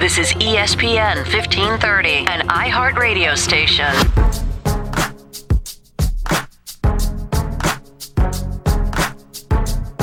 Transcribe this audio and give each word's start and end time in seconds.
This 0.00 0.16
is 0.16 0.32
ESPN 0.32 1.16
1530, 1.30 2.24
an 2.26 2.48
iHeart 2.48 2.96
radio 2.96 3.34
station. 3.34 3.94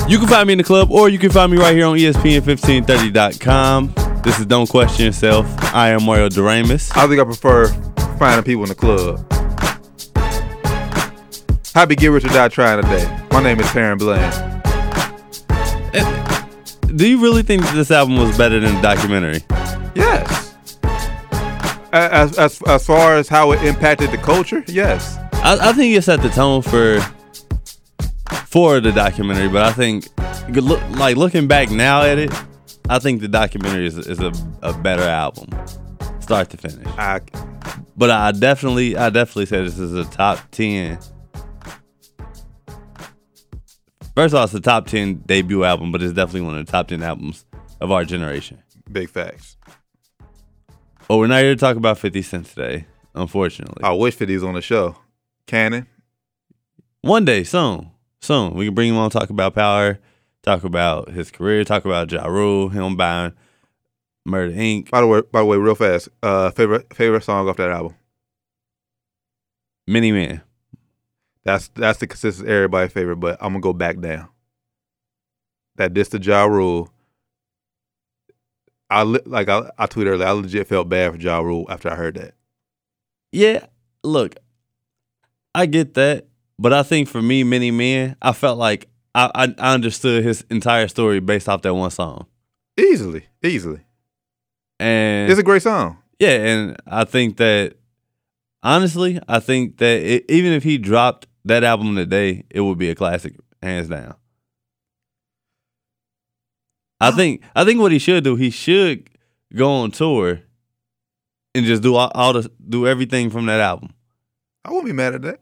You 0.07 0.19
can 0.19 0.27
find 0.27 0.45
me 0.45 0.53
in 0.53 0.59
the 0.59 0.63
club, 0.63 0.91
or 0.91 1.09
you 1.09 1.17
can 1.17 1.31
find 1.31 1.51
me 1.51 1.57
right 1.57 1.75
here 1.75 1.87
on 1.87 1.97
E 1.97 2.03
ESPN1530.com. 2.03 4.21
This 4.21 4.37
is 4.37 4.45
Don't 4.45 4.69
Question 4.69 5.07
Yourself. 5.07 5.47
I 5.73 5.89
am 5.89 6.03
Mario 6.03 6.29
Doremus. 6.29 6.95
I 6.95 7.07
think 7.07 7.19
I 7.19 7.23
prefer 7.23 7.69
finding 8.19 8.43
people 8.43 8.65
in 8.65 8.69
the 8.69 8.75
club. 8.75 9.25
Happy 11.73 11.95
Get 11.95 12.09
Rich 12.09 12.25
or 12.25 12.27
Die 12.27 12.49
Trying 12.49 12.83
today. 12.83 13.25
My 13.31 13.41
name 13.41 13.59
is 13.59 13.67
Perrin 13.71 13.97
Blaine. 13.97 14.31
Eh, 15.95 16.45
do 16.95 17.09
you 17.09 17.19
really 17.19 17.41
think 17.41 17.67
this 17.71 17.89
album 17.89 18.17
was 18.17 18.37
better 18.37 18.59
than 18.59 18.75
the 18.75 18.81
documentary? 18.83 19.41
Yes. 19.97 20.55
As, 21.93 22.37
as, 22.37 22.61
as 22.63 22.85
far 22.85 23.15
as 23.15 23.27
how 23.27 23.51
it 23.53 23.61
impacted 23.63 24.11
the 24.11 24.17
culture, 24.17 24.63
yes. 24.67 25.17
I, 25.33 25.69
I 25.69 25.73
think 25.73 25.95
it 25.95 26.03
set 26.03 26.21
the 26.21 26.29
tone 26.29 26.61
for 26.61 26.99
for 28.45 28.79
the 28.79 28.91
documentary, 28.91 29.47
but 29.49 29.63
I 29.63 29.71
think 29.71 30.07
look, 30.49 30.81
like 30.91 31.15
looking 31.17 31.47
back 31.47 31.69
now 31.71 32.03
at 32.03 32.17
it, 32.17 32.31
I 32.89 32.99
think 32.99 33.21
the 33.21 33.27
documentary 33.27 33.85
is, 33.87 33.97
is 33.97 34.19
a, 34.19 34.31
a 34.61 34.73
better 34.73 35.03
album, 35.03 35.49
start 36.19 36.49
to 36.51 36.57
finish. 36.57 36.85
I, 36.97 37.21
But 37.95 38.09
I 38.11 38.31
definitely, 38.31 38.95
I 38.95 39.09
definitely 39.09 39.47
say 39.47 39.63
this 39.63 39.79
is 39.79 39.93
a 39.93 40.05
top 40.05 40.39
ten. 40.51 40.99
First 44.15 44.33
of 44.33 44.39
all, 44.39 44.43
it's 44.45 44.53
a 44.53 44.59
top 44.59 44.87
ten 44.87 45.15
debut 45.25 45.63
album, 45.63 45.91
but 45.91 46.01
it's 46.01 46.13
definitely 46.13 46.41
one 46.41 46.57
of 46.57 46.65
the 46.65 46.71
top 46.71 46.87
ten 46.89 47.01
albums 47.03 47.45
of 47.81 47.91
our 47.91 48.03
generation. 48.05 48.61
big 48.91 49.09
facts. 49.09 49.57
But 51.07 51.17
we're 51.17 51.27
not 51.27 51.41
here 51.41 51.55
to 51.55 51.59
talk 51.59 51.77
about 51.77 51.97
Fifty 51.97 52.21
Cent 52.21 52.47
today, 52.47 52.85
unfortunately. 53.15 53.83
I 53.83 53.93
wish 53.93 54.15
50 54.15 54.33
was 54.33 54.43
on 54.43 54.55
the 54.55 54.61
show. 54.61 54.97
Cannon. 55.45 55.87
One 57.01 57.23
day, 57.23 57.43
soon, 57.43 57.91
soon, 58.19 58.53
we 58.53 58.65
can 58.65 58.75
bring 58.75 58.89
him 58.89 58.97
on, 58.97 59.09
talk 59.09 59.29
about 59.29 59.55
power, 59.55 59.99
talk 60.43 60.63
about 60.65 61.09
his 61.09 61.31
career, 61.31 61.63
talk 61.63 61.85
about 61.85 62.11
Ja 62.11 62.25
Rule, 62.25 62.67
him 62.69 62.97
buying 62.97 63.33
Murder 64.25 64.53
Inc., 64.53 64.89
By 64.89 64.99
the 64.99 65.07
way, 65.07 65.21
by 65.31 65.39
the 65.39 65.45
way, 65.45 65.57
real 65.57 65.75
fast. 65.75 66.09
Uh, 66.21 66.51
favorite 66.51 66.93
favorite 66.93 67.23
song 67.23 67.47
off 67.47 67.55
that 67.57 67.71
album. 67.71 67.95
Many 69.87 70.11
Men. 70.11 70.41
That's 71.45 71.69
that's 71.69 71.99
the 71.99 72.07
consistent 72.07 72.49
everybody 72.49 72.89
favorite, 72.89 73.15
but 73.17 73.37
I'm 73.39 73.53
gonna 73.53 73.61
go 73.61 73.71
back 73.71 74.01
down. 74.01 74.27
That 75.77 75.93
this 75.93 76.09
the 76.09 76.19
Ja 76.19 76.43
Rule. 76.43 76.91
I 78.89 79.03
like 79.03 79.49
I, 79.49 79.69
I 79.77 79.85
tweeted 79.87 80.07
earlier. 80.07 80.27
I 80.27 80.31
legit 80.31 80.67
felt 80.67 80.89
bad 80.89 81.11
for 81.13 81.17
Ja 81.17 81.39
Rule 81.39 81.65
after 81.69 81.89
I 81.89 81.95
heard 81.95 82.15
that. 82.15 82.35
Yeah, 83.31 83.65
look, 84.03 84.35
I 85.53 85.65
get 85.65 85.95
that, 85.95 86.27
but 86.57 86.71
I 86.73 86.83
think 86.83 87.09
for 87.09 87.21
me, 87.21 87.43
Many 87.43 87.71
Men, 87.71 88.15
I 88.21 88.31
felt 88.31 88.57
like 88.57 88.87
I, 89.13 89.29
I, 89.35 89.55
I 89.57 89.73
understood 89.73 90.23
his 90.23 90.45
entire 90.49 90.87
story 90.87 91.19
based 91.19 91.49
off 91.49 91.63
that 91.63 91.73
one 91.73 91.91
song. 91.91 92.27
Easily, 92.79 93.25
easily. 93.43 93.81
And 94.79 95.29
It's 95.29 95.39
a 95.39 95.43
great 95.43 95.63
song. 95.63 95.97
Yeah, 96.19 96.29
and 96.29 96.77
I 96.87 97.03
think 97.03 97.37
that 97.37 97.75
honestly, 98.63 99.19
I 99.27 99.39
think 99.39 99.77
that 99.77 100.01
it, 100.01 100.25
even 100.29 100.53
if 100.53 100.63
he 100.63 100.77
dropped 100.77 101.27
that 101.45 101.63
album 101.63 101.95
today, 101.95 102.45
it 102.49 102.61
would 102.61 102.77
be 102.77 102.89
a 102.89 102.95
classic, 102.95 103.35
hands 103.61 103.89
down. 103.89 104.15
I 106.99 107.11
think 107.11 107.41
I 107.55 107.63
think 107.63 107.79
what 107.79 107.91
he 107.91 107.99
should 107.99 108.23
do, 108.23 108.35
he 108.35 108.49
should 108.49 109.09
go 109.55 109.69
on 109.69 109.91
tour 109.91 110.41
and 111.53 111.65
just 111.65 111.83
do 111.83 111.95
all, 111.95 112.11
all 112.13 112.33
the 112.33 112.51
do 112.67 112.87
everything 112.87 113.29
from 113.29 113.45
that 113.47 113.59
album. 113.59 113.93
I 114.65 114.71
won't 114.71 114.85
be 114.85 114.93
mad 114.93 115.15
at 115.15 115.21
that. 115.23 115.39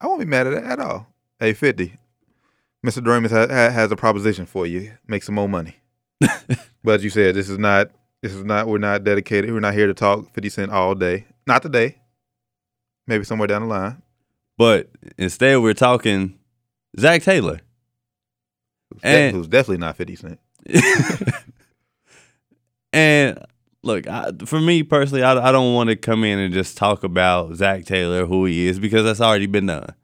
I 0.00 0.06
won't 0.06 0.20
be 0.20 0.26
mad 0.26 0.46
at 0.46 0.54
that 0.54 0.64
at 0.64 0.80
all. 0.80 1.06
Hey, 1.38 1.52
50. 1.52 1.96
Mr. 2.84 3.04
Doremus 3.04 3.30
ha- 3.30 3.46
ha- 3.46 3.70
has 3.70 3.92
a 3.92 3.96
proposition 3.96 4.46
for 4.46 4.66
you. 4.66 4.92
Make 5.06 5.22
some 5.22 5.34
more 5.34 5.48
money. 5.48 5.76
but 6.84 7.02
you 7.02 7.10
said, 7.10 7.34
this 7.34 7.48
is 7.48 7.58
not, 7.58 7.90
this 8.22 8.32
is 8.32 8.42
not, 8.42 8.66
we're 8.66 8.78
not 8.78 9.04
dedicated. 9.04 9.52
We're 9.52 9.60
not 9.60 9.74
here 9.74 9.86
to 9.86 9.94
talk 9.94 10.32
50 10.32 10.48
Cent 10.48 10.72
all 10.72 10.94
day. 10.94 11.26
Not 11.46 11.62
today. 11.62 11.98
Maybe 13.06 13.24
somewhere 13.24 13.48
down 13.48 13.62
the 13.62 13.68
line. 13.68 14.02
But 14.56 14.90
instead, 15.18 15.58
we're 15.60 15.74
talking 15.74 16.38
Zach 16.98 17.22
Taylor. 17.22 17.60
And- 19.02 19.34
who's 19.34 19.48
definitely 19.48 19.78
not 19.78 19.96
50 19.96 20.16
Cent. 20.16 20.40
and 22.92 23.38
look, 23.82 24.06
I, 24.06 24.30
for 24.44 24.60
me 24.60 24.82
personally, 24.82 25.22
I, 25.22 25.48
I 25.48 25.52
don't 25.52 25.74
want 25.74 25.90
to 25.90 25.96
come 25.96 26.24
in 26.24 26.38
and 26.38 26.52
just 26.52 26.76
talk 26.76 27.02
about 27.04 27.54
Zach 27.54 27.84
Taylor, 27.84 28.26
who 28.26 28.44
he 28.44 28.66
is, 28.66 28.78
because 28.78 29.04
that's 29.04 29.20
already 29.20 29.46
been 29.46 29.66
done. 29.66 29.94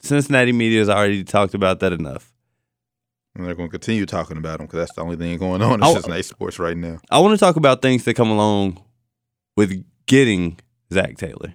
Cincinnati 0.00 0.52
media 0.52 0.80
has 0.80 0.88
already 0.88 1.24
talked 1.24 1.54
about 1.54 1.80
that 1.80 1.92
enough. 1.92 2.32
And 3.34 3.44
they're 3.44 3.54
going 3.54 3.68
to 3.68 3.72
continue 3.72 4.06
talking 4.06 4.38
about 4.38 4.60
him 4.60 4.66
because 4.66 4.78
that's 4.78 4.94
the 4.94 5.02
only 5.02 5.16
thing 5.16 5.36
going 5.38 5.60
on 5.62 5.82
in. 5.82 5.92
Cincinnati 5.94 6.22
sports 6.22 6.58
right 6.58 6.76
now. 6.76 6.98
I 7.10 7.18
want 7.18 7.38
to 7.38 7.44
talk 7.44 7.56
about 7.56 7.82
things 7.82 8.04
that 8.04 8.14
come 8.14 8.30
along 8.30 8.82
with 9.56 9.84
getting 10.06 10.58
Zach 10.92 11.16
Taylor. 11.18 11.54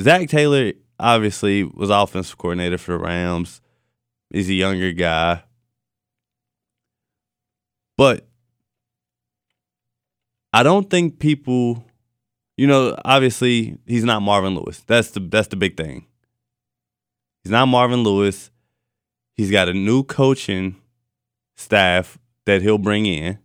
Zach 0.00 0.28
Taylor 0.28 0.72
obviously 0.98 1.64
was 1.64 1.90
offensive 1.90 2.38
coordinator 2.38 2.78
for 2.78 2.92
the 2.92 2.98
Rams. 2.98 3.60
He's 4.30 4.48
a 4.48 4.54
younger 4.54 4.92
guy. 4.92 5.42
But 7.96 8.26
I 10.52 10.62
don't 10.62 10.88
think 10.88 11.18
people 11.18 11.84
you 12.58 12.66
know, 12.66 12.96
obviously 13.04 13.78
he's 13.86 14.04
not 14.04 14.20
Marvin 14.20 14.56
Lewis. 14.56 14.82
That's 14.86 15.12
the 15.12 15.20
that's 15.20 15.48
the 15.48 15.56
big 15.56 15.76
thing. 15.76 16.06
He's 17.44 17.52
not 17.52 17.66
Marvin 17.66 18.02
Lewis. 18.02 18.50
He's 19.34 19.52
got 19.52 19.68
a 19.68 19.72
new 19.72 20.02
coaching 20.02 20.74
staff 21.56 22.18
that 22.46 22.60
he'll 22.60 22.76
bring 22.76 23.06
in. 23.06 23.38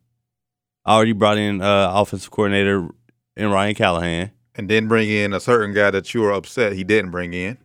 Already 0.85 1.11
brought 1.11 1.37
in 1.37 1.61
uh, 1.61 1.91
offensive 1.93 2.31
coordinator 2.31 2.89
in 3.37 3.49
Brian 3.49 3.75
Callahan. 3.75 4.31
And 4.55 4.69
then 4.69 4.87
bring 4.87 5.09
in 5.09 5.33
a 5.33 5.39
certain 5.39 5.73
guy 5.73 5.89
that 5.91 6.13
you 6.13 6.21
were 6.21 6.31
upset 6.31 6.73
he 6.73 6.83
didn't 6.83 7.11
bring 7.11 7.33
in. 7.33 7.57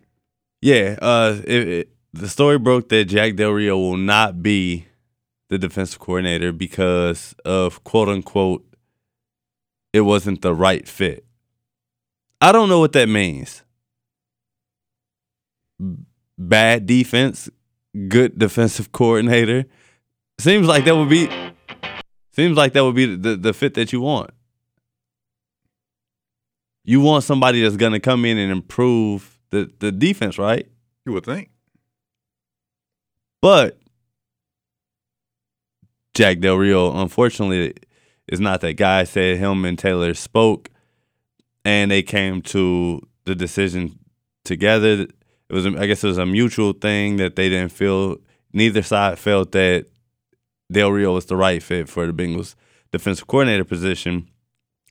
Yeah, 0.63 0.97
uh, 1.03 1.41
it, 1.45 1.69
it- 1.69 1.89
the 2.15 2.29
story 2.29 2.59
broke 2.59 2.89
that 2.89 3.05
Jack 3.05 3.37
Del 3.37 3.51
Rio 3.51 3.77
will 3.79 3.99
not 3.99 4.43
be 4.43 4.87
the 5.51 5.59
defensive 5.59 5.99
coordinator 6.01 6.53
because 6.53 7.35
of 7.45 7.85
quote 7.85 8.09
unquote 8.09 8.65
it 9.93 10.01
wasn't 10.01 10.41
the 10.41 10.55
right 10.55 10.89
fit. 10.89 11.27
I 12.41 12.51
don't 12.51 12.71
know 12.71 12.81
what 12.81 12.93
that 12.95 13.09
means. 13.11 13.63
Bad 16.39 16.87
defense, 16.87 17.51
good 18.09 18.39
defensive 18.39 18.91
coordinator. 18.93 19.67
Seems 20.41 20.67
like 20.67 20.85
that 20.87 20.97
would 20.97 21.11
be 21.11 21.29
seems 22.33 22.57
like 22.57 22.73
that 22.73 22.85
would 22.85 22.95
be 22.95 23.17
the, 23.17 23.37
the 23.37 23.53
fit 23.53 23.75
that 23.75 23.93
you 23.93 24.01
want. 24.01 24.31
You 26.89 27.03
want 27.03 27.23
somebody 27.23 27.61
that's 27.61 27.77
gonna 27.77 28.01
come 28.01 28.25
in 28.25 28.39
and 28.39 28.51
improve 28.51 29.39
the, 29.51 29.71
the 29.79 29.93
defense, 29.93 30.39
right? 30.39 30.67
You 31.05 31.13
would 31.13 31.27
think. 31.27 31.51
But 33.43 33.79
Jack 36.15 36.41
Del 36.41 36.57
Rio, 36.57 36.99
unfortunately, 36.99 37.75
is 38.27 38.41
not 38.41 38.63
that 38.63 38.79
guy. 38.79 39.05
Said 39.05 39.37
him 39.37 39.67
and 39.67 39.79
Taylor 39.79 40.15
spoke, 40.15 40.71
and 41.63 41.91
they 41.91 42.03
came 42.03 42.41
to 42.41 43.07
the 43.27 43.35
decision 43.35 43.99
together. 44.47 45.03
It 45.03 45.13
was, 45.51 45.67
I 45.67 45.87
guess, 45.87 46.03
it 46.03 46.07
was 46.09 46.17
a 46.17 46.25
mutual 46.25 46.73
thing 46.73 47.19
that 47.19 47.37
they 47.37 47.51
didn't 47.51 47.73
feel. 47.73 48.17
Neither 48.55 48.81
side 48.81 49.19
felt 49.19 49.53
that 49.53 49.85
Del 50.73 50.91
Rio 50.91 51.13
was 51.13 51.27
the 51.27 51.37
right 51.37 51.63
fit 51.63 51.87
for 51.87 52.07
the 52.07 52.15
Bengals 52.15 52.55
defensive 52.93 53.27
coordinator 53.27 53.65
position. 53.65 54.31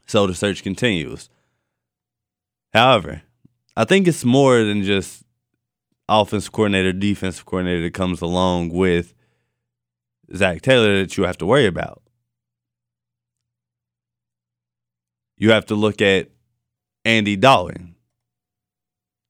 So 0.06 0.28
the 0.28 0.36
search 0.36 0.62
continues. 0.62 1.28
However, 2.78 3.24
I 3.76 3.86
think 3.86 4.08
it's 4.08 4.24
more 4.24 4.64
than 4.64 4.84
just 4.84 5.24
offensive 6.08 6.52
coordinator, 6.52 6.94
defensive 6.94 7.44
coordinator 7.44 7.82
that 7.82 7.96
comes 7.96 8.22
along 8.22 8.70
with 8.70 9.16
Zach 10.36 10.62
Taylor 10.62 11.00
that 11.00 11.18
you 11.18 11.24
have 11.24 11.40
to 11.40 11.48
worry 11.48 11.66
about. 11.66 12.04
You 15.38 15.50
have 15.52 15.66
to 15.68 15.76
look 15.76 16.04
at 16.04 16.30
Andy 17.04 17.36
Dalton. 17.36 17.96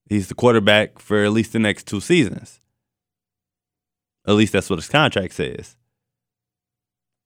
He's 0.09 0.27
the 0.27 0.35
quarterback 0.35 0.99
for 0.99 1.23
at 1.23 1.31
least 1.31 1.53
the 1.53 1.59
next 1.59 1.87
two 1.87 2.01
seasons. 2.01 2.59
At 4.27 4.35
least 4.35 4.51
that's 4.51 4.69
what 4.69 4.79
his 4.79 4.89
contract 4.89 5.33
says. 5.33 5.77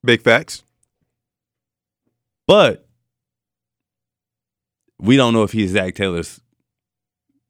Big 0.04 0.22
facts. 0.22 0.64
But 2.46 2.88
we 5.02 5.18
don't 5.18 5.34
know 5.34 5.44
if 5.44 5.52
he's 5.52 5.72
Zach 5.72 5.96
Taylor's 5.96 6.40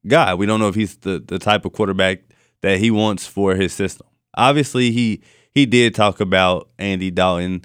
guy. 0.06 0.34
We 0.34 0.46
don't 0.46 0.58
know 0.58 0.68
if 0.68 0.74
he's 0.74 0.96
the, 0.96 1.18
the 1.18 1.38
type 1.38 1.64
of 1.64 1.72
quarterback 1.72 2.20
that 2.62 2.78
he 2.78 2.90
wants 2.90 3.26
for 3.26 3.54
his 3.54 3.72
system. 3.72 4.06
Obviously, 4.34 4.90
he 4.90 5.22
he 5.54 5.66
did 5.66 5.94
talk 5.94 6.20
about 6.20 6.70
Andy 6.78 7.10
Dalton 7.10 7.64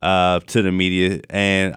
uh, 0.00 0.40
to 0.40 0.62
the 0.62 0.72
media. 0.72 1.20
And 1.28 1.76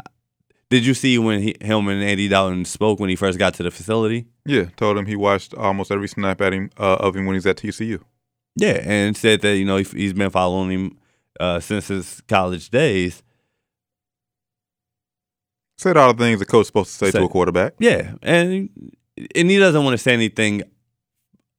did 0.69 0.85
you 0.85 0.93
see 0.93 1.17
when 1.17 1.41
he, 1.41 1.55
him 1.61 1.87
and 1.89 2.01
Andy 2.01 2.27
Dalton 2.29 2.63
spoke 2.63 2.99
when 2.99 3.09
he 3.09 3.15
first 3.15 3.37
got 3.37 3.53
to 3.55 3.63
the 3.63 3.71
facility? 3.71 4.27
Yeah, 4.45 4.65
told 4.77 4.97
him 4.97 5.05
he 5.05 5.15
watched 5.15 5.53
almost 5.53 5.91
every 5.91 6.07
snap 6.07 6.39
at 6.41 6.53
him 6.53 6.69
uh, 6.77 6.95
of 6.95 7.15
him 7.15 7.25
when 7.25 7.35
he's 7.35 7.45
at 7.45 7.57
TCU. 7.57 8.01
Yeah, 8.55 8.81
and 8.83 9.15
said 9.15 9.41
that 9.41 9.57
you 9.57 9.65
know 9.65 9.77
he's 9.77 10.13
been 10.13 10.29
following 10.29 10.71
him 10.71 10.97
uh, 11.39 11.59
since 11.59 11.89
his 11.89 12.21
college 12.27 12.69
days. 12.69 13.21
Said 15.79 15.95
all 15.95 16.13
the 16.13 16.21
things 16.21 16.39
the 16.39 16.45
coach's 16.45 16.67
supposed 16.67 16.99
to 16.99 17.05
say, 17.05 17.17
to 17.17 17.23
a 17.23 17.29
quarterback. 17.29 17.75
Yeah, 17.79 18.15
and 18.21 18.69
and 19.33 19.49
he 19.49 19.57
doesn't 19.57 19.81
want 19.81 19.93
to 19.93 19.97
say 19.97 20.11
anything 20.11 20.63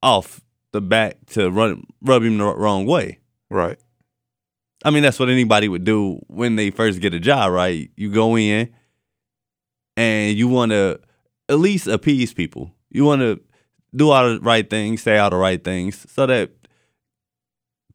off 0.02 0.42
the 0.72 0.82
bat 0.82 1.26
to 1.28 1.50
run 1.50 1.84
rub 2.02 2.22
him 2.22 2.36
the 2.36 2.44
wrong 2.44 2.84
way. 2.84 3.20
Right. 3.48 3.78
I 4.84 4.90
mean, 4.90 5.02
that's 5.02 5.18
what 5.18 5.30
anybody 5.30 5.68
would 5.68 5.84
do 5.84 6.20
when 6.26 6.56
they 6.56 6.70
first 6.70 7.00
get 7.00 7.14
a 7.14 7.18
job, 7.18 7.52
right? 7.52 7.90
You 7.96 8.12
go 8.12 8.36
in 8.36 8.68
and 9.96 10.36
you 10.36 10.48
want 10.48 10.72
to 10.72 11.00
at 11.48 11.58
least 11.58 11.86
appease 11.86 12.34
people. 12.34 12.74
You 12.90 13.06
want 13.06 13.22
to 13.22 13.40
do 13.96 14.10
all 14.10 14.34
the 14.34 14.40
right 14.40 14.68
things, 14.68 15.02
say 15.02 15.16
all 15.16 15.30
the 15.30 15.36
right 15.36 15.64
things, 15.64 16.06
so 16.12 16.26
that 16.26 16.50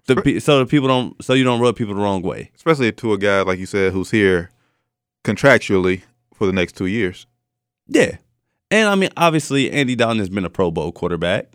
the 0.08 0.16
pe- 0.16 0.40
so 0.40 0.58
that 0.58 0.70
people 0.70 0.88
don't 0.88 1.24
so 1.24 1.34
you 1.34 1.44
don't 1.44 1.62
rub 1.62 1.76
people 1.76 1.94
the 1.94 2.02
wrong 2.02 2.24
way. 2.24 2.50
Especially 2.56 2.92
to 2.92 3.14
a 3.14 3.18
guy 3.20 3.44
like 3.44 3.60
you 3.60 3.68
said 3.68 3.94
who's 3.94 4.10
here 4.10 4.50
contractually 5.24 6.02
for 6.36 6.46
the 6.46 6.54
next 6.54 6.74
two 6.76 6.86
years. 6.86 7.26
Yeah, 7.88 8.18
and 8.72 8.90
I 8.90 8.96
mean, 8.96 9.10
obviously, 9.16 9.72
Andy 9.72 9.96
Dalton 9.96 10.20
has 10.20 10.30
been 10.30 10.46
a 10.46 10.50
Pro 10.50 10.72
Bowl 10.72 10.92
quarterback. 10.92 11.54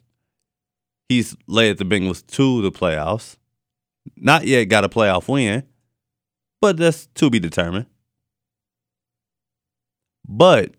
He's 1.09 1.37
led 1.47 1.79
the 1.79 1.85
Bengals 1.85 2.27
to 2.29 2.62
the 2.62 2.71
playoffs. 2.71 3.37
Not 4.17 4.47
yet 4.47 4.65
got 4.65 4.85
a 4.85 4.88
playoff 4.88 5.29
win, 5.29 5.65
but 6.61 6.77
that's 6.77 7.06
to 7.17 7.31
be 7.31 7.41
determined. 7.41 7.87
But 10.27 10.75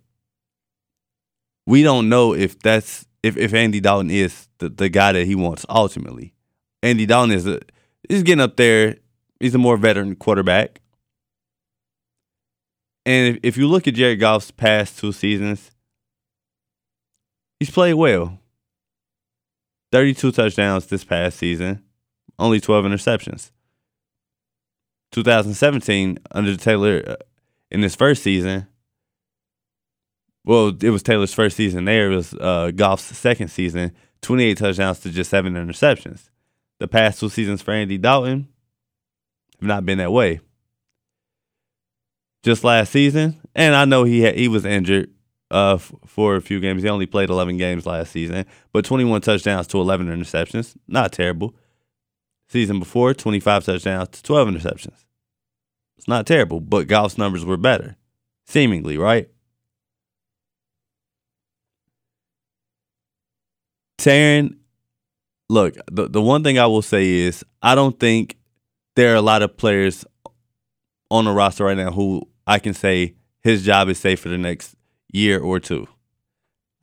we 1.67 1.83
don't 1.83 2.09
know 2.09 2.33
if 2.33 2.59
that's 2.59 3.05
if, 3.23 3.37
if 3.37 3.53
Andy 3.53 3.79
Dalton 3.79 4.09
is 4.09 4.47
the, 4.57 4.69
the 4.69 4.89
guy 4.89 5.11
that 5.11 5.25
he 5.25 5.35
wants 5.35 5.65
ultimately. 5.69 6.33
Andy 6.81 7.05
Dalton 7.05 7.35
is 7.35 7.45
a 7.45 7.59
he's 8.07 8.23
getting 8.23 8.41
up 8.41 8.55
there. 8.55 8.97
He's 9.39 9.55
a 9.55 9.59
more 9.59 9.77
veteran 9.77 10.15
quarterback. 10.15 10.80
And 13.05 13.35
if, 13.35 13.39
if 13.43 13.57
you 13.57 13.67
look 13.67 13.87
at 13.87 13.95
Jared 13.95 14.19
Goff's 14.19 14.51
past 14.51 14.99
two 14.99 15.11
seasons, 15.11 15.71
he's 17.59 17.71
played 17.71 17.95
well. 17.95 18.39
32 19.91 20.31
touchdowns 20.31 20.85
this 20.85 21.03
past 21.03 21.37
season, 21.37 21.83
only 22.39 22.59
12 22.59 22.85
interceptions. 22.85 23.51
2017, 25.11 26.17
under 26.31 26.55
Taylor 26.55 27.03
uh, 27.05 27.15
in 27.69 27.81
his 27.81 27.95
first 27.95 28.23
season, 28.23 28.67
well, 30.45 30.69
it 30.69 30.89
was 30.89 31.03
Taylor's 31.03 31.33
first 31.33 31.57
season 31.57 31.85
there. 31.85 32.11
It 32.11 32.15
was 32.15 32.33
uh, 32.33 32.71
Goff's 32.73 33.15
second 33.17 33.49
season, 33.49 33.91
28 34.21 34.57
touchdowns 34.57 34.99
to 35.01 35.09
just 35.09 35.29
seven 35.29 35.53
interceptions. 35.53 36.29
The 36.79 36.87
past 36.87 37.19
two 37.19 37.29
seasons 37.29 37.61
for 37.61 37.71
Andy 37.71 37.97
Dalton 37.97 38.47
have 39.59 39.67
not 39.67 39.85
been 39.85 39.99
that 39.99 40.11
way. 40.11 40.39
Just 42.43 42.63
last 42.63 42.91
season, 42.91 43.39
and 43.53 43.75
I 43.75 43.85
know 43.85 44.03
he 44.03 44.21
had, 44.21 44.35
he 44.35 44.47
was 44.47 44.65
injured 44.65 45.11
uh, 45.51 45.75
f- 45.75 45.93
for 46.07 46.35
a 46.35 46.41
few 46.41 46.59
games. 46.59 46.81
He 46.81 46.89
only 46.89 47.05
played 47.05 47.29
11 47.29 47.57
games 47.57 47.85
last 47.85 48.11
season, 48.11 48.45
but 48.73 48.83
21 48.83 49.21
touchdowns 49.21 49.67
to 49.67 49.79
11 49.79 50.07
interceptions. 50.07 50.75
Not 50.87 51.11
terrible. 51.11 51.53
Season 52.49 52.79
before, 52.79 53.13
25 53.13 53.65
touchdowns 53.65 54.09
to 54.09 54.23
12 54.23 54.47
interceptions. 54.49 55.05
It's 55.97 56.07
not 56.07 56.25
terrible, 56.25 56.59
but 56.59 56.87
Goff's 56.87 57.17
numbers 57.17 57.45
were 57.45 57.57
better, 57.57 57.95
seemingly, 58.47 58.97
right? 58.97 59.29
Taryn, 63.99 64.57
look, 65.47 65.75
the, 65.91 66.09
the 66.09 66.21
one 66.21 66.43
thing 66.43 66.57
I 66.57 66.65
will 66.65 66.81
say 66.81 67.07
is 67.07 67.45
I 67.61 67.75
don't 67.75 67.99
think 67.99 68.37
there 68.95 69.13
are 69.13 69.17
a 69.17 69.21
lot 69.21 69.43
of 69.43 69.55
players 69.57 70.03
on 71.11 71.25
the 71.25 71.31
roster 71.31 71.65
right 71.65 71.77
now 71.77 71.91
who 71.91 72.27
I 72.51 72.59
can 72.59 72.73
say 72.73 73.15
his 73.39 73.63
job 73.63 73.87
is 73.87 73.97
safe 73.97 74.19
for 74.19 74.27
the 74.27 74.37
next 74.37 74.75
year 75.13 75.39
or 75.39 75.57
two. 75.57 75.87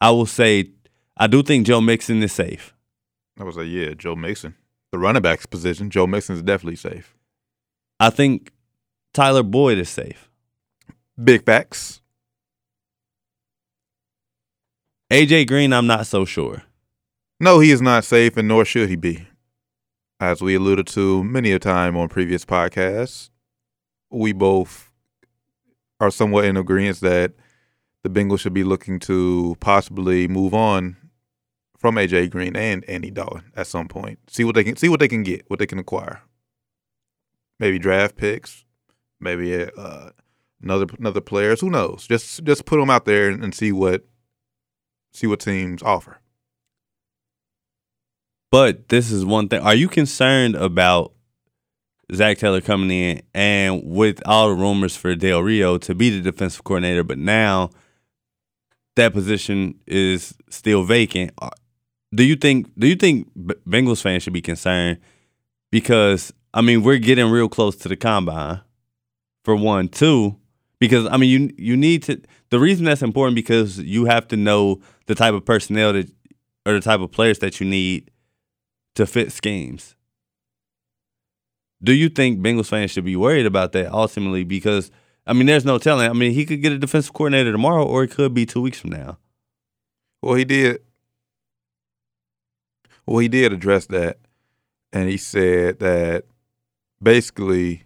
I 0.00 0.10
will 0.12 0.24
say 0.24 0.70
I 1.14 1.26
do 1.26 1.42
think 1.42 1.66
Joe 1.66 1.82
Mixon 1.82 2.22
is 2.22 2.32
safe. 2.32 2.74
I 3.38 3.44
was 3.44 3.58
like, 3.58 3.66
yeah, 3.68 3.92
Joe 3.92 4.16
Mixon. 4.16 4.54
The 4.92 4.98
running 4.98 5.20
back's 5.20 5.44
position, 5.44 5.90
Joe 5.90 6.06
Mixon 6.06 6.36
is 6.36 6.42
definitely 6.42 6.76
safe. 6.76 7.14
I 8.00 8.08
think 8.08 8.50
Tyler 9.12 9.42
Boyd 9.42 9.76
is 9.76 9.90
safe. 9.90 10.30
Big 11.22 11.44
facts. 11.44 12.00
AJ 15.12 15.48
Green, 15.48 15.74
I'm 15.74 15.86
not 15.86 16.06
so 16.06 16.24
sure. 16.24 16.62
No, 17.40 17.60
he 17.60 17.72
is 17.72 17.82
not 17.82 18.04
safe, 18.04 18.38
and 18.38 18.48
nor 18.48 18.64
should 18.64 18.88
he 18.88 18.96
be. 18.96 19.26
As 20.18 20.40
we 20.40 20.54
alluded 20.54 20.86
to 20.88 21.22
many 21.24 21.52
a 21.52 21.58
time 21.58 21.94
on 21.94 22.08
previous 22.08 22.46
podcasts, 22.46 23.28
we 24.10 24.32
both 24.32 24.87
are 26.00 26.10
somewhat 26.10 26.44
in 26.44 26.56
agreement 26.56 27.00
that 27.00 27.32
the 28.02 28.10
Bengals 28.10 28.40
should 28.40 28.54
be 28.54 28.64
looking 28.64 28.98
to 29.00 29.56
possibly 29.60 30.28
move 30.28 30.54
on 30.54 30.96
from 31.78 31.96
AJ 31.96 32.30
Green 32.30 32.56
and 32.56 32.84
Andy 32.88 33.10
Dalton 33.10 33.52
at 33.56 33.66
some 33.66 33.88
point. 33.88 34.18
See 34.28 34.44
what 34.44 34.54
they 34.54 34.64
can 34.64 34.76
see 34.76 34.88
what 34.88 35.00
they 35.00 35.08
can 35.08 35.22
get, 35.22 35.44
what 35.48 35.58
they 35.58 35.66
can 35.66 35.78
acquire. 35.78 36.22
Maybe 37.60 37.78
draft 37.78 38.16
picks, 38.16 38.64
maybe 39.20 39.64
uh, 39.64 40.10
another 40.62 40.86
another 40.98 41.20
players. 41.20 41.60
Who 41.60 41.70
knows? 41.70 42.06
Just 42.06 42.44
just 42.44 42.64
put 42.64 42.78
them 42.78 42.90
out 42.90 43.04
there 43.04 43.28
and, 43.28 43.42
and 43.42 43.54
see 43.54 43.72
what 43.72 44.04
see 45.12 45.26
what 45.26 45.40
teams 45.40 45.82
offer. 45.82 46.20
But 48.50 48.88
this 48.88 49.10
is 49.10 49.24
one 49.24 49.48
thing. 49.48 49.60
Are 49.60 49.74
you 49.74 49.88
concerned 49.88 50.54
about 50.54 51.12
Zach 52.14 52.38
Taylor 52.38 52.60
coming 52.60 52.90
in 52.90 53.22
and 53.34 53.82
with 53.84 54.22
all 54.26 54.48
the 54.48 54.54
rumors 54.54 54.96
for 54.96 55.14
Del 55.14 55.42
Rio 55.42 55.76
to 55.78 55.94
be 55.94 56.10
the 56.10 56.20
defensive 56.20 56.64
coordinator, 56.64 57.04
but 57.04 57.18
now 57.18 57.70
that 58.96 59.12
position 59.12 59.78
is 59.86 60.34
still 60.50 60.82
vacant? 60.84 61.32
Uh, 61.40 61.50
Do 62.12 62.24
you 62.24 62.36
think? 62.36 62.70
Do 62.78 62.86
you 62.86 62.96
think 62.96 63.28
Bengals 63.36 64.02
fans 64.02 64.22
should 64.22 64.32
be 64.32 64.40
concerned 64.40 64.98
because 65.70 66.32
I 66.54 66.62
mean 66.62 66.82
we're 66.82 66.98
getting 66.98 67.30
real 67.30 67.48
close 67.48 67.76
to 67.76 67.88
the 67.88 67.96
combine 67.96 68.60
for 69.44 69.54
one, 69.54 69.88
two. 69.88 70.36
Because 70.80 71.06
I 71.06 71.16
mean 71.16 71.30
you 71.30 71.54
you 71.58 71.76
need 71.76 72.02
to. 72.04 72.20
The 72.50 72.58
reason 72.58 72.84
that's 72.86 73.02
important 73.02 73.34
because 73.34 73.78
you 73.78 74.06
have 74.06 74.26
to 74.28 74.36
know 74.36 74.80
the 75.06 75.14
type 75.14 75.34
of 75.34 75.44
personnel 75.44 75.92
that 75.92 76.10
or 76.64 76.72
the 76.72 76.80
type 76.80 77.00
of 77.00 77.10
players 77.12 77.38
that 77.40 77.60
you 77.60 77.66
need 77.66 78.10
to 78.94 79.06
fit 79.06 79.32
schemes. 79.32 79.94
Do 81.82 81.92
you 81.92 82.08
think 82.08 82.40
Bengals 82.40 82.66
fans 82.66 82.90
should 82.90 83.04
be 83.04 83.16
worried 83.16 83.46
about 83.46 83.72
that 83.72 83.92
ultimately? 83.92 84.44
Because 84.44 84.90
I 85.26 85.32
mean, 85.32 85.46
there's 85.46 85.64
no 85.64 85.78
telling. 85.78 86.08
I 86.08 86.12
mean, 86.14 86.32
he 86.32 86.46
could 86.46 86.62
get 86.62 86.72
a 86.72 86.78
defensive 86.78 87.12
coordinator 87.12 87.52
tomorrow, 87.52 87.84
or 87.84 88.02
it 88.02 88.10
could 88.10 88.32
be 88.32 88.46
two 88.46 88.62
weeks 88.62 88.80
from 88.80 88.90
now. 88.90 89.18
Well, 90.22 90.34
he 90.34 90.44
did. 90.44 90.80
Well, 93.06 93.18
he 93.18 93.28
did 93.28 93.52
address 93.52 93.86
that, 93.86 94.18
and 94.92 95.08
he 95.08 95.16
said 95.16 95.78
that 95.80 96.24
basically 97.02 97.84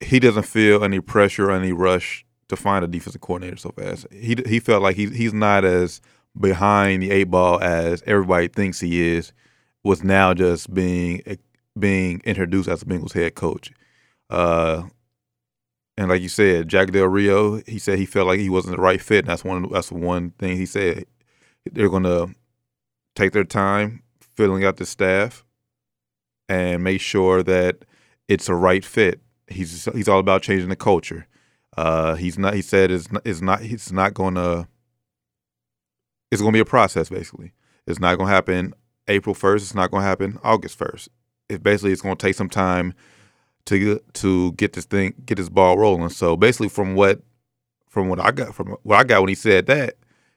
he 0.00 0.18
doesn't 0.18 0.44
feel 0.44 0.82
any 0.82 1.00
pressure 1.00 1.50
any 1.50 1.72
rush 1.72 2.24
to 2.48 2.56
find 2.56 2.84
a 2.84 2.88
defensive 2.88 3.20
coordinator 3.20 3.56
so 3.56 3.70
fast. 3.70 4.06
He 4.12 4.36
he 4.46 4.60
felt 4.60 4.82
like 4.82 4.96
he 4.96 5.06
he's 5.06 5.34
not 5.34 5.64
as 5.64 6.00
behind 6.38 7.02
the 7.02 7.10
eight 7.10 7.24
ball 7.24 7.60
as 7.60 8.02
everybody 8.06 8.48
thinks 8.48 8.80
he 8.80 9.16
is. 9.16 9.32
Was 9.82 10.04
now 10.04 10.34
just 10.34 10.72
being 10.74 11.22
being 11.80 12.20
introduced 12.24 12.68
as 12.68 12.82
a 12.82 12.86
Bengals 12.86 13.12
head 13.12 13.34
coach. 13.34 13.72
Uh, 14.28 14.84
and 15.96 16.08
like 16.08 16.22
you 16.22 16.28
said, 16.28 16.68
Jack 16.68 16.92
Del 16.92 17.06
Rio, 17.06 17.60
he 17.66 17.78
said 17.78 17.98
he 17.98 18.06
felt 18.06 18.26
like 18.26 18.40
he 18.40 18.48
wasn't 18.48 18.76
the 18.76 18.82
right 18.82 19.00
fit. 19.00 19.20
And 19.20 19.28
that's 19.28 19.44
one. 19.44 19.68
That's 19.70 19.92
one 19.92 20.30
thing 20.38 20.56
he 20.56 20.66
said. 20.66 21.06
They're 21.70 21.90
gonna 21.90 22.28
take 23.14 23.32
their 23.32 23.44
time 23.44 24.02
filling 24.34 24.64
out 24.64 24.76
the 24.76 24.86
staff 24.86 25.44
and 26.48 26.82
make 26.82 27.00
sure 27.00 27.42
that 27.42 27.84
it's 28.28 28.48
a 28.48 28.54
right 28.54 28.84
fit. 28.84 29.20
He's 29.48 29.86
he's 29.92 30.08
all 30.08 30.20
about 30.20 30.42
changing 30.42 30.68
the 30.68 30.76
culture. 30.76 31.26
Uh, 31.76 32.14
he's 32.14 32.38
not. 32.38 32.54
He 32.54 32.62
said 32.62 32.90
it's 32.90 33.12
not. 33.12 33.22
It's 33.26 33.40
not. 33.42 33.60
He's 33.60 33.92
not 33.92 34.14
to. 34.14 34.68
It's 36.30 36.40
to 36.40 36.52
be 36.52 36.60
a 36.60 36.64
process. 36.64 37.10
Basically, 37.10 37.52
it's 37.86 38.00
not 38.00 38.18
to 38.18 38.24
happen 38.24 38.72
April 39.08 39.34
first. 39.34 39.64
It's 39.64 39.74
not 39.74 39.90
to 39.92 40.00
happen 40.00 40.38
August 40.42 40.78
first. 40.78 41.08
It 41.50 41.62
basically 41.62 41.92
it's 41.92 42.02
going 42.02 42.16
to 42.16 42.26
take 42.26 42.36
some 42.36 42.48
time 42.48 42.94
to 43.66 44.00
to 44.14 44.52
get 44.52 44.72
this 44.72 44.84
thing 44.84 45.14
get 45.24 45.36
this 45.36 45.48
ball 45.48 45.78
rolling. 45.78 46.08
So 46.10 46.36
basically, 46.36 46.68
from 46.68 46.94
what 46.94 47.20
from 47.88 48.08
what 48.08 48.20
I 48.20 48.30
got 48.30 48.54
from 48.54 48.76
what 48.82 48.96
I 48.96 49.04
got 49.04 49.20
when 49.20 49.28
he 49.28 49.34
said 49.34 49.66
that 49.66 49.96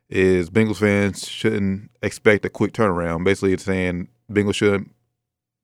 is 0.10 0.50
Bengals 0.50 0.78
fans 0.78 1.28
shouldn't 1.28 1.90
expect 2.02 2.46
a 2.46 2.50
quick 2.50 2.74
turnaround. 2.74 3.24
Basically, 3.24 3.54
it's 3.54 3.64
saying 3.64 4.10
Bengals 4.32 4.56
shouldn't 4.56 4.92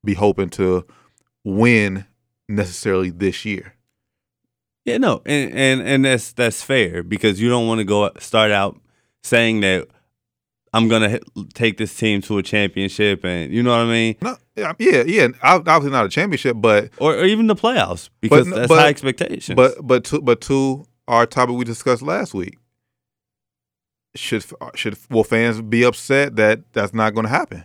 be 0.04 0.14
hoping 0.14 0.48
to 0.50 0.86
win 1.44 2.06
necessarily 2.48 3.10
this 3.10 3.44
year. 3.44 3.74
Yeah, 4.84 4.98
no, 4.98 5.22
and 5.26 5.52
and 5.52 5.82
and 5.82 6.04
that's 6.04 6.32
that's 6.32 6.62
fair 6.62 7.02
because 7.02 7.40
you 7.40 7.48
don't 7.48 7.66
want 7.66 7.78
to 7.80 7.84
go 7.84 8.10
start 8.18 8.50
out 8.50 8.80
saying 9.22 9.60
that 9.60 9.88
I'm 10.72 10.88
gonna 10.88 11.18
take 11.52 11.78
this 11.78 11.94
team 11.96 12.22
to 12.22 12.38
a 12.38 12.42
championship, 12.42 13.24
and 13.24 13.52
you 13.52 13.62
know 13.62 13.70
what 13.70 13.80
I 13.80 13.90
mean. 13.90 14.16
No, 14.22 14.36
yeah, 14.54 14.72
yeah, 14.78 15.02
yeah. 15.04 15.28
Obviously 15.42 15.90
not 15.90 16.06
a 16.06 16.08
championship, 16.08 16.56
but 16.60 16.90
or, 16.98 17.14
or 17.14 17.24
even 17.24 17.48
the 17.48 17.56
playoffs 17.56 18.08
because 18.20 18.48
but, 18.48 18.56
that's 18.56 18.68
but, 18.68 18.78
high 18.78 18.88
expectations. 18.88 19.56
But 19.56 19.84
but 19.84 20.04
to 20.04 20.20
but 20.20 20.40
to 20.42 20.86
our 21.08 21.26
topic 21.26 21.56
we 21.56 21.64
discussed 21.64 22.02
last 22.02 22.34
week, 22.34 22.56
should 24.14 24.44
should 24.74 24.96
will 25.10 25.24
fans 25.24 25.60
be 25.60 25.82
upset 25.82 26.36
that 26.36 26.72
that's 26.72 26.94
not 26.94 27.14
going 27.14 27.26
to 27.26 27.30
happen? 27.30 27.64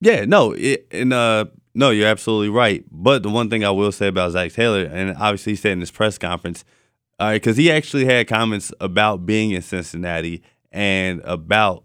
Yeah, 0.00 0.24
no, 0.24 0.52
it, 0.52 0.86
and 0.90 1.12
uh, 1.12 1.46
no, 1.74 1.90
you're 1.90 2.08
absolutely 2.08 2.50
right. 2.50 2.84
But 2.90 3.22
the 3.22 3.28
one 3.28 3.50
thing 3.50 3.64
I 3.64 3.70
will 3.70 3.92
say 3.92 4.08
about 4.08 4.32
Zach 4.32 4.52
Taylor, 4.52 4.84
and 4.84 5.16
obviously 5.16 5.52
he 5.52 5.56
said 5.56 5.72
in 5.72 5.80
his 5.80 5.90
press 5.90 6.18
conference, 6.18 6.64
all 7.20 7.28
right, 7.28 7.34
because 7.34 7.56
he 7.56 7.70
actually 7.70 8.04
had 8.04 8.28
comments 8.28 8.72
about 8.80 9.26
being 9.26 9.50
in 9.52 9.62
Cincinnati 9.62 10.42
and 10.72 11.20
about 11.24 11.84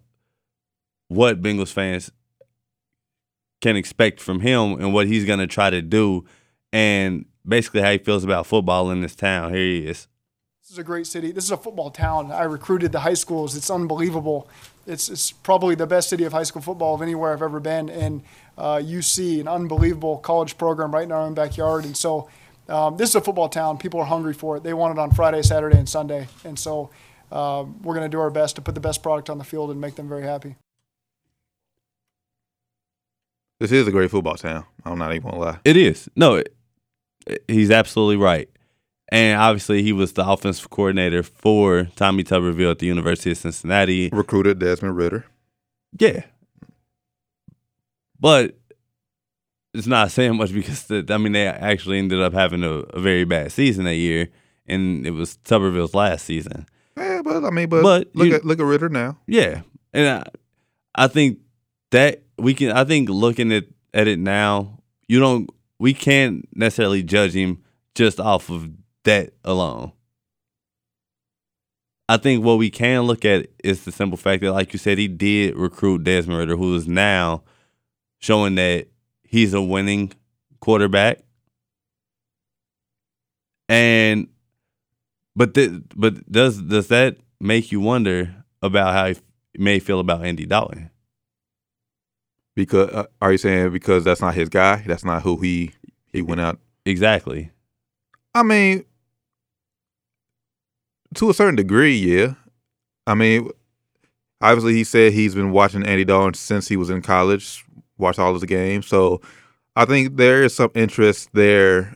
what 1.07 1.41
Bengals 1.41 1.71
fans 1.71 2.11
can 3.61 3.75
expect 3.75 4.19
from 4.19 4.41
him 4.41 4.73
and 4.73 4.93
what 4.93 5.07
he's 5.07 5.25
going 5.25 5.39
to 5.39 5.47
try 5.47 5.69
to 5.69 5.81
do, 5.81 6.25
and 6.71 7.25
basically 7.47 7.81
how 7.81 7.91
he 7.91 7.97
feels 7.97 8.23
about 8.23 8.45
football 8.45 8.91
in 8.91 9.01
this 9.01 9.15
town. 9.15 9.53
Here 9.53 9.63
he 9.63 9.87
is. 9.87 10.07
This 10.61 10.71
is 10.71 10.77
a 10.77 10.83
great 10.83 11.07
city. 11.07 11.31
This 11.31 11.43
is 11.43 11.51
a 11.51 11.57
football 11.57 11.89
town. 11.89 12.31
I 12.31 12.43
recruited 12.43 12.93
the 12.93 13.01
high 13.01 13.15
schools. 13.15 13.55
It's 13.55 13.69
unbelievable. 13.69 14.47
It's, 14.87 15.09
it's 15.09 15.31
probably 15.31 15.75
the 15.75 15.87
best 15.87 16.09
city 16.09 16.23
of 16.23 16.31
high 16.31 16.43
school 16.43 16.61
football 16.61 16.95
of 16.95 17.01
anywhere 17.01 17.33
I've 17.33 17.41
ever 17.41 17.59
been. 17.59 17.89
And 17.89 18.23
uh, 18.57 18.77
UC, 18.77 19.41
an 19.41 19.47
unbelievable 19.49 20.17
college 20.19 20.57
program 20.57 20.93
right 20.93 21.03
in 21.03 21.11
our 21.11 21.21
own 21.21 21.33
backyard. 21.33 21.83
And 21.83 21.97
so 21.97 22.29
um, 22.69 22.95
this 22.95 23.09
is 23.09 23.15
a 23.15 23.21
football 23.21 23.49
town. 23.49 23.77
People 23.77 23.99
are 23.99 24.05
hungry 24.05 24.33
for 24.33 24.55
it. 24.55 24.63
They 24.63 24.73
want 24.73 24.97
it 24.97 25.01
on 25.01 25.11
Friday, 25.11 25.41
Saturday, 25.41 25.77
and 25.77 25.87
Sunday. 25.87 26.27
And 26.45 26.57
so 26.57 26.89
uh, 27.33 27.65
we're 27.81 27.95
going 27.95 28.05
to 28.05 28.15
do 28.15 28.19
our 28.19 28.29
best 28.29 28.55
to 28.57 28.61
put 28.61 28.75
the 28.75 28.81
best 28.81 29.01
product 29.01 29.29
on 29.29 29.39
the 29.39 29.43
field 29.43 29.71
and 29.71 29.81
make 29.81 29.95
them 29.95 30.07
very 30.07 30.23
happy. 30.23 30.55
This 33.59 33.71
is 33.71 33.87
a 33.87 33.91
great 33.91 34.11
football 34.11 34.35
town. 34.35 34.65
I'm 34.85 34.99
not 34.99 35.11
even 35.11 35.23
going 35.23 35.35
to 35.35 35.39
lie. 35.39 35.59
It 35.65 35.75
is. 35.75 36.07
No, 36.15 36.35
it, 36.35 36.55
he's 37.47 37.71
absolutely 37.71 38.17
right. 38.17 38.49
And 39.09 39.39
obviously, 39.39 39.81
he 39.81 39.93
was 39.93 40.13
the 40.13 40.27
offensive 40.27 40.69
coordinator 40.69 41.23
for 41.23 41.87
Tommy 41.95 42.23
Tuberville 42.23 42.71
at 42.71 42.79
the 42.79 42.85
University 42.85 43.31
of 43.31 43.37
Cincinnati. 43.37 44.09
Recruited 44.11 44.59
Desmond 44.59 44.95
Ridder. 44.95 45.25
Yeah. 45.97 46.23
But 48.19 48.57
it's 49.73 49.87
not 49.87 50.11
saying 50.11 50.37
much 50.37 50.53
because, 50.53 50.85
the, 50.85 51.05
I 51.09 51.17
mean, 51.17 51.33
they 51.33 51.47
actually 51.47 51.97
ended 51.97 52.21
up 52.21 52.33
having 52.33 52.63
a, 52.63 52.69
a, 52.71 52.99
very 52.99 53.23
bad 53.23 53.51
season 53.51 53.85
that 53.85 53.95
year, 53.95 54.29
and 54.67 55.05
it 55.05 55.11
was 55.11 55.37
Tuberville's 55.43 55.95
last 55.95 56.25
season. 56.25 56.65
But 57.23 57.43
I 57.45 57.49
mean, 57.49 57.69
but, 57.69 57.83
but 57.83 58.09
look 58.13 58.27
you, 58.27 58.35
at 58.35 58.45
look 58.45 58.59
at 58.59 58.65
Ridder 58.65 58.89
now. 58.89 59.17
Yeah, 59.27 59.61
and 59.93 60.23
I, 60.95 61.03
I 61.03 61.07
think 61.07 61.39
that 61.91 62.23
we 62.37 62.53
can. 62.53 62.71
I 62.71 62.83
think 62.83 63.09
looking 63.09 63.51
at 63.51 63.65
at 63.93 64.07
it 64.07 64.19
now, 64.19 64.79
you 65.07 65.19
don't. 65.19 65.49
We 65.79 65.93
can't 65.93 66.47
necessarily 66.55 67.03
judge 67.03 67.33
him 67.33 67.63
just 67.95 68.19
off 68.19 68.49
of 68.49 68.69
that 69.03 69.33
alone. 69.43 69.91
I 72.09 72.17
think 72.17 72.43
what 72.43 72.57
we 72.57 72.69
can 72.69 73.03
look 73.03 73.25
at 73.25 73.47
is 73.63 73.85
the 73.85 73.91
simple 73.91 74.17
fact 74.17 74.41
that, 74.41 74.51
like 74.51 74.73
you 74.73 74.79
said, 74.79 74.97
he 74.97 75.07
did 75.07 75.55
recruit 75.55 76.03
Desmond 76.03 76.37
Ridder, 76.37 76.57
who 76.57 76.75
is 76.75 76.87
now 76.87 77.43
showing 78.19 78.55
that 78.55 78.87
he's 79.23 79.53
a 79.53 79.61
winning 79.61 80.11
quarterback. 80.59 81.19
And 83.69 84.27
but 85.35 85.53
th- 85.53 85.71
but 85.95 86.29
does 86.31 86.61
does 86.61 86.87
that 86.87 87.17
make 87.39 87.71
you 87.71 87.79
wonder 87.79 88.35
about 88.61 88.93
how 88.93 89.07
he 89.07 89.15
may 89.57 89.79
feel 89.79 89.99
about 89.99 90.25
Andy 90.25 90.45
Dalton? 90.45 90.89
Because 92.55 92.89
uh, 92.91 93.05
are 93.21 93.31
you 93.31 93.37
saying 93.37 93.71
because 93.71 94.03
that's 94.03 94.21
not 94.21 94.35
his 94.35 94.49
guy? 94.49 94.83
That's 94.85 95.05
not 95.05 95.23
who 95.23 95.37
he 95.37 95.71
he 96.11 96.21
went 96.21 96.41
out 96.41 96.59
exactly. 96.85 97.51
I 98.35 98.43
mean, 98.43 98.85
to 101.15 101.29
a 101.29 101.33
certain 101.33 101.55
degree, 101.55 101.95
yeah. 101.95 102.33
I 103.05 103.15
mean, 103.15 103.49
obviously, 104.41 104.73
he 104.73 104.83
said 104.83 105.13
he's 105.13 105.35
been 105.35 105.51
watching 105.51 105.85
Andy 105.85 106.05
Dalton 106.05 106.33
since 106.33 106.67
he 106.67 106.77
was 106.77 106.89
in 106.89 107.01
college, 107.01 107.65
watched 107.97 108.19
all 108.19 108.33
of 108.33 108.41
the 108.41 108.47
games. 108.47 108.87
So 108.87 109.21
I 109.75 109.85
think 109.85 110.17
there 110.17 110.43
is 110.43 110.55
some 110.55 110.71
interest 110.75 111.29
there 111.33 111.95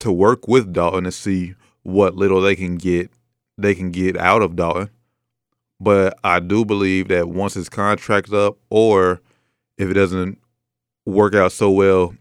to 0.00 0.12
work 0.12 0.48
with 0.48 0.72
Dalton 0.72 1.04
to 1.04 1.12
see 1.12 1.54
what 1.82 2.14
little 2.14 2.40
they 2.40 2.56
can 2.56 2.76
get 2.76 3.10
they 3.58 3.74
can 3.74 3.90
get 3.90 4.16
out 4.16 4.42
of 4.42 4.56
Dalton. 4.56 4.90
But 5.80 6.18
I 6.24 6.40
do 6.40 6.64
believe 6.64 7.08
that 7.08 7.28
once 7.28 7.54
his 7.54 7.68
contract's 7.68 8.32
up, 8.32 8.58
or 8.68 9.20
if 9.78 9.88
it 9.88 9.94
doesn't 9.94 10.38
work 11.06 11.34
out 11.34 11.52
so 11.52 11.70
well 11.70 12.14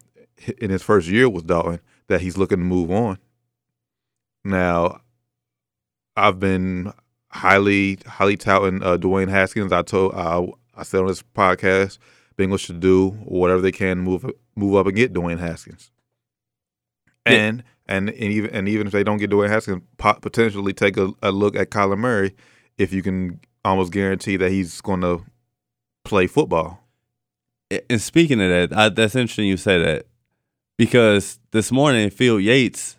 in 0.60 0.70
his 0.70 0.82
first 0.82 1.08
year 1.08 1.28
with 1.30 1.48
Dalton, 1.48 1.80
that 2.08 2.22
he's 2.22 2.38
looking 2.38 2.60
to 2.60 2.64
move 2.64 2.92
on. 2.92 3.18
Now, 4.44 5.02
I've 6.16 6.40
been 6.40 6.94
highly 7.32 8.00
highly 8.06 8.38
touting 8.38 8.82
uh, 8.84 8.98
Dwayne 8.98 9.30
Haskins. 9.30 9.72
I 9.72 9.82
told 9.82 10.14
uh, 10.14 10.48
I 10.76 10.84
said 10.84 11.02
on 11.02 11.08
this 11.08 11.22
podcast, 11.22 11.98
Bengals 12.38 12.62
should 12.62 12.80
do 12.80 13.12
whatever 13.26 13.62
they 13.62 13.72
can 13.72 13.98
to 13.98 14.04
move 14.04 14.26
move 14.56 14.76
up 14.76 14.88
and 14.88 14.96
get 14.96 15.14
Dwayne 15.14 15.40
Haskins. 15.40 15.92
And 17.26 17.58
yeah. 17.58 17.64
And 17.90 18.10
and 18.10 18.32
even 18.32 18.52
and 18.52 18.70
even 18.70 18.86
if 18.86 18.94
they 18.94 19.04
don't 19.04 19.18
get 19.18 19.32
Dwayne 19.32 19.50
Haskins, 19.50 19.82
potentially 19.98 20.74
take 20.74 20.96
a, 20.96 21.12
a 21.24 21.32
look 21.32 21.56
at 21.56 21.72
Kyler 21.72 21.98
Murray 21.98 22.36
if 22.78 22.94
you 22.94 23.02
can 23.02 23.40
almost 23.66 23.92
guarantee 23.92 24.38
that 24.38 24.52
he's 24.52 24.80
going 24.80 25.02
to 25.02 25.26
play 26.06 26.28
football. 26.28 26.88
And 27.90 28.00
speaking 28.00 28.42
of 28.42 28.50
that, 28.50 28.78
I, 28.78 28.90
that's 28.90 29.16
interesting 29.16 29.48
you 29.48 29.58
say 29.58 29.82
that 29.82 30.06
because 30.78 31.40
this 31.50 31.72
morning 31.72 32.12
Field 32.12 32.44
Yates 32.44 32.96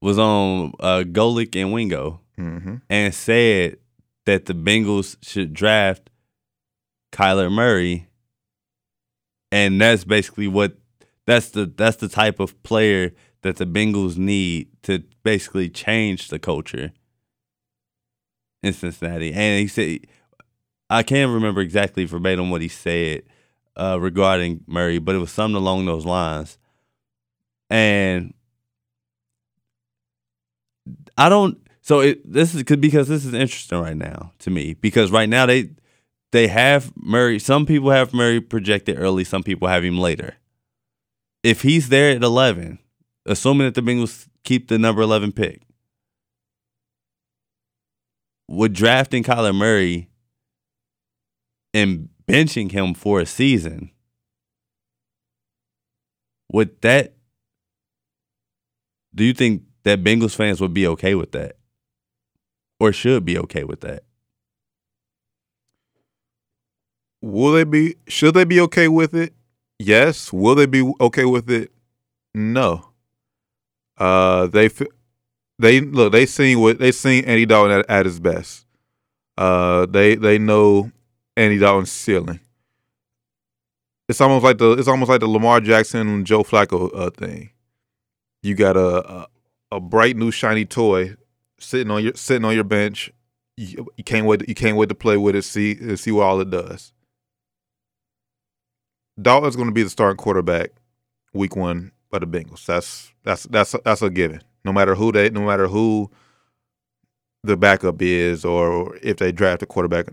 was 0.00 0.16
on 0.16 0.72
uh, 0.78 1.02
Golic 1.04 1.56
and 1.60 1.72
Wingo 1.72 2.20
mm-hmm. 2.38 2.76
and 2.88 3.12
said 3.12 3.78
that 4.26 4.46
the 4.46 4.54
Bengals 4.54 5.16
should 5.22 5.52
draft 5.52 6.08
Kyler 7.10 7.50
Murray, 7.50 8.08
and 9.50 9.80
that's 9.80 10.04
basically 10.04 10.46
what 10.46 10.76
that's 11.26 11.50
the 11.50 11.66
that's 11.66 11.96
the 11.96 12.08
type 12.08 12.38
of 12.38 12.62
player 12.62 13.12
that 13.48 13.56
the 13.56 13.66
Bengals 13.66 14.18
need 14.18 14.68
to 14.82 15.02
basically 15.22 15.70
change 15.70 16.28
the 16.28 16.38
culture 16.38 16.92
in 18.62 18.74
Cincinnati. 18.74 19.32
And 19.32 19.58
he 19.58 19.66
said, 19.66 20.00
I 20.90 21.02
can't 21.02 21.32
remember 21.32 21.62
exactly 21.62 22.04
verbatim 22.04 22.50
what 22.50 22.60
he 22.60 22.68
said 22.68 23.22
uh, 23.74 23.98
regarding 23.98 24.64
Murray, 24.66 24.98
but 24.98 25.14
it 25.14 25.18
was 25.18 25.30
something 25.30 25.56
along 25.56 25.86
those 25.86 26.04
lines. 26.04 26.58
And 27.70 28.34
I 31.16 31.30
don't. 31.30 31.58
So 31.80 32.00
it 32.00 32.30
this 32.30 32.54
is 32.54 32.64
because 32.64 33.08
this 33.08 33.24
is 33.24 33.32
interesting 33.32 33.80
right 33.80 33.96
now 33.96 34.32
to 34.40 34.50
me 34.50 34.74
because 34.74 35.10
right 35.10 35.28
now 35.28 35.46
they 35.46 35.70
they 36.32 36.48
have 36.48 36.92
Murray. 36.96 37.38
Some 37.38 37.64
people 37.64 37.90
have 37.90 38.12
Murray 38.12 38.40
projected 38.40 38.98
early. 38.98 39.24
Some 39.24 39.42
people 39.42 39.68
have 39.68 39.84
him 39.84 39.98
later. 39.98 40.36
If 41.42 41.62
he's 41.62 41.88
there 41.88 42.10
at 42.10 42.22
eleven, 42.22 42.78
assuming 43.28 43.66
that 43.66 43.74
the 43.74 43.82
Bengals 43.82 44.26
keep 44.42 44.68
the 44.68 44.78
number 44.78 45.02
eleven 45.02 45.30
pick, 45.30 45.62
would 48.48 48.72
drafting 48.72 49.22
Kyler 49.22 49.54
Murray 49.54 50.08
and 51.72 52.08
benching 52.26 52.72
him 52.72 52.94
for 52.94 53.20
a 53.20 53.26
season 53.26 53.90
would 56.50 56.80
that 56.80 57.14
do 59.14 59.24
you 59.24 59.32
think 59.32 59.62
that 59.84 60.02
Bengals 60.02 60.34
fans 60.34 60.60
would 60.60 60.74
be 60.74 60.86
okay 60.86 61.14
with 61.14 61.32
that 61.32 61.56
or 62.80 62.92
should 62.92 63.24
be 63.24 63.38
okay 63.38 63.64
with 63.64 63.80
that? 63.80 64.04
Will 67.20 67.52
they 67.52 67.64
be? 67.64 67.96
Should 68.06 68.34
they 68.34 68.44
be 68.44 68.60
okay 68.60 68.86
with 68.86 69.14
it? 69.14 69.34
Yes. 69.78 70.32
Will 70.32 70.54
they 70.54 70.66
be 70.66 70.92
okay 71.00 71.24
with 71.24 71.50
it? 71.50 71.72
No. 72.34 72.87
Uh, 73.98 74.46
they 74.46 74.70
they 75.58 75.80
look. 75.80 76.12
They 76.12 76.26
seen 76.26 76.60
what 76.60 76.78
they 76.78 76.92
seen 76.92 77.24
Andy 77.24 77.46
Dalton 77.46 77.80
at, 77.80 77.90
at 77.90 78.06
his 78.06 78.20
best. 78.20 78.66
Uh, 79.36 79.86
they 79.86 80.14
they 80.14 80.38
know 80.38 80.90
Andy 81.36 81.58
Dalton's 81.58 81.92
ceiling. 81.92 82.40
It's 84.08 84.20
almost 84.20 84.44
like 84.44 84.58
the 84.58 84.72
it's 84.72 84.88
almost 84.88 85.10
like 85.10 85.20
the 85.20 85.28
Lamar 85.28 85.60
Jackson 85.60 86.24
Joe 86.24 86.42
Flacco 86.42 86.90
uh, 86.94 87.10
thing. 87.10 87.50
You 88.42 88.54
got 88.54 88.76
a, 88.76 89.10
a 89.10 89.26
a 89.72 89.80
bright 89.80 90.16
new 90.16 90.30
shiny 90.30 90.64
toy 90.64 91.16
sitting 91.58 91.90
on 91.90 92.02
your 92.02 92.14
sitting 92.14 92.44
on 92.44 92.54
your 92.54 92.64
bench. 92.64 93.12
You, 93.56 93.88
you 93.96 94.04
can't 94.04 94.26
wait. 94.26 94.48
You 94.48 94.54
can't 94.54 94.76
wait 94.76 94.88
to 94.90 94.94
play 94.94 95.16
with 95.16 95.34
it. 95.34 95.42
See 95.42 95.96
see 95.96 96.12
what 96.12 96.22
all 96.22 96.40
it 96.40 96.50
does. 96.50 96.92
Dalton's 99.20 99.56
going 99.56 99.68
to 99.68 99.74
be 99.74 99.82
the 99.82 99.90
starting 99.90 100.16
quarterback 100.16 100.70
week 101.32 101.56
one 101.56 101.90
by 102.10 102.18
the 102.18 102.26
Bengals. 102.26 102.64
That's 102.66 103.12
that's 103.24 103.44
that's 103.44 103.74
that's 103.84 104.02
a 104.02 104.10
given. 104.10 104.42
No 104.64 104.72
matter 104.72 104.94
who 104.94 105.12
they, 105.12 105.30
no 105.30 105.42
matter 105.42 105.66
who 105.68 106.10
the 107.42 107.56
backup 107.56 108.02
is, 108.02 108.44
or 108.44 108.96
if 109.02 109.18
they 109.18 109.32
draft 109.32 109.62
a 109.62 109.66
quarterback 109.66 110.08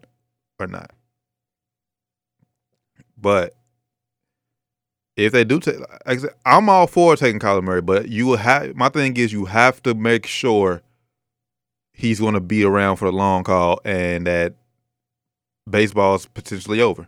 or 0.60 0.68
not. 0.68 0.92
But 3.18 3.56
if 5.16 5.32
they 5.32 5.44
do 5.44 5.60
take, 5.60 5.78
I'm 6.46 6.70
all 6.70 6.88
for 6.88 7.16
taking 7.16 7.40
Kyler 7.40 7.64
Murray, 7.64 7.82
but 7.82 8.10
you 8.10 8.26
will 8.28 8.38
have. 8.38 8.76
My 8.76 8.90
thing 8.90 9.16
is, 9.18 9.32
you 9.32 9.46
have 9.46 9.82
to 9.84 9.94
make 9.94 10.26
sure 10.26 10.82
he's 11.94 12.20
going 12.20 12.34
to 12.34 12.42
be 12.42 12.64
around 12.64 12.98
for 12.98 13.06
the 13.06 13.16
long 13.16 13.46
haul, 13.46 13.80
and 13.86 14.28
that 14.28 14.56
baseball 15.70 16.16
is 16.16 16.26
potentially 16.26 16.82
over. 16.82 17.08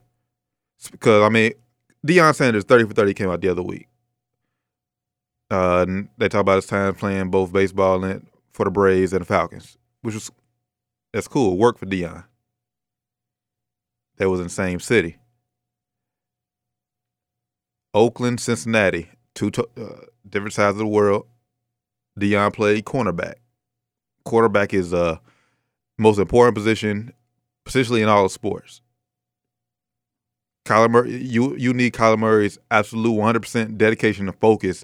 Because 0.91 1.24
I 1.24 1.29
mean, 1.29 1.51
Deion 2.06 2.34
Sanders, 2.34 2.63
30 2.63 2.86
for 2.86 2.94
30, 2.94 3.13
came 3.13 3.29
out 3.29 3.41
the 3.41 3.50
other 3.50 3.63
week. 3.63 3.87
Uh, 5.49 5.85
they 6.17 6.27
talk 6.27 6.41
about 6.41 6.57
his 6.57 6.65
time 6.65 6.93
playing 6.95 7.29
both 7.29 7.53
baseball 7.53 8.03
and 8.03 8.27
for 8.51 8.65
the 8.65 8.71
Braves 8.71 9.13
and 9.13 9.21
the 9.21 9.25
Falcons, 9.25 9.77
which 10.01 10.15
was 10.15 10.31
that's 11.13 11.27
cool. 11.27 11.57
Work 11.57 11.77
for 11.77 11.85
Deion. 11.85 12.25
They 14.17 14.25
was 14.25 14.39
in 14.39 14.47
the 14.47 14.51
same 14.51 14.79
city. 14.79 15.17
Oakland, 17.93 18.39
Cincinnati, 18.39 19.09
two 19.35 19.49
to, 19.51 19.67
uh, 19.77 20.05
different 20.27 20.53
sides 20.53 20.73
of 20.73 20.79
the 20.79 20.87
world. 20.87 21.27
Deion 22.19 22.53
played 22.53 22.85
cornerback. 22.85 23.35
Quarterback 24.25 24.73
is 24.73 24.93
uh 24.93 25.17
most 25.97 26.19
important 26.19 26.55
position, 26.55 27.13
potentially 27.65 28.01
in 28.01 28.09
all 28.09 28.25
of 28.25 28.31
sports. 28.31 28.81
Kyler 30.65 30.89
Murray, 30.89 31.15
you 31.23 31.55
you 31.55 31.73
need 31.73 31.93
Kyler 31.93 32.19
Murray's 32.19 32.57
absolute 32.69 33.13
100% 33.17 33.77
dedication 33.77 34.27
and 34.27 34.37
focus 34.39 34.83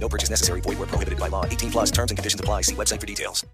No 0.00 0.08
purchase 0.08 0.30
necessary. 0.30 0.60
Void 0.60 0.78
where 0.78 0.86
prohibited 0.86 1.18
by 1.18 1.28
law. 1.28 1.44
18 1.44 1.70
plus 1.72 1.90
terms 1.90 2.10
and 2.10 2.18
conditions 2.18 2.40
apply. 2.40 2.62
See 2.62 2.74
website 2.74 3.00
for 3.00 3.06
details. 3.06 3.44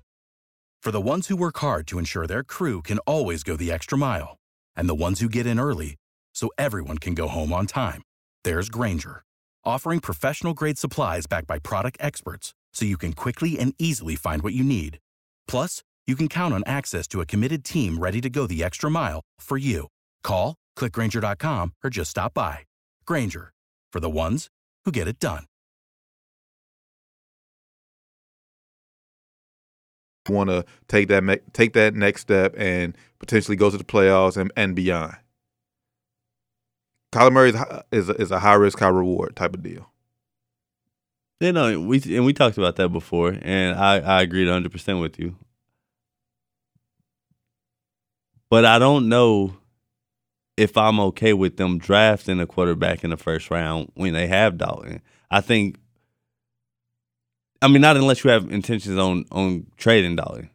For 0.83 0.91
the 0.91 1.01
ones 1.01 1.29
who 1.29 1.37
work 1.37 1.59
hard 1.59 1.87
to 1.89 2.01
ensure 2.01 2.27
their 2.27 2.43
crew 2.43 2.83
can 2.83 2.99
always 3.07 3.45
go 3.45 3.55
the 3.55 3.71
extra 3.71 3.97
mile, 3.97 4.39
and 4.75 4.89
the 4.89 4.97
ones 4.97 5.21
who 5.21 5.29
get 5.29 5.47
in 5.47 5.61
early 5.61 5.95
so 6.35 6.51
everyone 6.59 6.99
can 6.99 7.15
go 7.15 7.29
home 7.29 7.53
on 7.53 7.67
time, 7.67 8.03
there's 8.43 8.69
Grainger, 8.69 9.23
offering 9.65 10.01
professional 10.01 10.55
grade 10.55 10.79
supplies 10.79 11.29
backed 11.29 11.47
by 11.47 11.61
product 11.61 11.99
experts 12.01 12.53
so 12.75 12.85
you 12.85 12.99
can 12.99 13.13
quickly 13.13 13.61
and 13.61 13.77
easily 13.79 14.17
find 14.17 14.43
what 14.43 14.55
you 14.55 14.65
need. 14.65 14.99
Plus, 15.47 15.85
you 16.05 16.17
can 16.17 16.29
count 16.29 16.53
on 16.53 16.65
access 16.67 17.07
to 17.07 17.21
a 17.21 17.27
committed 17.27 17.65
team 17.65 18.01
ready 18.01 18.21
to 18.21 18.29
go 18.29 18.49
the 18.49 18.65
extra 18.65 18.91
mile 18.91 19.21
for 19.39 19.57
you. 19.57 19.87
Call, 20.25 20.57
clickgranger.com, 20.77 21.75
or 21.85 21.91
just 21.91 22.11
stop 22.11 22.35
by. 22.35 22.65
Grainger, 23.07 23.53
for 23.93 24.01
the 24.01 24.11
ones 24.11 24.49
who 24.85 24.91
get 24.91 25.07
it 25.07 25.21
done. 25.21 25.45
Want 30.29 30.51
to 30.51 30.65
take 30.89 31.09
that 31.09 31.41
take 31.53 31.73
that 31.73 31.95
next 31.95 32.23
step 32.23 32.55
and 32.57 32.97
potentially 33.19 33.57
go 33.57 33.71
to 33.71 33.79
the 33.79 33.85
playoffs 33.85 34.37
and, 34.37 34.53
and 34.57 34.75
beyond. 34.77 35.17
Kyler 37.13 37.33
Murray 37.33 37.51
is, 37.51 37.57
is 37.93 38.09
a, 38.09 38.15
is 38.15 38.31
a 38.31 38.39
high 38.39 38.55
risk, 38.55 38.79
high 38.79 38.89
reward 38.89 39.37
type 39.37 39.55
of 39.55 39.63
deal. 39.63 39.91
You 41.41 41.53
know, 41.53 41.81
we 41.81 42.01
and 42.15 42.25
we 42.25 42.33
talked 42.33 42.57
about 42.57 42.77
that 42.77 42.91
before, 42.91 43.37
and 43.43 43.77
I 43.77 43.99
I 43.99 44.23
agreed 44.23 44.45
100 44.45 44.71
percent 44.71 45.01
with 45.01 45.19
you. 45.19 45.37
But 48.49 48.65
I 48.65 48.79
don't 48.79 49.09
know 49.09 49.57
if 50.57 50.77
I'm 50.77 51.01
okay 51.01 51.33
with 51.33 51.57
them 51.57 51.79
drafting 51.79 52.39
a 52.39 52.47
quarterback 52.47 53.03
in 53.03 53.11
the 53.11 53.17
first 53.17 53.51
round 53.51 53.91
when 53.95 54.13
they 54.13 54.29
have 54.29 54.59
Dalton. 54.59 55.01
I 55.31 55.41
think. 55.41 55.77
I 57.63 57.69
mean, 57.69 57.81
not 57.81 57.97
unless 57.97 58.25
you 58.25 58.31
have 58.31 58.51
intentions 58.51 58.99
on 58.99 59.25
on 59.31 59.67
trading 59.77 60.17
Dalton. 60.17 60.51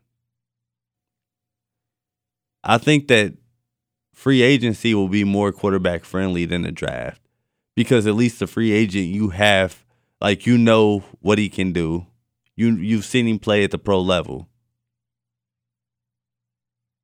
I 2.63 2.77
think 2.77 3.07
that 3.07 3.33
free 4.13 4.41
agency 4.41 4.93
will 4.93 5.07
be 5.07 5.23
more 5.23 5.53
quarterback 5.53 6.03
friendly 6.03 6.43
than 6.45 6.63
the 6.63 6.71
draft 6.71 7.21
because 7.75 8.05
at 8.05 8.15
least 8.15 8.39
the 8.39 8.47
free 8.47 8.73
agent 8.73 9.05
you 9.05 9.29
have 9.29 9.85
like 10.19 10.45
you 10.45 10.57
know 10.57 11.05
what 11.21 11.37
he 11.37 11.47
can 11.47 11.71
do. 11.71 12.07
You 12.57 12.75
you've 12.75 13.05
seen 13.05 13.25
him 13.25 13.39
play 13.39 13.63
at 13.63 13.71
the 13.71 13.77
pro 13.77 14.01
level. 14.01 14.49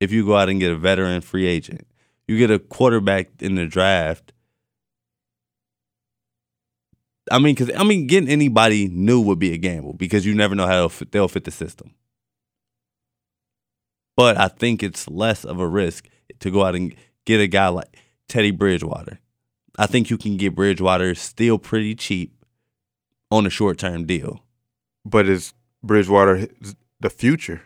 If 0.01 0.11
you 0.11 0.25
go 0.25 0.35
out 0.35 0.49
and 0.49 0.59
get 0.59 0.73
a 0.73 0.75
veteran 0.75 1.21
free 1.21 1.45
agent, 1.45 1.87
you 2.27 2.37
get 2.37 2.51
a 2.51 2.59
quarterback 2.59 3.29
in 3.39 3.55
the 3.55 3.67
draft. 3.67 4.33
I 7.31 7.39
mean, 7.39 7.55
because 7.55 7.73
I 7.75 7.83
mean, 7.83 8.07
getting 8.07 8.29
anybody 8.29 8.87
new 8.89 9.21
would 9.21 9.39
be 9.39 9.53
a 9.53 9.57
gamble 9.57 9.93
because 9.93 10.25
you 10.25 10.35
never 10.35 10.55
know 10.55 10.65
how 10.65 10.73
they'll 10.73 10.89
fit, 10.89 11.11
they'll 11.11 11.27
fit 11.27 11.45
the 11.45 11.51
system. 11.51 11.93
But 14.15 14.37
I 14.37 14.47
think 14.47 14.83
it's 14.83 15.09
less 15.09 15.43
of 15.43 15.59
a 15.59 15.67
risk 15.67 16.07
to 16.39 16.51
go 16.51 16.63
out 16.63 16.75
and 16.75 16.93
get 17.25 17.39
a 17.39 17.47
guy 17.47 17.69
like 17.69 17.97
Teddy 18.27 18.51
Bridgewater. 18.51 19.19
I 19.77 19.87
think 19.87 20.09
you 20.09 20.17
can 20.17 20.37
get 20.37 20.55
Bridgewater 20.55 21.15
still 21.15 21.57
pretty 21.57 21.95
cheap 21.95 22.45
on 23.31 23.45
a 23.45 23.49
short 23.49 23.79
term 23.79 24.05
deal. 24.05 24.43
But 25.05 25.27
is 25.27 25.53
Bridgewater 25.81 26.47
the 26.99 27.09
future? 27.09 27.63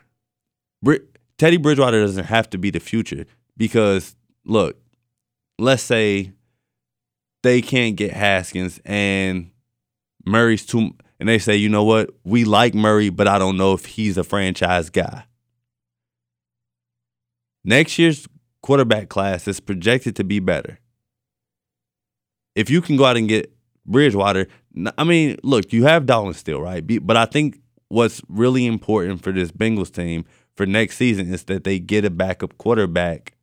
Br- 0.82 0.96
Teddy 1.38 1.58
Bridgewater 1.58 2.00
doesn't 2.00 2.26
have 2.26 2.50
to 2.52 2.58
be 2.58 2.70
the 2.70 2.80
future 2.80 3.26
because 3.58 4.15
look, 4.46 4.78
let's 5.60 5.84
say 5.84 6.32
they 7.47 7.62
can't 7.62 7.95
get 7.95 8.12
Haskins 8.12 8.79
and 8.86 9.51
Murray's 10.25 10.65
too 10.65 10.91
and 11.19 11.27
they 11.27 11.39
say, 11.39 11.55
"You 11.55 11.69
know 11.69 11.83
what? 11.83 12.12
We 12.23 12.43
like 12.43 12.75
Murray, 12.75 13.10
but 13.10 13.27
I 13.27 13.39
don't 13.39 13.57
know 13.57 13.73
if 13.73 13.86
he's 13.86 14.17
a 14.17 14.23
franchise 14.23 14.89
guy." 14.89 15.25
Next 17.63 17.97
year's 17.97 18.27
quarterback 18.62 19.10
class 19.10 19.47
is 19.47 19.60
projected 19.60 20.15
to 20.17 20.23
be 20.23 20.39
better. 20.39 20.79
If 22.55 22.69
you 22.69 22.81
can 22.81 22.97
go 22.97 23.05
out 23.05 23.17
and 23.17 23.27
get 23.27 23.51
Bridgewater, 23.86 24.47
I 24.97 25.03
mean, 25.03 25.38
look, 25.43 25.71
you 25.73 25.86
have 25.86 26.05
Dalton 26.05 26.33
still, 26.33 26.62
right? 26.62 26.83
But 27.05 27.17
I 27.17 27.25
think 27.25 27.60
what's 27.88 28.21
really 28.27 28.65
important 28.65 29.23
for 29.23 29.31
this 29.31 29.51
Bengals 29.51 29.93
team 29.93 30.25
for 30.55 30.65
next 30.65 30.97
season 30.97 31.33
is 31.33 31.43
that 31.45 31.63
they 31.63 31.79
get 31.79 32.03
a 32.03 32.10
backup 32.10 32.57
quarterback 32.57 33.37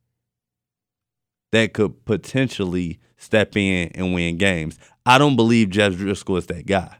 that 1.51 1.73
could 1.73 2.05
potentially 2.05 2.99
step 3.17 3.55
in 3.55 3.89
and 3.95 4.13
win 4.13 4.37
games. 4.37 4.77
I 5.05 5.17
don't 5.17 5.35
believe 5.35 5.69
Jeff 5.69 5.93
Driskel 5.93 6.37
is 6.37 6.47
that 6.47 6.65
guy. 6.65 6.97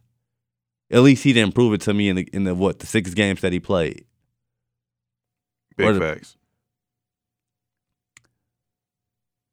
At 0.92 1.02
least 1.02 1.24
he 1.24 1.34
didn't 1.34 1.56
prove 1.56 1.74
it 1.74 1.82
to 1.82 1.94
me 1.94 2.10
in 2.10 2.16
the 2.16 2.30
in 2.32 2.44
the 2.44 2.54
what 2.54 2.80
the 2.80 2.86
six 2.86 3.14
games 3.14 3.42
that 3.42 3.52
he 3.52 3.60
played. 3.60 4.06
Big 5.78 5.96
the, 5.96 6.00
facts. 6.00 6.38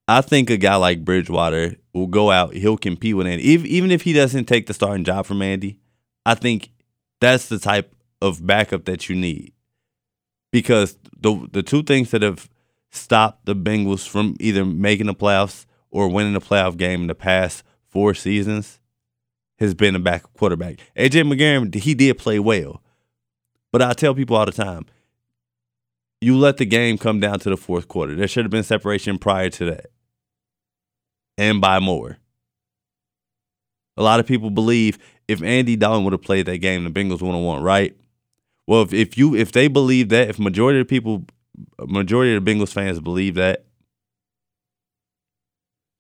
I 0.07 0.21
think 0.21 0.51
a 0.51 0.57
guy 0.57 0.77
like 0.77 1.05
Bridgewater 1.05 1.77
will 1.95 2.07
go 2.07 2.31
out. 2.31 2.55
He'll 2.55 2.77
compete 2.77 3.17
with 3.17 3.27
Andy, 3.27 3.49
even 3.49 3.67
even 3.67 3.91
if 3.91 4.03
he 4.03 4.13
doesn't 4.13 4.45
take 4.45 4.67
the 4.67 4.75
starting 4.75 5.05
job 5.05 5.27
from 5.27 5.41
Andy. 5.41 5.79
I 6.27 6.35
think 6.35 6.71
that's 7.21 7.49
the 7.49 7.59
type 7.59 7.95
of 8.21 8.47
backup 8.47 8.85
that 8.85 9.09
you 9.09 9.17
need 9.17 9.55
because 10.53 10.97
the 11.17 11.49
the 11.53 11.63
two 11.63 11.83
things 11.83 12.11
that 12.11 12.23
have 12.23 12.49
stopped 12.93 13.47
the 13.47 13.57
Bengals 13.57 14.07
from 14.07 14.37
either 14.39 14.65
making 14.65 15.07
the 15.07 15.15
playoffs 15.15 15.67
or 15.91 16.09
winning 16.09 16.37
a 16.37 16.41
playoff 16.41 16.77
game 16.77 17.03
in 17.03 17.07
the 17.09 17.15
past 17.15 17.65
four 17.89 18.15
seasons 18.15 18.79
has 19.59 19.75
been 19.75 19.95
a 19.95 19.99
backup 19.99 20.33
quarterback. 20.35 20.77
AJ 20.97 21.31
McCarron, 21.31 21.75
he 21.75 21.95
did 21.95 22.19
play 22.19 22.39
well. 22.39 22.83
But 23.71 23.83
I 23.83 23.93
tell 23.95 24.15
people 24.15 24.37
all 24.37 24.47
the 24.47 24.53
time, 24.53 24.87
you 26.21 26.37
let 26.37 26.59
the 26.59 26.67
game 26.67 26.99
come 26.99 27.21
down 27.21 27.41
to 27.41 27.51
the 27.51 27.57
fourth 27.57 27.89
quarter. 27.89 28.15
There 28.15 28.29
should 28.29 28.45
have 28.45 28.51
been 28.51 28.63
separation 28.63 29.19
prior 29.19 29.51
to 29.51 29.65
that. 29.67 29.87
And 31.39 31.61
by 31.61 31.81
more. 31.81 32.19
A 33.97 34.03
lot 34.03 34.21
of 34.21 34.27
people 34.27 34.51
believe 34.51 34.99
if 35.29 35.43
Andy 35.43 35.77
Dalton 35.77 36.05
would 36.05 36.13
have 36.13 36.23
played 36.23 36.47
that 36.47 36.59
game, 36.59 36.85
the 36.85 36.91
Bengals 36.91 37.23
would 37.23 37.35
have 37.35 37.43
won, 37.43 37.63
right? 37.63 37.97
Well, 38.67 38.83
if, 38.83 38.93
if 38.93 39.19
you 39.19 39.35
if 39.35 39.53
they 39.53 39.69
believe 39.69 40.09
that, 40.11 40.29
if 40.29 40.39
majority 40.39 40.81
of 40.81 40.89
people 40.89 41.25
majority 41.79 42.35
of 42.35 42.45
the 42.45 42.51
Bengals 42.51 42.73
fans 42.73 43.01
believe 43.01 43.35
that, 43.37 43.65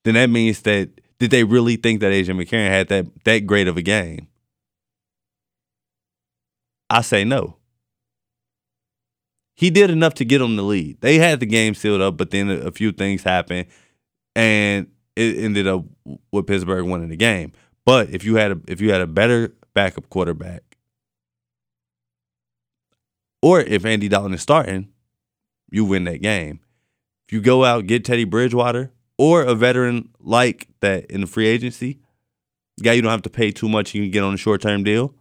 then 0.04 0.14
that 0.14 0.30
means 0.30 0.62
that 0.62 0.90
did 1.18 1.30
they 1.30 1.44
really 1.44 1.76
think 1.76 2.00
that 2.00 2.12
AJ 2.12 2.30
McCarron 2.30 2.68
had 2.68 2.88
that 2.88 3.06
that 3.24 3.46
great 3.46 3.68
of 3.68 3.76
a 3.76 3.82
game? 3.82 4.28
I 6.90 7.00
say 7.00 7.24
no. 7.24 7.56
He 9.54 9.70
did 9.70 9.90
enough 9.90 10.14
to 10.14 10.24
get 10.24 10.38
them 10.38 10.56
the 10.56 10.62
lead. 10.62 11.00
They 11.00 11.18
had 11.18 11.40
the 11.40 11.46
game 11.46 11.74
sealed 11.74 12.00
up, 12.00 12.16
but 12.16 12.30
then 12.30 12.50
a, 12.50 12.72
few 12.72 12.90
things 12.90 13.22
happened, 13.22 13.66
and 14.34 14.88
it 15.14 15.38
ended 15.38 15.66
up 15.66 15.84
with 16.32 16.46
Pittsburgh 16.46 16.86
winning 16.86 17.10
the 17.10 17.16
game. 17.16 17.52
But 17.84 18.10
if 18.10 18.24
you 18.24 18.36
had 18.36 18.52
a 18.52 18.60
if 18.66 18.80
you 18.80 18.90
had 18.90 19.00
a 19.00 19.06
better 19.06 19.54
backup 19.74 20.08
quarterback, 20.10 20.62
or 23.40 23.60
if 23.60 23.84
Andy 23.84 24.08
Dalton 24.08 24.34
is 24.34 24.42
starting, 24.42 24.88
you 25.72 25.84
win 25.84 26.04
that 26.04 26.22
game. 26.22 26.60
If 27.26 27.32
you 27.32 27.40
go 27.40 27.64
out 27.64 27.86
get 27.86 28.04
Teddy 28.04 28.24
Bridgewater 28.24 28.92
or 29.18 29.42
a 29.42 29.54
veteran 29.54 30.10
like 30.20 30.68
that 30.80 31.06
in 31.06 31.20
the 31.20 31.26
free 31.26 31.46
agency, 31.46 31.98
guy 32.82 32.92
you 32.92 33.02
don't 33.02 33.10
have 33.10 33.22
to 33.22 33.30
pay 33.30 33.50
too 33.50 33.68
much, 33.68 33.94
you 33.94 34.02
can 34.02 34.10
get 34.10 34.22
on 34.22 34.34
a 34.34 34.38
short 34.38 34.60
term 34.60 34.84
deal. 34.84 35.14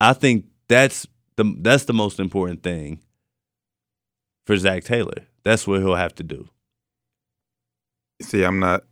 I 0.00 0.12
think 0.12 0.46
that's 0.68 1.06
the 1.36 1.54
that's 1.60 1.84
the 1.84 1.92
most 1.92 2.20
important 2.20 2.62
thing 2.62 3.00
for 4.46 4.56
Zach 4.56 4.84
Taylor. 4.84 5.26
That's 5.44 5.66
what 5.66 5.80
he'll 5.80 5.94
have 5.94 6.14
to 6.16 6.22
do. 6.22 6.48
See, 8.22 8.42
I'm 8.42 8.58
not. 8.58 8.84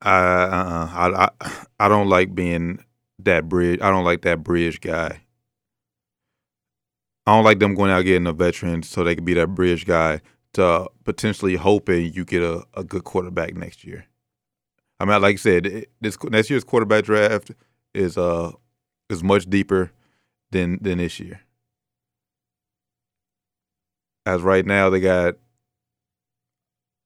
I 0.00 0.16
uh, 0.18 0.88
I 0.92 1.28
I 1.40 1.64
I 1.80 1.88
don't 1.88 2.08
like 2.08 2.34
being 2.34 2.84
that 3.20 3.48
bridge. 3.48 3.80
I 3.80 3.90
don't 3.90 4.04
like 4.04 4.22
that 4.22 4.42
bridge 4.42 4.80
guy. 4.80 5.20
I 7.28 7.34
don't 7.34 7.44
like 7.44 7.58
them 7.58 7.74
going 7.74 7.90
out 7.90 8.06
getting 8.06 8.26
a 8.26 8.32
veteran 8.32 8.82
so 8.82 9.04
they 9.04 9.14
could 9.14 9.26
be 9.26 9.34
that 9.34 9.48
bridge 9.48 9.84
guy 9.84 10.22
to 10.54 10.88
potentially 11.04 11.56
hoping 11.56 12.10
you 12.14 12.24
get 12.24 12.42
a, 12.42 12.64
a 12.72 12.82
good 12.82 13.04
quarterback 13.04 13.54
next 13.54 13.84
year. 13.84 14.06
I 14.98 15.04
mean, 15.04 15.20
like 15.20 15.34
I 15.34 15.36
said, 15.36 15.66
it, 15.66 15.90
this 16.00 16.16
next 16.24 16.48
year's 16.48 16.64
quarterback 16.64 17.04
draft 17.04 17.50
is 17.92 18.16
uh 18.16 18.52
is 19.10 19.22
much 19.22 19.44
deeper 19.44 19.92
than 20.52 20.78
than 20.80 20.96
this 20.96 21.20
year. 21.20 21.42
As 24.24 24.40
right 24.40 24.64
now, 24.64 24.88
they 24.88 25.00
got. 25.00 25.34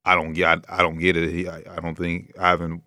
I 0.05 0.15
don't 0.15 0.35
get. 0.35 0.65
I, 0.69 0.79
I 0.79 0.83
don't 0.83 0.99
get 0.99 1.17
it. 1.17 1.33
He, 1.33 1.49
I, 1.49 1.65
I 1.69 1.81
don't 1.81 1.99
think 1.99 2.33
Ivan 2.39 2.83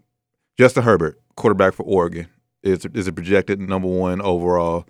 Justin 0.58 0.84
Herbert, 0.84 1.22
quarterback 1.36 1.74
for 1.74 1.84
Oregon, 1.84 2.30
is 2.64 2.86
is 2.94 3.10
a 3.10 3.12
projected 3.12 3.60
number 3.60 3.90
one 3.90 4.22
overall 4.22 4.88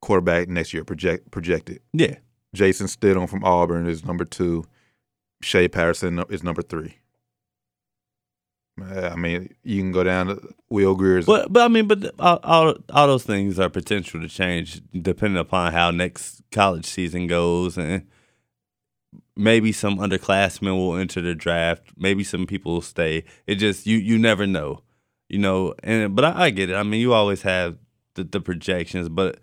quarterback 0.00 0.48
next 0.48 0.72
year. 0.72 0.84
Project 0.84 1.30
projected. 1.30 1.80
Yeah. 1.92 2.16
Jason 2.54 2.86
Stidham 2.86 3.28
from 3.28 3.44
Auburn 3.44 3.86
is 3.86 4.04
number 4.04 4.24
two. 4.24 4.64
Shea 5.42 5.68
Patterson 5.68 6.24
is 6.28 6.42
number 6.42 6.62
three. 6.62 6.96
I 8.82 9.16
mean, 9.16 9.54
you 9.62 9.80
can 9.80 9.92
go 9.92 10.04
down 10.04 10.28
to 10.28 10.54
Will 10.68 10.94
Grier's. 10.94 11.26
But 11.26 11.52
but 11.52 11.64
I 11.64 11.68
mean, 11.68 11.86
but 11.86 12.14
all, 12.18 12.38
all 12.42 12.74
all 12.90 13.06
those 13.06 13.24
things 13.24 13.58
are 13.58 13.68
potential 13.68 14.20
to 14.20 14.28
change 14.28 14.80
depending 15.00 15.38
upon 15.38 15.72
how 15.72 15.90
next 15.90 16.42
college 16.52 16.86
season 16.86 17.26
goes, 17.26 17.76
and 17.76 18.06
maybe 19.36 19.72
some 19.72 19.98
underclassmen 19.98 20.76
will 20.76 20.96
enter 20.96 21.20
the 21.20 21.34
draft. 21.34 21.92
Maybe 21.96 22.24
some 22.24 22.46
people 22.46 22.74
will 22.74 22.82
stay. 22.82 23.24
It 23.46 23.56
just 23.56 23.86
you 23.86 23.98
you 23.98 24.18
never 24.18 24.46
know, 24.46 24.82
you 25.28 25.38
know. 25.38 25.74
And 25.82 26.14
but 26.14 26.24
I, 26.24 26.44
I 26.44 26.50
get 26.50 26.70
it. 26.70 26.74
I 26.74 26.82
mean, 26.82 27.00
you 27.00 27.12
always 27.12 27.42
have 27.42 27.78
the, 28.14 28.24
the 28.24 28.40
projections, 28.40 29.08
but 29.08 29.40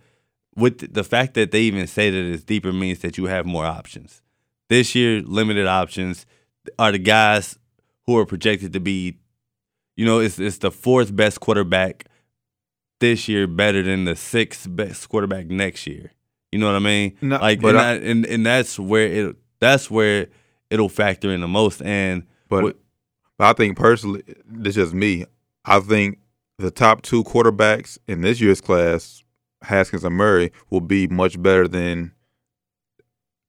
with 0.56 0.94
the 0.94 1.04
fact 1.04 1.34
that 1.36 1.52
they 1.52 1.62
even 1.62 1.88
say 1.88 2.10
that 2.10 2.18
it's 2.34 2.44
deeper 2.44 2.72
means 2.72 3.00
that 3.00 3.18
you 3.18 3.26
have 3.26 3.46
more 3.46 3.66
options. 3.66 4.22
This 4.70 4.96
year, 4.96 5.22
limited 5.22 5.68
options 5.68 6.26
are 6.80 6.92
the 6.92 6.98
guys 7.00 7.60
who 8.06 8.18
are 8.18 8.26
projected 8.26 8.74
to 8.74 8.80
be 8.80 9.18
you 9.98 10.06
know, 10.06 10.20
it's 10.20 10.40
it's 10.40 10.58
the 10.58 10.72
fourth 10.72 11.16
best 11.16 11.40
quarterback 11.40 12.06
this 13.00 13.28
year, 13.30 13.48
better 13.48 13.82
than 13.82 14.04
the 14.06 14.16
sixth 14.16 14.68
best 14.76 15.08
quarterback 15.10 15.48
next 15.48 15.88
year. 15.88 16.12
You 16.52 16.60
know 16.60 16.68
what 16.68 16.76
I 16.76 16.80
mean? 16.80 17.18
No, 17.22 17.38
like, 17.38 17.62
but 17.62 17.76
and, 17.76 17.80
I- 17.80 17.94
and 17.96 18.26
and 18.26 18.46
that's 18.46 18.78
where 18.78 19.08
it 19.08 19.36
that's 19.60 19.90
where 19.90 20.28
it'll 20.70 20.90
factor 20.90 21.32
in 21.32 21.40
the 21.42 21.48
most. 21.48 21.82
And 21.82 22.24
But, 22.50 22.64
what- 22.64 22.78
but 23.38 23.46
I 23.48 23.54
think 23.54 23.78
personally, 23.78 24.24
this 24.46 24.76
is 24.76 24.84
just 24.86 24.94
me. 24.94 25.26
I 25.64 25.80
think 25.80 26.20
the 26.58 26.72
top 26.72 27.02
two 27.02 27.24
quarterbacks 27.24 27.98
in 28.08 28.20
this 28.22 28.40
year's 28.42 28.62
class, 28.62 29.24
Haskins 29.66 30.04
and 30.04 30.16
Murray, 30.16 30.52
will 30.70 30.82
be 30.82 31.08
much 31.08 31.42
better 31.42 31.68
than 31.68 32.14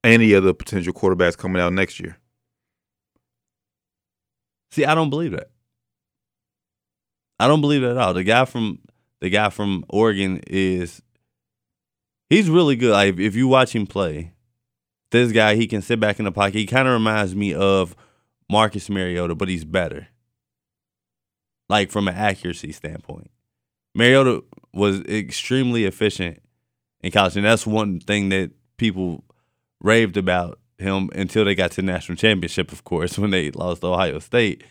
any 0.05 0.33
of 0.33 0.45
the 0.45 0.55
potential 0.55 0.93
quarterbacks 0.93 1.37
coming 1.37 1.61
out 1.61 1.73
next 1.73 2.01
year. 2.01 2.17
see, 4.71 4.85
I 4.85 4.95
don't 4.95 5.11
believe 5.11 5.33
that. 5.33 5.51
I 7.39 7.49
don't 7.49 7.61
believe 7.61 7.83
that 7.83 7.93
at 7.93 7.99
all. 7.99 8.15
The 8.15 8.25
guy 8.25 8.45
from 8.45 8.79
the 9.21 9.31
guy 9.31 9.51
from 9.51 9.85
Oregon 9.89 10.41
is 10.47 11.03
he's 12.31 12.49
really 12.49 12.77
good. 12.77 12.93
Like 12.93 13.19
if 13.19 13.35
you 13.35 13.49
watch 13.49 13.75
him 13.75 13.87
play, 13.87 14.33
this 15.11 15.33
guy 15.33 15.55
he 15.55 15.67
can 15.67 15.83
sit 15.83 16.01
back 16.01 16.19
in 16.19 16.25
the 16.25 16.33
pocket. 16.33 16.55
He 16.55 16.67
kind 16.67 16.89
of 16.89 16.95
reminds 16.95 17.35
me 17.35 17.55
of 17.55 17.97
Marcus 18.51 18.89
Mariota, 18.89 19.35
but 19.35 19.49
he's 19.49 19.65
better. 19.65 20.09
Like 21.69 21.91
from 21.91 22.09
an 22.09 22.15
accuracy 22.15 22.73
standpoint, 22.73 23.31
Mariota 23.95 24.45
was 24.77 25.01
extremely 25.05 25.85
efficient 25.87 26.43
in 27.01 27.11
college, 27.11 27.37
and 27.37 27.47
that's 27.47 27.67
one 27.67 27.99
thing 27.99 28.29
that 28.29 28.51
people 28.77 29.25
raved 29.81 30.17
about 30.17 30.61
him 30.79 31.09
until 31.15 31.45
they 31.47 31.55
got 31.55 31.71
to 31.73 31.77
the 31.77 31.83
national 31.83 32.17
championship, 32.17 32.71
of 32.73 32.85
course, 32.85 33.19
when 33.19 33.31
they 33.31 33.51
lost 33.51 33.83
Ohio 33.83 34.19
State, 34.19 34.63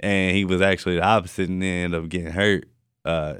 and 0.00 0.36
he 0.36 0.44
was 0.44 0.60
actually 0.60 0.96
the 0.96 1.02
opposite 1.02 1.48
and 1.48 1.62
then 1.62 1.84
ended 1.84 2.02
up 2.04 2.08
getting 2.10 2.32
hurt 2.32 2.68
uh, 3.04 3.34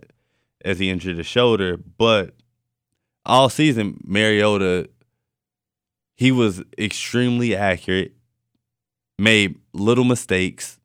as 0.64 0.78
he 0.78 0.88
injured 0.88 1.18
his 1.18 1.26
shoulder. 1.26 1.76
But 1.76 2.34
all 3.26 3.50
season, 3.50 4.00
Mariota, 4.04 4.88
he 6.14 6.32
was 6.32 6.62
extremely 6.78 7.54
accurate, 7.54 8.12
made 9.18 9.58
little 9.74 10.04
mistakes. 10.04 10.78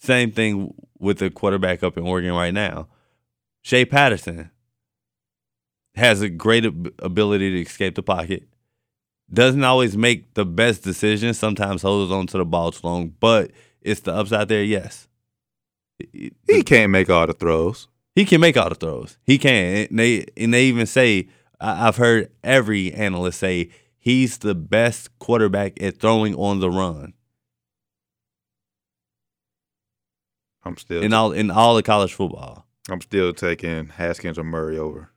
Same 0.00 0.32
thing 0.32 0.74
with 0.98 1.18
the 1.18 1.30
quarterback 1.30 1.82
up 1.82 1.96
in 1.96 2.04
Oregon 2.04 2.34
right 2.34 2.52
now. 2.52 2.88
Shea 3.62 3.84
Patterson 3.84 4.50
has 5.94 6.20
a 6.20 6.28
great 6.28 6.64
ab- 6.64 6.94
ability 6.98 7.50
to 7.52 7.60
escape 7.62 7.94
the 7.94 8.02
pocket. 8.02 8.48
Doesn't 9.32 9.64
always 9.64 9.96
make 9.96 10.34
the 10.34 10.44
best 10.44 10.82
decisions. 10.82 11.38
Sometimes 11.38 11.82
holds 11.82 12.10
on 12.12 12.26
to 12.28 12.38
the 12.38 12.44
ball 12.44 12.72
too 12.72 12.86
long, 12.86 13.14
but 13.20 13.50
it's 13.80 14.00
the 14.00 14.12
upside 14.14 14.48
there. 14.48 14.62
Yes, 14.64 15.08
He 16.48 16.62
can't 16.64 16.90
make 16.90 17.08
all 17.08 17.26
the 17.26 17.32
throws. 17.32 17.88
he 18.14 18.24
can 18.24 18.40
make 18.40 18.56
all 18.56 18.68
the 18.68 18.74
throws. 18.74 19.16
He 19.24 19.38
can. 19.38 19.86
And 19.90 19.98
they 19.98 20.26
and 20.36 20.52
they 20.52 20.64
even 20.64 20.86
say 20.86 21.28
I- 21.60 21.86
I've 21.88 21.96
heard 21.96 22.30
every 22.42 22.92
analyst 22.92 23.38
say 23.38 23.70
he's 23.98 24.38
the 24.38 24.54
best 24.54 25.16
quarterback 25.20 25.80
at 25.82 25.98
throwing 25.98 26.34
on 26.34 26.58
the 26.60 26.68
run 26.70 27.14
I'm 30.64 30.76
still 30.76 31.02
in 31.02 31.12
all 31.12 31.32
in 31.32 31.50
all 31.50 31.76
of 31.78 31.84
college 31.84 32.12
football. 32.12 32.66
I'm 32.90 33.00
still 33.00 33.32
taking 33.32 33.88
Haskins 33.88 34.38
or 34.38 34.44
Murray 34.44 34.78
over 34.78 35.10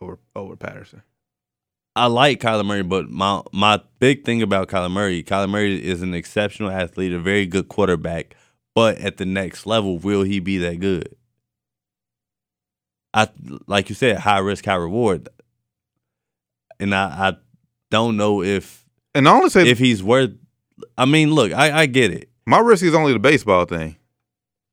over 0.00 0.18
over 0.34 0.56
Patterson. 0.56 1.02
I 1.94 2.06
like 2.06 2.40
Kyler 2.40 2.64
Murray, 2.64 2.82
but 2.82 3.10
my 3.10 3.42
my 3.52 3.80
big 3.98 4.24
thing 4.24 4.40
about 4.42 4.68
Kyler 4.68 4.90
Murray, 4.90 5.22
Kyler 5.22 5.48
Murray 5.50 5.84
is 5.84 6.00
an 6.00 6.14
exceptional 6.14 6.70
athlete, 6.70 7.12
a 7.12 7.18
very 7.20 7.44
good 7.44 7.68
quarterback, 7.68 8.34
but 8.74 8.96
at 8.98 9.18
the 9.18 9.26
next 9.26 9.66
level, 9.66 9.98
will 9.98 10.22
he 10.22 10.40
be 10.40 10.56
that 10.58 10.80
good? 10.80 11.14
I 13.12 13.28
like 13.66 13.90
you 13.90 13.94
said, 13.94 14.18
high 14.18 14.38
risk, 14.38 14.64
high 14.64 14.74
reward, 14.76 15.28
and 16.80 16.94
I, 16.94 17.28
I 17.28 17.36
don't 17.90 18.16
know 18.16 18.42
if 18.42 18.86
And 19.14 19.28
I 19.28 19.32
only 19.32 19.50
say 19.50 19.68
if 19.68 19.78
he's 19.78 20.02
worth. 20.02 20.30
I 20.96 21.04
mean, 21.04 21.32
look, 21.32 21.52
I, 21.52 21.80
I 21.82 21.86
get 21.86 22.10
it. 22.10 22.30
my 22.46 22.58
risk 22.58 22.82
is 22.82 22.94
only 22.94 23.12
the 23.12 23.18
baseball 23.18 23.66
thing. 23.66 23.96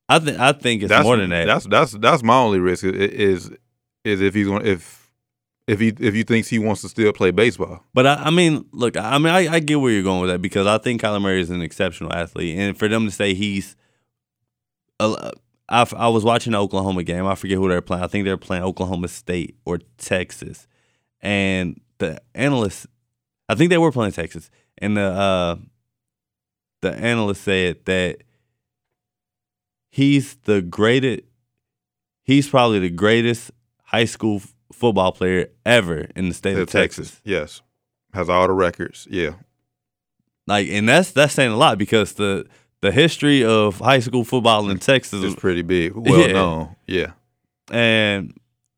I 0.09 0.17
think 0.19 0.39
I 0.39 0.51
think 0.51 0.81
it's 0.81 0.89
that's 0.89 1.03
more 1.03 1.17
than 1.17 1.29
that. 1.29 1.45
That's 1.45 1.65
that's 1.67 1.91
that's 1.93 2.23
my 2.23 2.35
only 2.35 2.59
risk 2.59 2.83
is 2.83 3.51
is 4.03 4.21
if 4.21 4.33
he's 4.33 4.47
going 4.47 4.65
if 4.65 5.11
if 5.67 5.79
he 5.79 5.93
if 5.99 6.15
you 6.15 6.23
thinks 6.23 6.47
he 6.47 6.57
wants 6.57 6.81
to 6.81 6.89
still 6.89 7.13
play 7.13 7.29
baseball. 7.29 7.85
But 7.93 8.07
I, 8.07 8.15
I 8.15 8.29
mean, 8.31 8.65
look, 8.71 8.97
I 8.97 9.19
mean, 9.19 9.31
I, 9.31 9.47
I 9.53 9.59
get 9.59 9.79
where 9.79 9.91
you're 9.91 10.01
going 10.01 10.21
with 10.21 10.31
that 10.31 10.41
because 10.41 10.65
I 10.65 10.79
think 10.79 11.01
Kyler 11.01 11.21
Murray 11.21 11.41
is 11.41 11.51
an 11.51 11.61
exceptional 11.61 12.11
athlete, 12.11 12.57
and 12.57 12.77
for 12.77 12.87
them 12.87 13.05
to 13.05 13.11
say 13.11 13.35
he's, 13.35 13.75
a, 14.99 15.31
I, 15.69 15.87
I 15.95 16.07
was 16.07 16.23
watching 16.23 16.53
the 16.53 16.59
Oklahoma 16.59 17.03
game. 17.03 17.27
I 17.27 17.35
forget 17.35 17.59
who 17.59 17.69
they're 17.69 17.81
playing. 17.81 18.03
I 18.03 18.07
think 18.07 18.25
they're 18.25 18.35
playing 18.35 18.63
Oklahoma 18.63 19.09
State 19.09 19.57
or 19.63 19.77
Texas, 19.99 20.67
and 21.21 21.79
the 21.99 22.19
analysts, 22.33 22.87
I 23.47 23.53
think 23.53 23.69
they 23.69 23.77
were 23.77 23.91
playing 23.91 24.13
Texas, 24.13 24.49
and 24.79 24.97
the 24.97 25.03
uh, 25.03 25.55
the 26.81 26.95
analyst 26.95 27.43
said 27.43 27.85
that 27.85 28.23
he's 29.89 30.35
the 30.45 30.61
greatest. 30.61 31.23
He's 32.23 32.47
probably 32.47 32.79
the 32.79 32.89
greatest 32.89 33.51
high 33.85 34.05
school 34.05 34.37
f- 34.37 34.53
football 34.71 35.11
player 35.11 35.47
ever 35.65 36.07
in 36.15 36.27
the 36.29 36.33
state 36.35 36.55
Yeah, 36.55 36.61
of 36.63 36.69
Texas. 36.69 37.19
Yes, 37.23 37.61
has 38.13 38.29
all 38.29 38.47
the 38.47 38.53
records. 38.53 39.07
Yeah, 39.09 39.31
Like, 40.47 40.67
and 40.69 40.87
that's 40.87 41.11
that's 41.11 41.33
saying 41.33 41.51
a 41.51 41.57
lot 41.57 41.77
because 41.77 42.13
the 42.13 42.45
the 42.81 42.91
history 42.91 43.43
of 43.43 43.79
high 43.79 43.99
school 43.99 44.23
football 44.23 44.69
in 44.69 44.77
Texas 44.79 45.23
is 45.23 45.35
pretty 45.35 45.63
big, 45.63 45.91
well 45.95 46.19
Yeah. 46.27 46.33
known. 46.33 46.75
Yeah, 46.87 47.11
And 47.71 48.33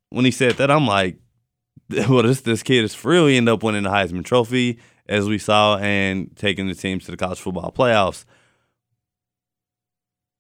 when 0.10 0.26
he 0.26 0.32
said 0.32 0.54
that, 0.58 0.72
I'm 0.72 0.88
like, 0.88 1.18
well, 2.10 2.24
this 2.24 2.42
this 2.42 2.64
kid 2.64 2.84
is 2.86 2.96
for 2.96 3.12
real. 3.12 3.28
He 3.28 3.36
ended 3.38 3.54
up 3.54 3.64
winning 3.64 3.84
the 3.84 3.90
Heisman 3.90 4.24
Trophy, 4.26 4.80
as 5.10 5.28
we 5.28 5.38
saw, 5.38 5.78
and 5.78 6.36
taking 6.38 6.68
the 6.68 6.74
teams 6.76 7.04
to 7.06 7.12
the 7.12 7.18
college 7.18 7.40
football 7.40 7.72
playoffs. 7.72 8.24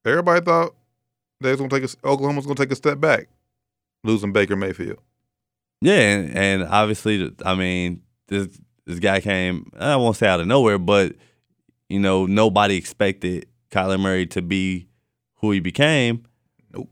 Everybody 0.05 0.43
thought 0.43 0.75
they 1.41 1.51
was 1.51 1.59
gonna 1.59 1.69
take 1.69 1.83
a, 1.83 2.07
Oklahoma 2.07 2.37
was 2.37 2.45
gonna 2.45 2.55
take 2.55 2.71
a 2.71 2.75
step 2.75 2.99
back, 2.99 3.27
losing 4.03 4.31
Baker 4.31 4.55
Mayfield. 4.55 4.99
Yeah, 5.81 5.93
and, 5.93 6.37
and 6.37 6.63
obviously, 6.63 7.33
I 7.43 7.55
mean, 7.55 8.03
this 8.27 8.47
this 8.85 8.99
guy 8.99 9.19
came. 9.19 9.71
I 9.77 9.95
won't 9.95 10.15
say 10.15 10.27
out 10.27 10.39
of 10.39 10.47
nowhere, 10.47 10.77
but 10.77 11.15
you 11.89 11.99
know, 11.99 12.25
nobody 12.25 12.75
expected 12.75 13.47
Kyler 13.71 13.99
Murray 13.99 14.25
to 14.27 14.41
be 14.41 14.87
who 15.35 15.51
he 15.51 15.59
became. 15.59 16.23
Nope. 16.71 16.89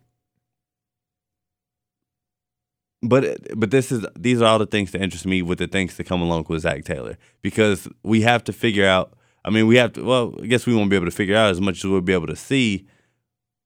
But 3.01 3.57
but 3.57 3.71
this 3.71 3.91
is 3.91 4.05
these 4.17 4.41
are 4.41 4.45
all 4.45 4.59
the 4.59 4.65
things 4.65 4.91
that 4.91 5.01
interest 5.01 5.25
me 5.25 5.41
with 5.41 5.59
the 5.59 5.67
things 5.67 5.97
that 5.97 6.05
come 6.05 6.21
along 6.21 6.47
with 6.49 6.61
Zach 6.61 6.83
Taylor 6.83 7.17
because 7.41 7.87
we 8.03 8.21
have 8.21 8.43
to 8.45 8.53
figure 8.53 8.87
out. 8.87 9.13
I 9.45 9.51
mean, 9.51 9.67
we 9.67 9.77
have 9.77 9.93
to. 9.93 10.03
Well, 10.03 10.35
I 10.41 10.47
guess 10.47 10.65
we 10.65 10.75
won't 10.75 10.89
be 10.89 10.95
able 10.95 11.05
to 11.05 11.11
figure 11.11 11.35
out 11.35 11.51
as 11.51 11.61
much 11.61 11.77
as 11.77 11.85
we'll 11.85 12.01
be 12.01 12.13
able 12.13 12.27
to 12.27 12.35
see 12.35 12.87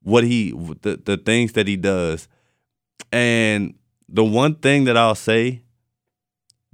what 0.03 0.23
he 0.23 0.51
the 0.81 1.01
the 1.03 1.17
things 1.17 1.53
that 1.53 1.67
he 1.67 1.75
does. 1.75 2.27
And 3.11 3.75
the 4.07 4.23
one 4.23 4.55
thing 4.55 4.83
that 4.85 4.97
I'll 4.97 5.15
say, 5.15 5.63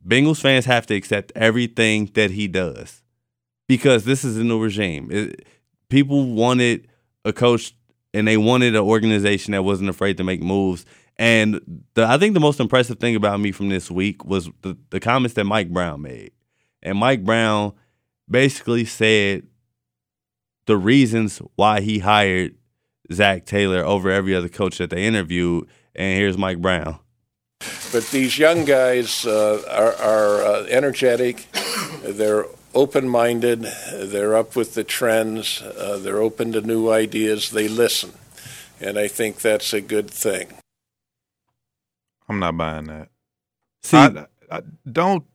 Bengals 0.06 0.42
fans 0.42 0.66
have 0.66 0.86
to 0.88 0.96
accept 0.96 1.32
everything 1.36 2.12
that 2.16 2.32
he 2.32 2.48
does 2.48 3.02
because 3.68 4.04
this 4.06 4.24
is 4.24 4.38
a 4.38 4.44
new 4.44 4.62
regime. 4.62 5.10
It, 5.12 5.46
people 5.90 6.26
wanted 6.26 6.88
a 7.26 7.34
coach 7.34 7.76
and 8.14 8.28
they 8.28 8.38
wanted 8.38 8.76
an 8.76 8.82
organization 8.82 9.52
that 9.52 9.64
wasn't 9.64 9.90
afraid 9.90 10.18
to 10.18 10.24
make 10.24 10.42
moves. 10.42 10.86
And 11.18 11.84
the, 11.94 12.06
I 12.06 12.18
think 12.18 12.34
the 12.34 12.40
most 12.40 12.60
impressive 12.60 13.00
thing 13.00 13.16
about 13.16 13.40
me 13.40 13.52
from 13.52 13.70
this 13.70 13.92
week 13.92 14.26
was 14.26 14.50
the, 14.62 14.78
the 14.90 15.00
comments 15.00 15.36
that 15.36 15.44
Mike 15.44 15.70
Brown 15.70 16.02
made. 16.02 16.32
And 16.82 16.98
Mike 16.98 17.24
Brown 17.24 17.74
basically 18.30 18.86
said 18.86 19.44
the 20.66 20.78
reasons 20.78 21.42
why 21.56 21.82
he 21.82 22.00
hired 22.00 22.56
Zach 23.12 23.46
Taylor 23.46 23.84
over 23.84 24.10
every 24.10 24.36
other 24.36 24.50
coach 24.50 24.78
that 24.78 24.90
they 24.90 25.06
interviewed. 25.06 25.68
And 25.96 26.18
here's 26.18 26.38
Mike 26.38 26.60
Brown. 26.60 27.00
But 27.92 28.08
these 28.12 28.38
young 28.38 28.66
guys 28.66 29.26
uh, 29.26 29.62
are, 29.70 29.96
are 29.96 30.44
uh, 30.44 30.66
energetic. 30.70 31.48
They're 32.04 32.46
open-minded. 32.74 33.68
They're 33.94 34.36
up 34.36 34.56
with 34.56 34.76
the 34.76 34.84
trends. 34.84 35.62
Uh, 35.62 35.98
they're 36.02 36.22
open 36.22 36.52
to 36.54 36.62
new 36.62 36.90
ideas. 36.90 37.52
They 37.52 37.68
listen, 37.68 38.14
and 38.80 38.98
I 38.98 39.08
think 39.08 39.42
that's 39.42 39.74
a 39.74 39.82
good 39.82 40.10
thing. 40.10 40.54
I'm 42.30 42.40
not 42.40 42.56
buying 42.56 42.86
that. 42.86 43.10
See, 43.82 43.98
I, 43.98 44.28
I, 44.52 44.62
don't 44.90 45.26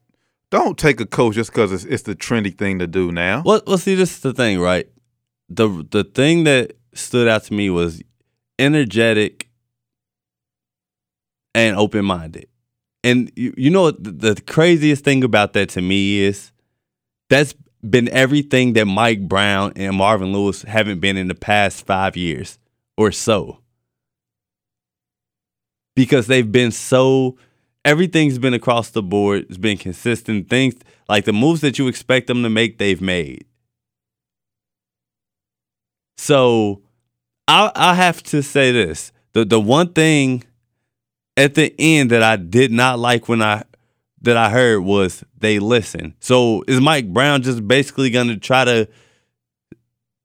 don't 0.51 0.79
take 0.79 1.01
a 1.01 1.07
coach 1.07 1.35
just 1.35 1.51
because 1.51 1.73
it's, 1.73 1.85
it's 1.85 2.05
the 2.05 2.15
trendy 2.15 2.57
thing 2.57 2.79
to 2.79 2.87
do 2.87 3.11
now. 3.11 3.43
Well, 3.45 3.63
well, 3.67 3.79
see, 3.79 3.97
this 3.97 4.13
is 4.13 4.21
the 4.21 4.33
thing, 4.33 4.61
right? 4.61 4.87
the 5.49 5.87
The 5.91 6.05
thing 6.05 6.45
that 6.45 6.75
stood 6.99 7.29
out 7.29 7.45
to 7.45 7.55
me 7.55 7.71
was 7.71 8.03
energetic 8.59 9.49
and 11.55 11.77
open 11.77 12.05
minded. 12.05 12.49
And 13.03 13.31
you, 13.37 13.55
you 13.57 13.71
know? 13.71 13.91
The, 13.91 14.11
the 14.35 14.41
craziest 14.43 15.05
thing 15.05 15.25
about 15.25 15.53
that 15.53 15.69
to 15.71 15.83
me 15.83 16.21
is 16.21 16.53
that's 17.29 17.55
been 17.89 18.09
everything 18.09 18.73
that 18.75 18.87
Mike 18.87 19.29
Brown 19.29 19.73
and 19.77 19.97
Marvin 19.97 20.33
Lewis 20.33 20.63
haven't 20.63 21.01
been 21.01 21.17
in 21.17 21.29
the 21.29 21.35
past 21.35 21.87
five 21.87 22.17
years 22.17 22.59
or 22.97 23.13
so. 23.13 23.59
Because 25.95 26.27
they've 26.27 26.51
been 26.51 26.73
so 26.73 27.37
everything's 27.85 28.39
been 28.39 28.55
across 28.55 28.91
the 28.91 29.03
board. 29.03 29.47
It's 29.49 29.59
been 29.59 29.79
consistent. 29.79 30.49
Things 30.49 30.75
like 31.09 31.25
the 31.25 31.33
moves 31.33 31.61
that 31.61 31.79
you 31.79 31.87
expect 31.89 32.27
them 32.27 32.43
to 32.43 32.49
make, 32.49 32.79
they've 32.79 33.01
made. 33.01 33.45
So 36.17 36.84
I 37.49 37.71
I 37.75 37.95
have 37.95 38.23
to 38.25 38.43
say 38.43 38.73
this. 38.73 39.13
The 39.33 39.45
the 39.45 39.61
one 39.61 39.93
thing 39.93 40.45
at 41.37 41.55
the 41.55 41.75
end 41.79 42.11
that 42.11 42.23
I 42.23 42.37
did 42.37 42.73
not 42.73 42.99
like 42.99 43.29
when 43.29 43.43
I 43.43 43.65
that 44.23 44.37
I 44.37 44.51
heard 44.51 44.81
was 44.81 45.25
they 45.39 45.59
listen. 45.59 46.15
So 46.21 46.65
is 46.67 46.81
Mike 46.81 47.13
Brown 47.13 47.43
just 47.43 47.67
basically 47.67 48.11
gonna 48.11 48.37
try 48.37 48.65
to 48.65 48.89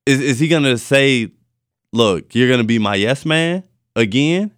is 0.05 0.21
is 0.21 0.39
he 0.39 0.47
gonna 0.47 0.77
say, 0.77 1.31
look, 1.91 2.33
you're 2.33 2.49
gonna 2.49 2.63
be 2.63 2.79
my 2.79 2.95
yes 2.95 3.25
man 3.25 3.63
again? 3.95 4.51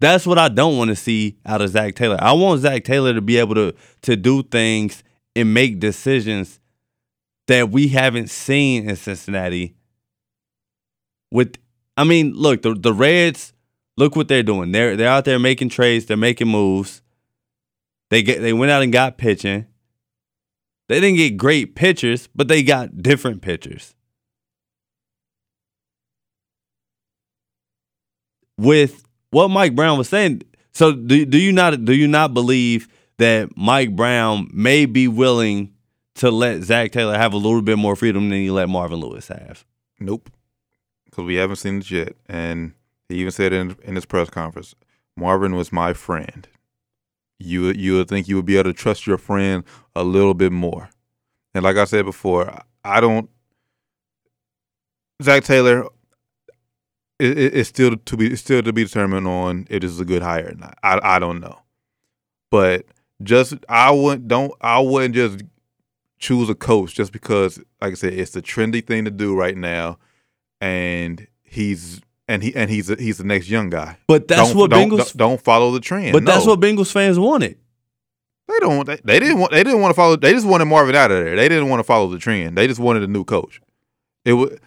That's 0.00 0.26
what 0.26 0.38
I 0.38 0.48
don't 0.48 0.76
want 0.76 0.90
to 0.90 0.96
see 0.96 1.38
out 1.46 1.62
of 1.62 1.70
Zach 1.70 1.94
Taylor. 1.94 2.18
I 2.20 2.32
want 2.32 2.60
Zach 2.60 2.84
Taylor 2.84 3.14
to 3.14 3.22
be 3.22 3.38
able 3.38 3.54
to 3.54 3.74
to 4.02 4.16
do 4.16 4.42
things 4.42 5.02
and 5.34 5.54
make 5.54 5.80
decisions 5.80 6.60
that 7.46 7.70
we 7.70 7.88
haven't 7.88 8.30
seen 8.30 8.88
in 8.88 8.96
Cincinnati. 8.96 9.76
With, 11.30 11.56
I 11.96 12.04
mean, 12.04 12.32
look, 12.32 12.62
the 12.62 12.74
the 12.74 12.92
Reds, 12.92 13.52
look 13.96 14.16
what 14.16 14.28
they're 14.28 14.42
doing. 14.42 14.72
They're 14.72 14.96
they're 14.96 15.08
out 15.08 15.24
there 15.24 15.38
making 15.38 15.70
trades. 15.70 16.06
They're 16.06 16.16
making 16.16 16.48
moves. 16.48 17.02
They 18.10 18.22
get 18.22 18.40
they 18.40 18.52
went 18.52 18.70
out 18.70 18.82
and 18.82 18.92
got 18.92 19.18
pitching. 19.18 19.66
They 20.88 21.00
didn't 21.00 21.16
get 21.16 21.36
great 21.36 21.74
pitchers, 21.74 22.28
but 22.34 22.48
they 22.48 22.62
got 22.62 23.02
different 23.02 23.42
pitchers. 23.42 23.94
With 28.56 29.02
what 29.30 29.48
Mike 29.48 29.74
Brown 29.74 29.98
was 29.98 30.08
saying, 30.08 30.42
so 30.72 30.92
do 30.92 31.24
do 31.24 31.38
you 31.38 31.52
not 31.52 31.84
do 31.84 31.94
you 31.94 32.06
not 32.06 32.34
believe 32.34 32.88
that 33.18 33.56
Mike 33.56 33.96
Brown 33.96 34.48
may 34.52 34.86
be 34.86 35.08
willing 35.08 35.73
to 36.16 36.30
let 36.30 36.62
Zach 36.62 36.92
Taylor 36.92 37.16
have 37.16 37.32
a 37.32 37.38
little 37.38 37.62
bit 37.62 37.78
more 37.78 37.96
freedom 37.96 38.28
than 38.28 38.38
he 38.38 38.50
let 38.50 38.68
Marvin 38.68 39.00
Lewis 39.00 39.28
have? 39.28 39.64
Nope, 40.00 40.30
because 41.04 41.24
we 41.24 41.36
haven't 41.36 41.56
seen 41.56 41.78
it 41.78 41.90
yet. 41.90 42.16
And 42.26 42.74
he 43.08 43.16
even 43.16 43.32
said 43.32 43.52
in 43.52 43.76
in 43.82 43.94
his 43.94 44.06
press 44.06 44.30
conference, 44.30 44.74
Marvin 45.16 45.54
was 45.54 45.72
my 45.72 45.92
friend. 45.92 46.48
You 47.38 47.68
you 47.70 47.96
would 47.96 48.08
think 48.08 48.28
you 48.28 48.36
would 48.36 48.46
be 48.46 48.56
able 48.56 48.70
to 48.70 48.72
trust 48.72 49.06
your 49.06 49.18
friend 49.18 49.64
a 49.94 50.04
little 50.04 50.34
bit 50.34 50.52
more. 50.52 50.90
And 51.54 51.64
like 51.64 51.76
I 51.76 51.84
said 51.84 52.04
before, 52.04 52.62
I 52.84 53.00
don't. 53.00 53.30
Zach 55.22 55.44
Taylor. 55.44 55.88
It, 57.20 57.38
it, 57.38 57.54
it's 57.54 57.68
still 57.68 57.96
to 57.96 58.16
be 58.16 58.34
still 58.34 58.62
to 58.62 58.72
be 58.72 58.84
determined 58.84 59.28
on 59.28 59.66
if 59.70 59.82
this 59.82 59.92
is 59.92 60.00
a 60.00 60.04
good 60.04 60.22
hire 60.22 60.50
or 60.50 60.54
not. 60.54 60.76
I 60.82 60.98
I 61.02 61.18
don't 61.18 61.40
know, 61.40 61.58
but 62.50 62.86
just 63.22 63.54
I 63.68 63.92
wouldn't 63.92 64.26
don't 64.26 64.52
I 64.60 64.80
wouldn't 64.80 65.14
just 65.14 65.42
choose 66.24 66.48
a 66.48 66.54
coach 66.54 66.94
just 66.94 67.12
because, 67.12 67.58
like 67.82 67.92
I 67.92 67.94
said, 67.94 68.14
it's 68.14 68.30
the 68.32 68.40
trendy 68.42 68.84
thing 68.84 69.04
to 69.04 69.10
do 69.10 69.36
right 69.36 69.56
now, 69.56 69.98
and 70.60 71.26
he's 71.42 72.00
and 72.26 72.42
he 72.42 72.54
and 72.56 72.70
he's 72.70 72.88
a, 72.90 72.96
he's 72.96 73.18
the 73.18 73.24
next 73.24 73.48
young 73.48 73.68
guy. 73.70 73.98
But 74.08 74.26
that's 74.28 74.48
Don't- 74.48 74.56
what 74.58 74.70
don't, 74.70 74.90
Bengals- 74.90 75.14
don't, 75.16 75.40
follow 75.40 75.70
the 75.70 75.80
trend. 75.80 76.12
But 76.12 76.24
that's 76.24 76.46
what 76.46 76.60
Bengals 76.60 76.90
fans 76.90 77.18
wanted. 77.18 77.58
they 78.48 78.58
don't. 78.60 78.86
They, 78.86 78.96
they 79.04 79.20
didn't 79.20 79.38
want. 79.38 79.52
They 79.52 79.62
didn't 79.62 79.80
want 79.80 79.90
to 79.90 79.96
follow. 79.96 80.16
They 80.16 80.32
just 80.32 80.46
wanted 80.46 80.64
Marvin 80.64 80.94
out 80.96 81.10
of 81.10 81.22
there. 81.24 81.36
They 81.36 81.48
didn't 81.48 81.68
want 81.68 81.80
to 81.80 81.84
follow 81.84 82.08
the 82.08 82.18
trend. 82.18 82.56
They 82.56 82.66
just 82.66 82.80
wanted 82.80 83.02
a 83.02 83.06
new 83.08 83.24
coach. 83.24 83.60
It 84.24 84.32
was 84.32 84.58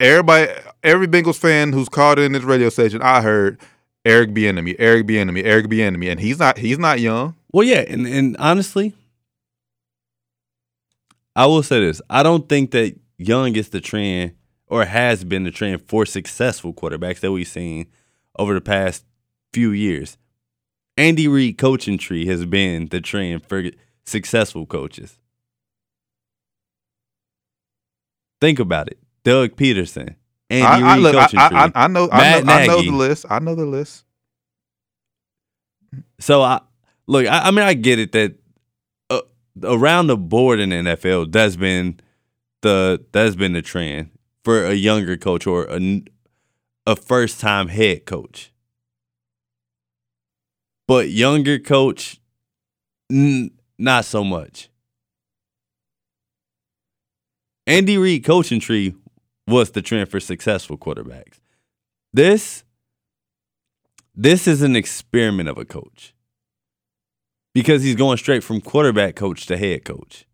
everybody. 0.00 0.50
Every 0.82 1.06
Bengals 1.06 1.38
fan 1.38 1.72
who's 1.72 1.88
called 1.88 2.18
in 2.18 2.32
this 2.32 2.42
radio 2.42 2.68
station, 2.68 3.02
I 3.02 3.22
heard 3.22 3.60
Eric 4.04 4.30
Bieniemy, 4.30 4.74
Eric 4.80 5.06
Bieniemy, 5.06 5.44
Eric 5.44 5.66
Bieniemy, 5.66 6.10
and 6.10 6.18
he's 6.18 6.40
not. 6.40 6.58
He's 6.58 6.78
not 6.78 6.98
young. 6.98 7.36
Well, 7.52 7.64
yeah, 7.66 7.84
and, 7.86 8.06
and 8.06 8.36
honestly, 8.38 8.94
I 11.34 11.46
will 11.46 11.62
say 11.62 11.80
this: 11.80 12.02
I 12.10 12.22
don't 12.22 12.48
think 12.48 12.72
that 12.72 12.98
young 13.18 13.56
is 13.56 13.70
the 13.70 13.80
trend 13.80 14.34
or 14.66 14.84
has 14.84 15.24
been 15.24 15.44
the 15.44 15.50
trend 15.50 15.82
for 15.82 16.06
successful 16.06 16.72
quarterbacks 16.72 17.20
that 17.20 17.32
we've 17.32 17.46
seen 17.46 17.86
over 18.38 18.54
the 18.54 18.60
past 18.60 19.04
few 19.52 19.70
years. 19.70 20.18
Andy 20.96 21.28
Reid 21.28 21.58
coaching 21.58 21.98
tree 21.98 22.26
has 22.26 22.44
been 22.44 22.88
the 22.88 23.00
trend 23.00 23.46
for 23.46 23.64
successful 24.04 24.66
coaches. 24.66 25.18
Think 28.40 28.58
about 28.58 28.88
it. 28.88 28.98
Doug 29.24 29.56
Pederson, 29.56 30.16
Andy 30.50 30.66
I, 30.66 30.80
I, 30.80 30.94
Reid 30.94 31.02
look, 31.02 31.14
I, 31.14 31.20
coaching 31.20 31.38
tree. 31.38 31.58
I, 31.58 31.72
I 31.74 31.86
know, 31.88 32.08
I 32.10 32.18
Matt 32.18 32.44
know, 32.44 32.52
I 32.52 32.66
know 32.66 32.82
the 32.82 32.90
list. 32.90 33.26
I 33.30 33.38
know 33.38 33.54
the 33.54 33.66
list. 33.66 34.04
So 36.18 36.42
I 36.42 36.60
look. 37.06 37.26
I, 37.26 37.48
I 37.48 37.50
mean, 37.50 37.64
I 37.64 37.74
get 37.74 37.98
it 37.98 38.12
that 38.12 38.34
around 39.62 40.06
the 40.06 40.16
board 40.16 40.60
in 40.60 40.70
the 40.70 40.76
NFL, 40.76 41.32
that's 41.32 41.56
been 41.56 42.00
the 42.62 43.04
that's 43.12 43.36
been 43.36 43.52
the 43.52 43.62
trend 43.62 44.10
for 44.44 44.64
a 44.64 44.74
younger 44.74 45.16
coach 45.16 45.46
or 45.46 45.64
a, 45.64 46.02
a 46.86 46.96
first 46.96 47.40
time 47.40 47.68
head 47.68 48.06
coach. 48.06 48.52
But 50.88 51.10
younger 51.10 51.58
coach, 51.58 52.20
n- 53.10 53.52
not 53.78 54.04
so 54.04 54.24
much. 54.24 54.68
Andy 57.66 57.96
Reid 57.96 58.24
coaching 58.24 58.60
tree 58.60 58.94
was 59.46 59.70
the 59.70 59.82
trend 59.82 60.08
for 60.08 60.20
successful 60.20 60.76
quarterbacks. 60.76 61.40
This 62.12 62.64
this 64.14 64.46
is 64.46 64.62
an 64.62 64.76
experiment 64.76 65.48
of 65.48 65.56
a 65.56 65.64
coach 65.64 66.14
because 67.54 67.82
he's 67.82 67.96
going 67.96 68.16
straight 68.18 68.42
from 68.44 68.60
quarterback 68.60 69.16
coach 69.16 69.46
to 69.46 69.56
head 69.56 69.84
coach. 69.84 70.26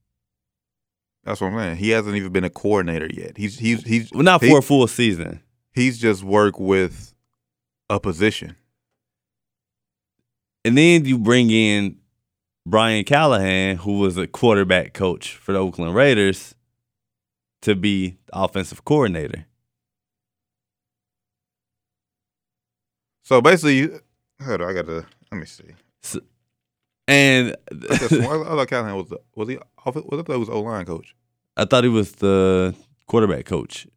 That's 1.25 1.41
what 1.41 1.49
I'm 1.53 1.59
saying. 1.59 1.77
He 1.77 1.91
hasn't 1.91 2.17
even 2.17 2.33
been 2.33 2.45
a 2.45 2.51
coordinator 2.51 3.09
yet. 3.13 3.37
He's 3.37 3.59
he's 3.59 3.83
he's 3.85 4.11
Well, 4.13 4.23
not 4.23 4.43
he- 4.43 4.51
for 4.51 4.59
a 4.59 4.63
full 4.63 4.87
season. 4.87 5.41
He's 5.73 5.99
just 5.99 6.25
worked 6.25 6.59
with 6.59 7.15
a 7.91 8.01
position. 8.01 8.57
And 10.65 10.77
then 10.77 11.05
you 11.05 11.19
bring 11.19 11.51
in 11.51 11.99
Brian 12.67 13.05
Callahan, 13.05 13.77
who 13.77 13.99
was 13.99 14.17
a 14.17 14.27
quarterback 14.27 14.93
coach 14.93 15.35
for 15.37 15.53
the 15.53 15.59
Oakland 15.59 15.95
Raiders, 15.95 16.55
to 17.63 17.75
be 17.77 18.19
the 18.27 18.39
offensive 18.41 18.85
coordinator. 18.85 19.47
So 23.25 23.41
basically, 23.41 23.89
hold 24.43 24.63
on, 24.63 24.71
I 24.71 24.73
gotta 24.73 25.05
let 25.31 25.39
me 25.39 25.47
see. 25.47 25.65
So, 26.03 26.21
and 27.09 27.57
I 27.91 27.97
thought- 27.97 28.13
I 28.47 28.49
thought 28.55 28.69
Callahan 28.69 28.95
was 28.97 29.09
the, 29.09 29.19
was 29.35 29.49
he 29.49 29.59
off, 29.85 29.97
was 29.97 30.05
I 30.13 30.17
thought 30.23 30.33
he 30.35 30.39
was 30.39 30.49
O 30.49 30.61
line 30.61 30.87
coach. 30.87 31.17
I 31.57 31.65
thought 31.65 31.83
he 31.83 31.91
was 31.91 32.13
the 32.13 32.75
quarterback 33.07 33.45
coach. 33.47 33.89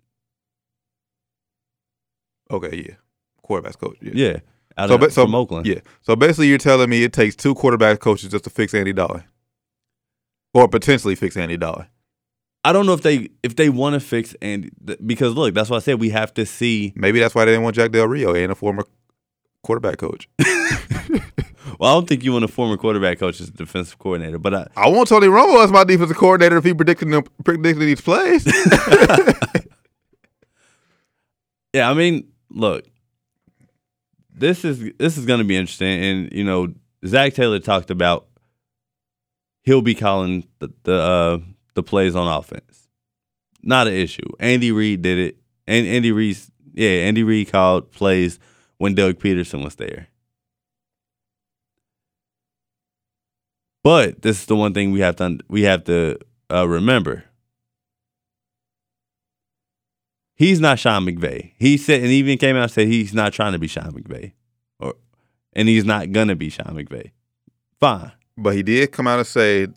Okay, 2.49 2.85
yeah, 2.87 2.95
quarterbacks 3.47 3.77
coach. 3.77 3.97
Yeah, 4.01 4.11
Yeah, 4.13 4.37
out 4.77 4.89
so, 4.89 4.95
of, 4.95 5.13
so 5.13 5.23
from 5.25 5.35
Oakland. 5.35 5.65
Yeah, 5.65 5.79
so 6.01 6.15
basically, 6.15 6.47
you're 6.47 6.57
telling 6.57 6.89
me 6.89 7.03
it 7.03 7.13
takes 7.13 7.35
two 7.35 7.53
quarterback 7.55 7.99
coaches 7.99 8.29
just 8.31 8.43
to 8.45 8.49
fix 8.49 8.73
Andy 8.73 8.91
Dalton, 8.93 9.23
or 10.53 10.67
potentially 10.67 11.15
fix 11.15 11.37
Andy 11.37 11.55
Dalton. 11.57 11.85
I 12.63 12.73
don't 12.73 12.85
know 12.85 12.93
if 12.93 13.01
they 13.01 13.29
if 13.41 13.55
they 13.55 13.69
want 13.69 13.93
to 13.93 13.99
fix 13.99 14.35
Andy 14.41 14.69
because 15.05 15.33
look, 15.35 15.53
that's 15.53 15.69
why 15.69 15.77
I 15.77 15.79
said 15.79 15.99
we 15.99 16.09
have 16.09 16.33
to 16.35 16.45
see. 16.45 16.93
Maybe 16.95 17.19
that's 17.19 17.33
why 17.33 17.45
they 17.45 17.51
didn't 17.51 17.63
want 17.63 17.75
Jack 17.75 17.91
Del 17.91 18.07
Rio 18.07 18.35
and 18.35 18.51
a 18.51 18.55
former 18.55 18.83
quarterback 19.63 19.97
coach. 19.97 20.27
Well, 21.79 21.91
I 21.91 21.93
don't 21.93 22.07
think 22.07 22.23
you 22.23 22.33
want 22.33 22.43
a 22.43 22.47
former 22.47 22.77
quarterback 22.77 23.19
coach 23.19 23.39
as 23.39 23.49
a 23.49 23.51
defensive 23.51 23.99
coordinator, 23.99 24.39
but 24.39 24.53
I, 24.53 24.67
I 24.75 24.89
want 24.89 25.09
Tony 25.09 25.27
Romo 25.27 25.63
as 25.63 25.71
my 25.71 25.83
defensive 25.83 26.17
coordinator 26.17 26.57
if 26.57 26.63
he 26.63 26.73
predicted 26.73 27.11
them, 27.11 27.23
predicted 27.43 27.87
these 27.87 28.01
plays. 28.01 28.45
Yeah, 31.73 31.89
I 31.89 31.93
mean, 31.93 32.27
look, 32.49 32.85
this 34.33 34.65
is 34.65 34.91
this 34.97 35.17
is 35.17 35.25
going 35.25 35.39
to 35.39 35.45
be 35.45 35.55
interesting, 35.55 36.03
and 36.03 36.33
you 36.33 36.43
know, 36.43 36.73
Zac 37.05 37.33
Taylor 37.33 37.59
talked 37.59 37.91
about 37.91 38.27
he'll 39.63 39.81
be 39.81 39.95
calling 39.95 40.47
the 40.59 40.73
the 40.83 40.95
uh, 40.95 41.37
the 41.75 41.83
plays 41.83 42.15
on 42.15 42.27
offense. 42.27 42.89
Not 43.63 43.87
an 43.87 43.93
issue. 43.93 44.27
Andy 44.39 44.71
Reid 44.71 45.01
did 45.01 45.19
it, 45.19 45.37
and 45.67 45.87
Andy 45.87 46.11
Reid, 46.11 46.37
yeah, 46.73 46.89
Andy 46.89 47.23
Reid 47.23 47.51
called 47.51 47.91
plays 47.91 48.39
when 48.77 48.95
Doug 48.95 49.19
Pederson 49.19 49.63
was 49.63 49.75
there. 49.75 50.07
But 53.83 54.21
this 54.21 54.41
is 54.41 54.45
the 54.45 54.55
one 54.55 54.73
thing 54.73 54.91
we 54.91 54.99
have 54.99 55.15
to 55.17 55.39
we 55.47 55.63
have 55.63 55.83
to 55.85 56.17
uh, 56.51 56.67
remember. 56.67 57.25
He's 60.35 60.59
not 60.59 60.79
Sean 60.79 61.05
McVay. 61.05 61.51
He 61.57 61.77
said, 61.77 62.01
and 62.01 62.09
he 62.09 62.17
even 62.17 62.37
came 62.37 62.55
out 62.55 62.63
and 62.63 62.71
said 62.71 62.87
he's 62.87 63.13
not 63.13 63.31
trying 63.31 63.53
to 63.53 63.59
be 63.59 63.67
Sean 63.67 63.91
McVay, 63.91 64.33
or 64.79 64.95
and 65.53 65.67
he's 65.67 65.85
not 65.85 66.11
gonna 66.11 66.35
be 66.35 66.49
Sean 66.49 66.75
McVay. 66.75 67.11
Fine. 67.79 68.11
but 68.37 68.55
he 68.55 68.61
did 68.63 68.91
come 68.91 69.07
out 69.07 69.17
and 69.17 69.27
say 69.27 69.67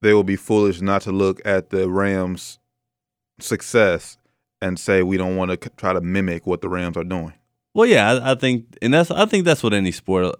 they 0.00 0.14
will 0.14 0.24
be 0.24 0.36
foolish 0.36 0.80
not 0.80 1.02
to 1.02 1.12
look 1.12 1.40
at 1.44 1.70
the 1.70 1.90
Rams' 1.90 2.58
success 3.38 4.16
and 4.62 4.78
say 4.78 5.02
we 5.02 5.16
don't 5.18 5.36
want 5.36 5.50
to 5.50 5.70
try 5.76 5.92
to 5.92 6.00
mimic 6.00 6.46
what 6.46 6.62
the 6.62 6.68
Rams 6.68 6.96
are 6.96 7.04
doing. 7.04 7.34
Well, 7.74 7.86
yeah, 7.86 8.12
I, 8.12 8.32
I 8.32 8.34
think, 8.34 8.78
and 8.80 8.94
that's 8.94 9.10
I 9.10 9.26
think 9.26 9.44
that's 9.44 9.62
what 9.62 9.74
any 9.74 9.92
sport 9.92 10.36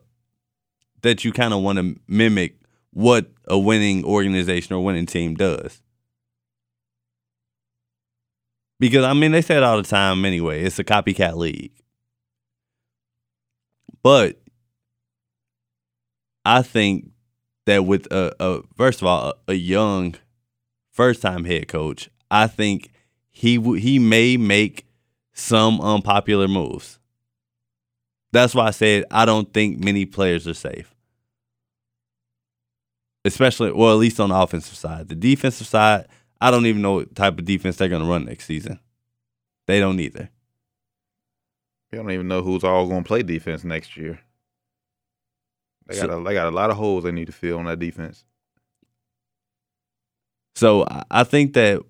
that 1.02 1.24
you 1.24 1.32
kind 1.32 1.52
of 1.52 1.62
want 1.62 1.78
to 1.78 2.00
mimic 2.08 2.56
what 2.94 3.30
a 3.46 3.58
winning 3.58 4.04
organization 4.04 4.74
or 4.74 4.82
winning 4.82 5.06
team 5.06 5.34
does. 5.34 5.82
Because 8.80 9.04
I 9.04 9.12
mean, 9.12 9.32
they 9.32 9.42
say 9.42 9.56
it 9.56 9.62
all 9.62 9.76
the 9.76 9.82
time 9.82 10.24
anyway. 10.24 10.62
It's 10.62 10.78
a 10.78 10.84
copycat 10.84 11.36
league, 11.36 11.72
but 14.02 14.38
I 16.44 16.62
think 16.62 17.10
that 17.66 17.84
with 17.86 18.06
a, 18.12 18.34
a 18.40 18.62
first 18.76 19.00
of 19.00 19.06
all 19.08 19.34
a, 19.48 19.52
a 19.52 19.54
young 19.54 20.14
first 20.92 21.22
time 21.22 21.44
head 21.44 21.68
coach, 21.68 22.10
I 22.30 22.46
think 22.46 22.90
he 23.30 23.56
w- 23.56 23.80
he 23.80 23.98
may 23.98 24.36
make 24.36 24.86
some 25.32 25.80
unpopular 25.80 26.48
moves. 26.48 26.98
That's 28.32 28.54
why 28.54 28.66
I 28.66 28.70
said 28.72 29.04
I 29.10 29.24
don't 29.24 29.52
think 29.52 29.82
many 29.82 30.04
players 30.06 30.46
are 30.46 30.54
safe. 30.54 30.93
Especially, 33.24 33.72
well, 33.72 33.92
at 33.92 33.98
least 33.98 34.20
on 34.20 34.28
the 34.28 34.36
offensive 34.36 34.76
side. 34.76 35.08
The 35.08 35.14
defensive 35.14 35.66
side, 35.66 36.06
I 36.40 36.50
don't 36.50 36.66
even 36.66 36.82
know 36.82 36.94
what 36.96 37.14
type 37.14 37.38
of 37.38 37.44
defense 37.44 37.76
they're 37.76 37.88
going 37.88 38.02
to 38.02 38.08
run 38.08 38.26
next 38.26 38.44
season. 38.44 38.78
They 39.66 39.80
don't 39.80 39.98
either. 39.98 40.28
We 41.90 41.98
don't 41.98 42.10
even 42.10 42.28
know 42.28 42.42
who's 42.42 42.64
all 42.64 42.86
going 42.86 43.02
to 43.02 43.08
play 43.08 43.22
defense 43.22 43.64
next 43.64 43.96
year. 43.96 44.20
They 45.86 45.96
got 45.96 46.10
So- 46.10 46.20
a, 46.20 46.24
they 46.24 46.34
got 46.34 46.48
a 46.48 46.50
lot 46.56 46.70
of 46.70 46.76
holes 46.76 47.04
they 47.04 47.12
need 47.12 47.26
to 47.26 47.32
fill 47.32 47.58
on 47.58 47.64
that 47.66 47.78
defense. 47.78 48.24
So 50.54 50.84
I- 50.84 51.04
I 51.10 51.24
think 51.24 51.54
that 51.54 51.80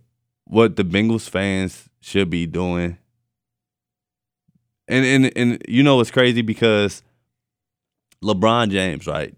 what 0.44 0.76
the 0.76 0.84
Bengals 0.84 1.28
fans 1.28 1.88
should 2.00 2.30
be 2.30 2.46
doing, 2.46 2.98
and 4.88 5.04
and 5.04 5.32
and 5.36 5.62
you 5.66 5.82
know 5.82 6.00
it's 6.00 6.10
crazy 6.10 6.42
because 6.42 7.02
LeBron 8.22 8.70
James, 8.70 9.06
right? 9.06 9.34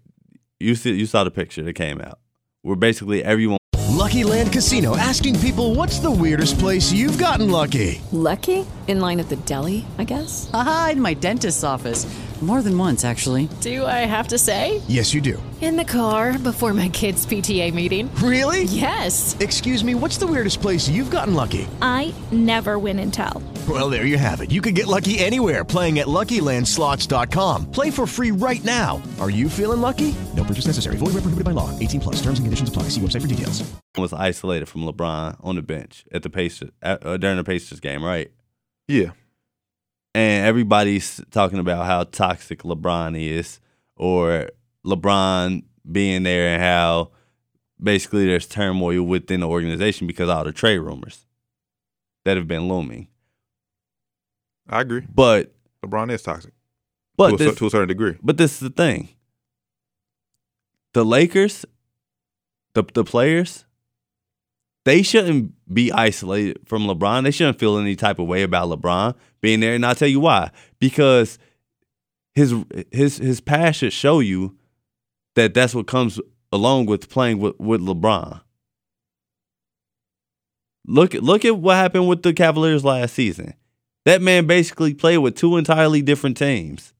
You 0.59 0.73
see, 0.73 0.93
you 0.93 1.05
saw 1.05 1.23
the 1.23 1.29
picture 1.29 1.61
that 1.63 1.73
came 1.73 2.01
out, 2.01 2.19
where 2.63 2.75
basically 2.75 3.23
everyone. 3.23 3.57
Lucky 3.89 4.23
Land 4.23 4.51
Casino 4.51 4.97
asking 4.97 5.39
people 5.39 5.75
what's 5.75 5.99
the 5.99 6.09
weirdest 6.09 6.57
place 6.57 6.91
you've 6.91 7.17
gotten 7.17 7.51
lucky? 7.51 8.01
Lucky? 8.11 8.65
In 8.87 8.99
line 8.99 9.19
at 9.19 9.29
the 9.29 9.35
deli, 9.35 9.85
I 9.99 10.03
guess? 10.03 10.49
Aha, 10.53 10.89
in 10.93 11.01
my 11.01 11.13
dentist's 11.13 11.63
office. 11.63 12.05
More 12.41 12.61
than 12.61 12.77
once, 12.77 13.03
actually. 13.03 13.49
Do 13.61 13.83
I 13.83 14.05
have 14.05 14.27
to 14.27 14.37
say? 14.37 14.79
Yes, 14.87 15.11
you 15.11 15.21
do. 15.21 15.41
In 15.59 15.75
the 15.75 15.83
car 15.83 16.37
before 16.37 16.71
my 16.71 16.87
kids' 16.89 17.25
PTA 17.25 17.73
meeting. 17.73 18.13
Really? 18.17 18.65
Yes. 18.65 19.35
Excuse 19.39 19.83
me, 19.83 19.95
what's 19.95 20.17
the 20.17 20.27
weirdest 20.27 20.61
place 20.61 20.87
you've 20.87 21.09
gotten 21.09 21.33
lucky? 21.33 21.67
I 21.81 22.13
never 22.31 22.77
win 22.77 22.99
and 22.99 23.11
tell. 23.11 23.41
Well, 23.67 23.89
there 23.89 24.05
you 24.05 24.19
have 24.19 24.41
it. 24.41 24.51
You 24.51 24.61
can 24.61 24.75
get 24.75 24.85
lucky 24.85 25.17
anywhere 25.17 25.65
playing 25.65 25.97
at 25.97 26.05
LuckyLandSlots.com. 26.05 27.71
Play 27.71 27.89
for 27.89 28.05
free 28.05 28.29
right 28.29 28.63
now. 28.63 29.01
Are 29.19 29.31
you 29.31 29.49
feeling 29.49 29.81
lucky? 29.81 30.13
No 30.35 30.43
purchase 30.43 30.67
necessary. 30.67 30.97
Void 30.97 31.07
where 31.17 31.25
prohibited 31.25 31.43
by 31.43 31.51
law. 31.51 31.77
18 31.79 31.99
plus. 32.01 32.15
Terms 32.21 32.37
and 32.37 32.45
conditions 32.45 32.69
apply. 32.69 32.83
See 32.83 33.01
website 33.01 33.21
for 33.21 33.27
details. 33.27 33.67
was 33.97 34.13
isolated 34.13 34.67
from 34.67 34.81
LeBron 34.85 35.37
on 35.43 35.55
the 35.55 35.63
bench 35.63 36.05
at 36.11 36.21
the 36.21 36.29
Pacers 36.29 36.69
at, 36.83 37.03
uh, 37.03 37.17
during 37.17 37.37
the 37.37 37.43
Pacers 37.43 37.79
game, 37.79 38.03
right? 38.03 38.29
Yeah. 38.87 39.09
And 40.13 40.45
everybody's 40.45 41.21
talking 41.31 41.59
about 41.59 41.85
how 41.85 42.03
toxic 42.03 42.63
LeBron 42.63 43.19
is, 43.19 43.59
or 43.95 44.49
LeBron 44.85 45.63
being 45.89 46.23
there, 46.23 46.47
and 46.47 46.61
how 46.61 47.11
basically 47.81 48.25
there's 48.25 48.47
turmoil 48.47 49.03
within 49.03 49.41
the 49.41 49.47
organization 49.47 50.07
because 50.07 50.29
of 50.29 50.35
all 50.35 50.43
the 50.43 50.51
trade 50.51 50.79
rumors 50.79 51.25
that 52.25 52.35
have 52.37 52.47
been 52.47 52.67
looming. 52.67 53.07
I 54.67 54.81
agree. 54.81 55.03
But 55.13 55.53
LeBron 55.85 56.11
is 56.11 56.23
toxic. 56.23 56.53
but 57.15 57.29
to, 57.29 57.35
a, 57.35 57.37
this, 57.37 57.55
to 57.55 57.67
a 57.67 57.69
certain 57.69 57.87
degree. 57.87 58.15
But 58.21 58.37
this 58.37 58.53
is 58.53 58.59
the 58.59 58.69
thing. 58.69 59.09
The 60.93 61.05
Lakers, 61.05 61.63
the 62.73 62.83
the 62.93 63.03
players, 63.03 63.65
they 64.87 65.01
shouldn't 65.01 65.51
be 65.73 65.91
isolated 65.91 66.59
from 66.63 66.83
LeBron. 66.87 67.23
They 67.23 67.31
shouldn't 67.31 67.59
feel 67.59 67.77
any 67.77 67.97
type 67.97 68.19
of 68.19 68.27
way 68.27 68.43
about 68.43 68.69
LeBron 68.69 69.15
being 69.41 69.59
there. 69.59 69.75
And 69.75 69.85
I'll 69.85 69.93
tell 69.93 70.07
you 70.07 70.21
why. 70.21 70.49
Because 70.79 71.37
his 72.35 72.55
his 72.93 73.17
his 73.17 73.41
past 73.41 73.79
should 73.79 73.91
show 73.91 74.21
you 74.21 74.55
that 75.35 75.53
that's 75.53 75.75
what 75.75 75.87
comes 75.87 76.21
along 76.53 76.85
with 76.85 77.09
playing 77.09 77.39
with, 77.39 77.59
with 77.59 77.81
LeBron. 77.81 78.39
Look 80.85 81.15
look 81.15 81.43
at 81.43 81.57
what 81.57 81.75
happened 81.75 82.07
with 82.07 82.23
the 82.23 82.31
Cavaliers 82.31 82.85
last 82.85 83.13
season. 83.13 83.55
That 84.05 84.21
man 84.21 84.47
basically 84.47 84.93
played 84.93 85.17
with 85.17 85.35
two 85.35 85.57
entirely 85.57 86.01
different 86.01 86.37
teams. 86.37 86.93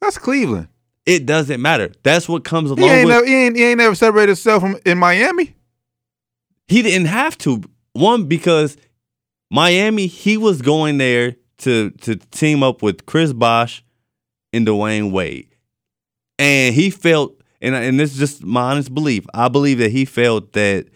That's 0.00 0.18
Cleveland. 0.18 0.70
It 1.06 1.24
doesn't 1.24 1.62
matter. 1.62 1.92
That's 2.02 2.28
what 2.28 2.44
comes 2.44 2.70
along 2.70 2.88
He 2.88 2.94
ain't, 2.94 3.06
with 3.06 3.14
never, 3.14 3.26
he 3.26 3.34
ain't, 3.34 3.56
he 3.56 3.64
ain't 3.64 3.78
never 3.78 3.94
separated 3.94 4.30
himself 4.30 4.60
from 4.60 4.76
in 4.84 4.98
Miami. 4.98 5.54
He 6.66 6.82
didn't 6.82 7.06
have 7.06 7.38
to. 7.38 7.62
One 7.92 8.24
because 8.24 8.76
Miami, 9.50 10.08
he 10.08 10.36
was 10.36 10.60
going 10.60 10.98
there 10.98 11.36
to 11.58 11.90
to 11.90 12.16
team 12.16 12.62
up 12.62 12.82
with 12.82 13.06
Chris 13.06 13.32
Bosh 13.32 13.84
and 14.52 14.66
Dwyane 14.66 15.12
Wade, 15.12 15.48
and 16.38 16.74
he 16.74 16.90
felt, 16.90 17.40
and 17.62 17.74
and 17.74 17.98
this 17.98 18.12
is 18.12 18.18
just 18.18 18.44
my 18.44 18.72
honest 18.72 18.92
belief. 18.92 19.24
I 19.32 19.48
believe 19.48 19.78
that 19.78 19.92
he 19.92 20.04
felt 20.04 20.52
that 20.54 20.86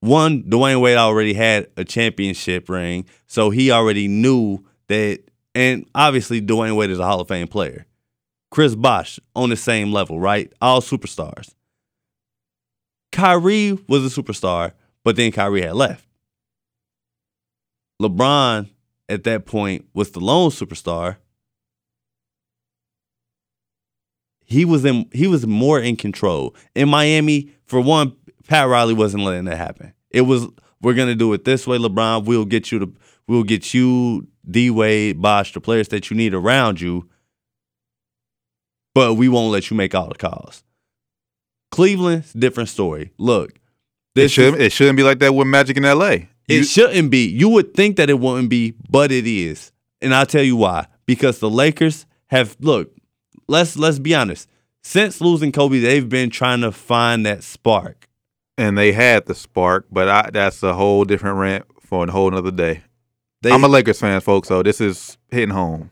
one, 0.00 0.42
Dwyane 0.42 0.80
Wade 0.80 0.96
already 0.96 1.34
had 1.34 1.68
a 1.76 1.84
championship 1.84 2.68
ring, 2.68 3.06
so 3.26 3.50
he 3.50 3.70
already 3.70 4.08
knew 4.08 4.64
that, 4.88 5.20
and 5.54 5.86
obviously 5.94 6.42
Dwyane 6.42 6.76
Wade 6.76 6.90
is 6.90 6.98
a 6.98 7.06
Hall 7.06 7.20
of 7.20 7.28
Fame 7.28 7.48
player. 7.48 7.86
Chris 8.50 8.74
Bosh 8.74 9.20
on 9.34 9.50
the 9.50 9.56
same 9.56 9.92
level, 9.92 10.18
right? 10.18 10.52
All 10.60 10.80
superstars. 10.80 11.54
Kyrie 13.12 13.78
was 13.88 14.04
a 14.04 14.22
superstar, 14.22 14.72
but 15.04 15.16
then 15.16 15.32
Kyrie 15.32 15.62
had 15.62 15.74
left. 15.74 16.06
LeBron 18.00 18.70
at 19.08 19.24
that 19.24 19.46
point 19.46 19.86
was 19.94 20.10
the 20.10 20.20
lone 20.20 20.50
superstar. 20.50 21.16
He 24.44 24.64
was 24.64 24.84
in 24.84 25.08
he 25.12 25.26
was 25.26 25.46
more 25.46 25.78
in 25.78 25.96
control. 25.96 26.56
In 26.74 26.88
Miami, 26.88 27.50
for 27.66 27.80
one, 27.80 28.16
Pat 28.48 28.68
Riley 28.68 28.94
wasn't 28.94 29.24
letting 29.24 29.44
that 29.44 29.58
happen. 29.58 29.92
It 30.10 30.22
was 30.22 30.48
we're 30.80 30.94
gonna 30.94 31.14
do 31.14 31.32
it 31.34 31.44
this 31.44 31.66
way, 31.66 31.78
LeBron. 31.78 32.24
We'll 32.24 32.44
get 32.46 32.72
you 32.72 32.78
to 32.80 32.92
we'll 33.28 33.44
get 33.44 33.74
you, 33.74 34.26
D 34.50 34.70
Wade, 34.70 35.20
Bosh, 35.20 35.52
the 35.52 35.60
players 35.60 35.88
that 35.88 36.10
you 36.10 36.16
need 36.16 36.34
around 36.34 36.80
you, 36.80 37.08
but 38.94 39.14
we 39.14 39.28
won't 39.28 39.52
let 39.52 39.70
you 39.70 39.76
make 39.76 39.94
all 39.94 40.08
the 40.08 40.14
calls. 40.16 40.62
Cleveland's 41.70 42.32
different 42.32 42.68
story. 42.68 43.12
Look, 43.18 43.58
It 44.16 44.28
should 44.30 44.60
it 44.60 44.72
shouldn't 44.72 44.96
be 44.96 45.02
like 45.02 45.18
that 45.20 45.34
with 45.34 45.46
Magic 45.46 45.76
in 45.76 45.84
L.A. 45.84 46.28
it 46.48 46.64
shouldn't 46.64 47.10
be. 47.10 47.28
You 47.28 47.48
would 47.50 47.74
think 47.74 47.96
that 47.96 48.10
it 48.10 48.18
wouldn't 48.18 48.50
be, 48.50 48.74
but 48.90 49.12
it 49.12 49.26
is. 49.26 49.72
And 50.02 50.12
I'll 50.14 50.26
tell 50.26 50.42
you 50.42 50.56
why. 50.56 50.86
Because 51.06 51.38
the 51.38 51.50
Lakers 51.50 52.06
have 52.28 52.56
look, 52.60 52.92
let's 53.48 53.76
let's 53.76 53.98
be 53.98 54.14
honest. 54.14 54.48
Since 54.82 55.20
losing 55.20 55.52
Kobe, 55.52 55.78
they've 55.78 56.08
been 56.08 56.30
trying 56.30 56.62
to 56.62 56.72
find 56.72 57.24
that 57.26 57.44
spark. 57.44 58.08
and 58.58 58.76
they 58.76 58.92
had 58.92 59.26
the 59.26 59.34
spark, 59.34 59.86
but 59.92 60.08
I, 60.08 60.30
that's 60.32 60.62
a 60.62 60.74
whole 60.74 61.04
different 61.04 61.36
rant 61.38 61.64
for 61.80 62.04
a 62.06 62.10
whole 62.10 62.30
nother 62.30 62.50
day. 62.50 62.82
They- 63.42 63.52
I'm 63.52 63.62
a 63.64 63.68
Lakers 63.68 64.00
fan, 64.00 64.20
folks, 64.20 64.48
so 64.48 64.62
this 64.62 64.80
is 64.80 65.16
hitting 65.30 65.50
home. 65.54 65.90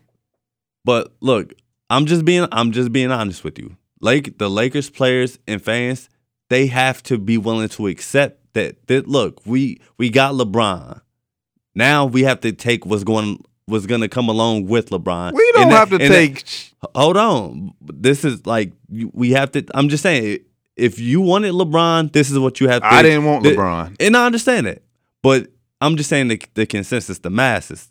But 0.85 1.13
look, 1.21 1.53
I'm 1.89 2.05
just 2.05 2.25
being 2.25 2.47
I'm 2.51 2.71
just 2.71 2.91
being 2.91 3.11
honest 3.11 3.43
with 3.43 3.57
you. 3.59 3.75
Like 4.01 4.37
the 4.37 4.49
Lakers 4.49 4.89
players 4.89 5.39
and 5.47 5.61
fans, 5.61 6.09
they 6.49 6.67
have 6.67 7.01
to 7.03 7.17
be 7.17 7.37
willing 7.37 7.69
to 7.69 7.87
accept 7.87 8.53
that 8.53 8.87
that 8.87 9.07
look, 9.07 9.41
we 9.45 9.79
we 9.97 10.09
got 10.09 10.33
LeBron. 10.35 11.01
Now 11.75 12.05
we 12.05 12.23
have 12.23 12.41
to 12.41 12.51
take 12.51 12.85
what's 12.85 13.03
going 13.03 13.43
what's 13.65 13.85
going 13.85 14.01
to 14.01 14.07
come 14.09 14.29
along 14.29 14.65
with 14.67 14.89
LeBron. 14.89 15.33
We 15.33 15.51
don't 15.53 15.63
And 15.63 15.71
that- 15.71 15.77
have 15.79 15.89
to 15.89 15.95
and 15.95 16.13
that- 16.13 16.35
take. 16.35 16.73
hold 16.95 17.17
on. 17.17 17.71
This 17.81 18.23
is 18.25 18.45
like 18.45 18.73
we 18.89 19.31
have 19.31 19.51
to. 19.53 19.65
I'm 19.73 19.89
just 19.89 20.01
saying, 20.03 20.39
if 20.75 20.97
you 20.99 21.21
wanted 21.21 21.53
LeBron, 21.53 22.11
this 22.13 22.31
is 22.31 22.39
what 22.39 22.59
you 22.59 22.67
have. 22.69 22.81
to 22.81 22.87
I 22.93 23.01
didn't 23.01 23.25
want 23.25 23.43
th- 23.43 23.57
LeBron. 23.57 23.95
and 23.99 24.15
I 24.17 24.25
understand 24.25 24.65
it, 24.67 24.83
but 25.21 25.47
I'm 25.81 25.95
just 25.97 26.09
saying 26.09 26.27
the, 26.29 26.41
the 26.55 26.65
consensus, 26.65 27.19
the 27.19 27.29
masses. 27.29 27.89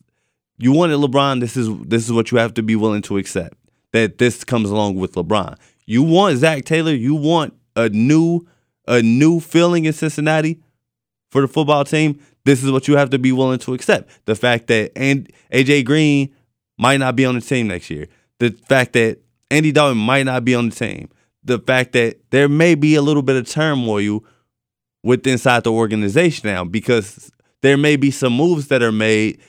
You 0.58 0.72
wanted 0.72 0.96
LeBron. 0.98 1.40
This 1.40 1.56
is 1.56 1.68
this 1.86 2.04
is 2.04 2.12
what 2.12 2.32
you 2.32 2.38
have 2.38 2.54
to 2.54 2.62
be 2.62 2.74
willing 2.76 3.02
to 3.02 3.16
accept. 3.18 3.56
That 3.92 4.18
this 4.18 4.44
comes 4.44 4.70
along 4.70 4.96
with 4.96 5.14
LeBron. 5.14 5.56
You 5.86 6.02
want 6.02 6.38
Zac 6.38 6.64
Taylor. 6.64 6.92
You 6.92 7.14
want 7.14 7.54
a 7.74 7.88
new 7.88 8.46
a 8.86 9.02
new 9.02 9.40
feeling 9.40 9.84
in 9.84 9.92
Cincinnati 9.92 10.60
for 11.30 11.42
the 11.42 11.48
football 11.48 11.84
team. 11.84 12.20
This 12.44 12.64
is 12.64 12.70
what 12.70 12.88
you 12.88 12.96
have 12.96 13.10
to 13.10 13.18
be 13.18 13.32
willing 13.32 13.58
to 13.60 13.74
accept. 13.74 14.10
The 14.24 14.34
fact 14.34 14.66
that 14.68 14.92
and 14.96 15.30
AJ 15.52 15.84
Green 15.84 16.34
might 16.78 16.98
not 16.98 17.16
be 17.16 17.24
on 17.24 17.34
the 17.34 17.40
team 17.40 17.68
next 17.68 17.90
year. 17.90 18.08
The 18.38 18.50
fact 18.50 18.94
that 18.94 19.18
Andy 19.50 19.72
Dalton 19.72 19.98
might 19.98 20.24
not 20.24 20.44
be 20.44 20.54
on 20.54 20.70
the 20.70 20.74
team. 20.74 21.08
The 21.44 21.58
fact 21.58 21.92
that 21.92 22.18
there 22.30 22.48
may 22.48 22.74
be 22.74 22.94
a 22.94 23.02
little 23.02 23.22
bit 23.22 23.36
of 23.36 23.48
turmoil 23.48 24.24
with 25.02 25.26
inside 25.26 25.64
the 25.64 25.72
organization 25.72 26.48
now 26.48 26.64
because 26.64 27.30
there 27.62 27.76
may 27.76 27.96
be 27.96 28.10
some 28.10 28.32
moves 28.32 28.68
that 28.68 28.82
are 28.82 28.92
made 28.92 29.40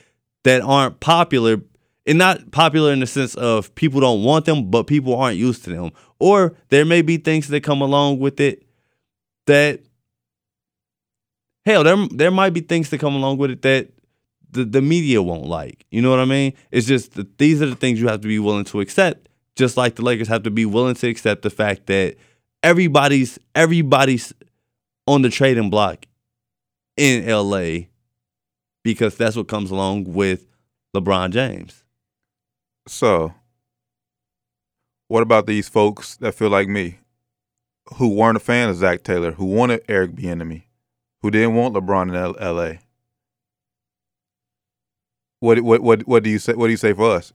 that 0.43 0.61
aren't 0.61 0.99
popular 0.99 1.61
and 2.09 2.17
not 2.17 2.49
popular 2.49 2.91
in 2.91 3.01
the 3.01 3.07
sense 3.07 3.35
of 3.35 3.73
people 3.75 4.01
don't 4.01 4.23
want 4.23 4.45
them, 4.45 4.71
but 4.71 4.87
people 4.87 5.15
aren't 5.15 5.37
used 5.37 5.63
to 5.65 5.69
them. 5.69 5.91
Or 6.17 6.55
there 6.69 6.83
may 6.83 7.03
be 7.03 7.17
things 7.17 7.47
that 7.49 7.61
come 7.61 7.81
along 7.81 8.17
with 8.17 8.39
it 8.39 8.63
that 9.45 9.81
hell, 11.65 11.83
there 11.83 12.07
there 12.09 12.31
might 12.31 12.49
be 12.49 12.61
things 12.61 12.89
that 12.89 12.99
come 12.99 13.15
along 13.15 13.37
with 13.37 13.51
it 13.51 13.61
that 13.61 13.91
the, 14.49 14.65
the 14.65 14.81
media 14.81 15.21
won't 15.21 15.45
like. 15.45 15.85
You 15.91 16.01
know 16.01 16.09
what 16.09 16.19
I 16.19 16.25
mean? 16.25 16.53
It's 16.71 16.87
just 16.87 17.13
that 17.13 17.37
these 17.37 17.61
are 17.61 17.67
the 17.67 17.75
things 17.75 18.01
you 18.01 18.07
have 18.07 18.21
to 18.21 18.27
be 18.27 18.39
willing 18.39 18.65
to 18.65 18.81
accept. 18.81 19.29
Just 19.55 19.77
like 19.77 19.95
the 19.95 20.01
Lakers 20.01 20.27
have 20.29 20.43
to 20.43 20.51
be 20.51 20.65
willing 20.65 20.95
to 20.95 21.07
accept 21.07 21.43
the 21.43 21.51
fact 21.51 21.85
that 21.85 22.15
everybody's 22.63 23.37
everybody's 23.53 24.33
on 25.05 25.21
the 25.21 25.29
trading 25.29 25.69
block 25.69 26.07
in 26.97 27.27
LA 27.27 27.85
because 28.83 29.15
that's 29.15 29.35
what 29.35 29.47
comes 29.47 29.69
along 29.69 30.05
with 30.05 30.47
LeBron 30.95 31.29
James. 31.29 31.83
So, 32.87 33.33
what 35.07 35.21
about 35.21 35.45
these 35.47 35.69
folks 35.69 36.17
that 36.17 36.33
feel 36.33 36.49
like 36.49 36.67
me, 36.67 36.99
who 37.95 38.09
weren't 38.15 38.37
a 38.37 38.39
fan 38.41 38.69
of 38.69 38.75
Zac 38.77 39.03
Taylor, 39.03 39.31
who 39.31 39.45
wanted 39.45 39.81
Eric 39.87 40.11
Bieniemy, 40.11 40.63
who 41.21 41.31
didn't 41.31 41.55
want 41.55 41.75
LeBron 41.75 42.09
in 42.09 42.15
L- 42.15 42.35
L.A. 42.39 42.79
What 45.39 45.61
what 45.61 45.81
what 45.81 46.01
what 46.07 46.23
do 46.23 46.29
you 46.29 46.39
say? 46.39 46.53
What 46.53 46.67
do 46.67 46.71
you 46.71 46.77
say 46.77 46.93
for 46.93 47.11
us? 47.11 47.31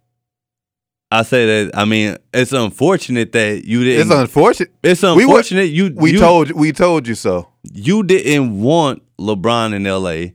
I 1.10 1.22
say 1.22 1.46
that 1.64 1.76
I 1.78 1.84
mean 1.84 2.16
it's 2.34 2.52
unfortunate 2.52 3.32
that 3.32 3.64
you 3.64 3.82
didn't. 3.84 4.08
It's 4.08 4.10
unfortunate. 4.20 4.72
It's 4.82 5.02
unfortunate 5.02 5.60
We 5.72 5.82
were- 5.82 5.88
you 5.88 5.94
We 5.96 6.12
you, 6.12 6.18
told 6.18 6.50
we 6.52 6.72
told 6.72 7.06
you 7.08 7.14
so. 7.14 7.48
you 7.62 8.02
didn't 8.02 8.60
want 8.60 9.02
LeBron 9.18 9.72
in 9.74 9.86
L.A. 9.86 10.34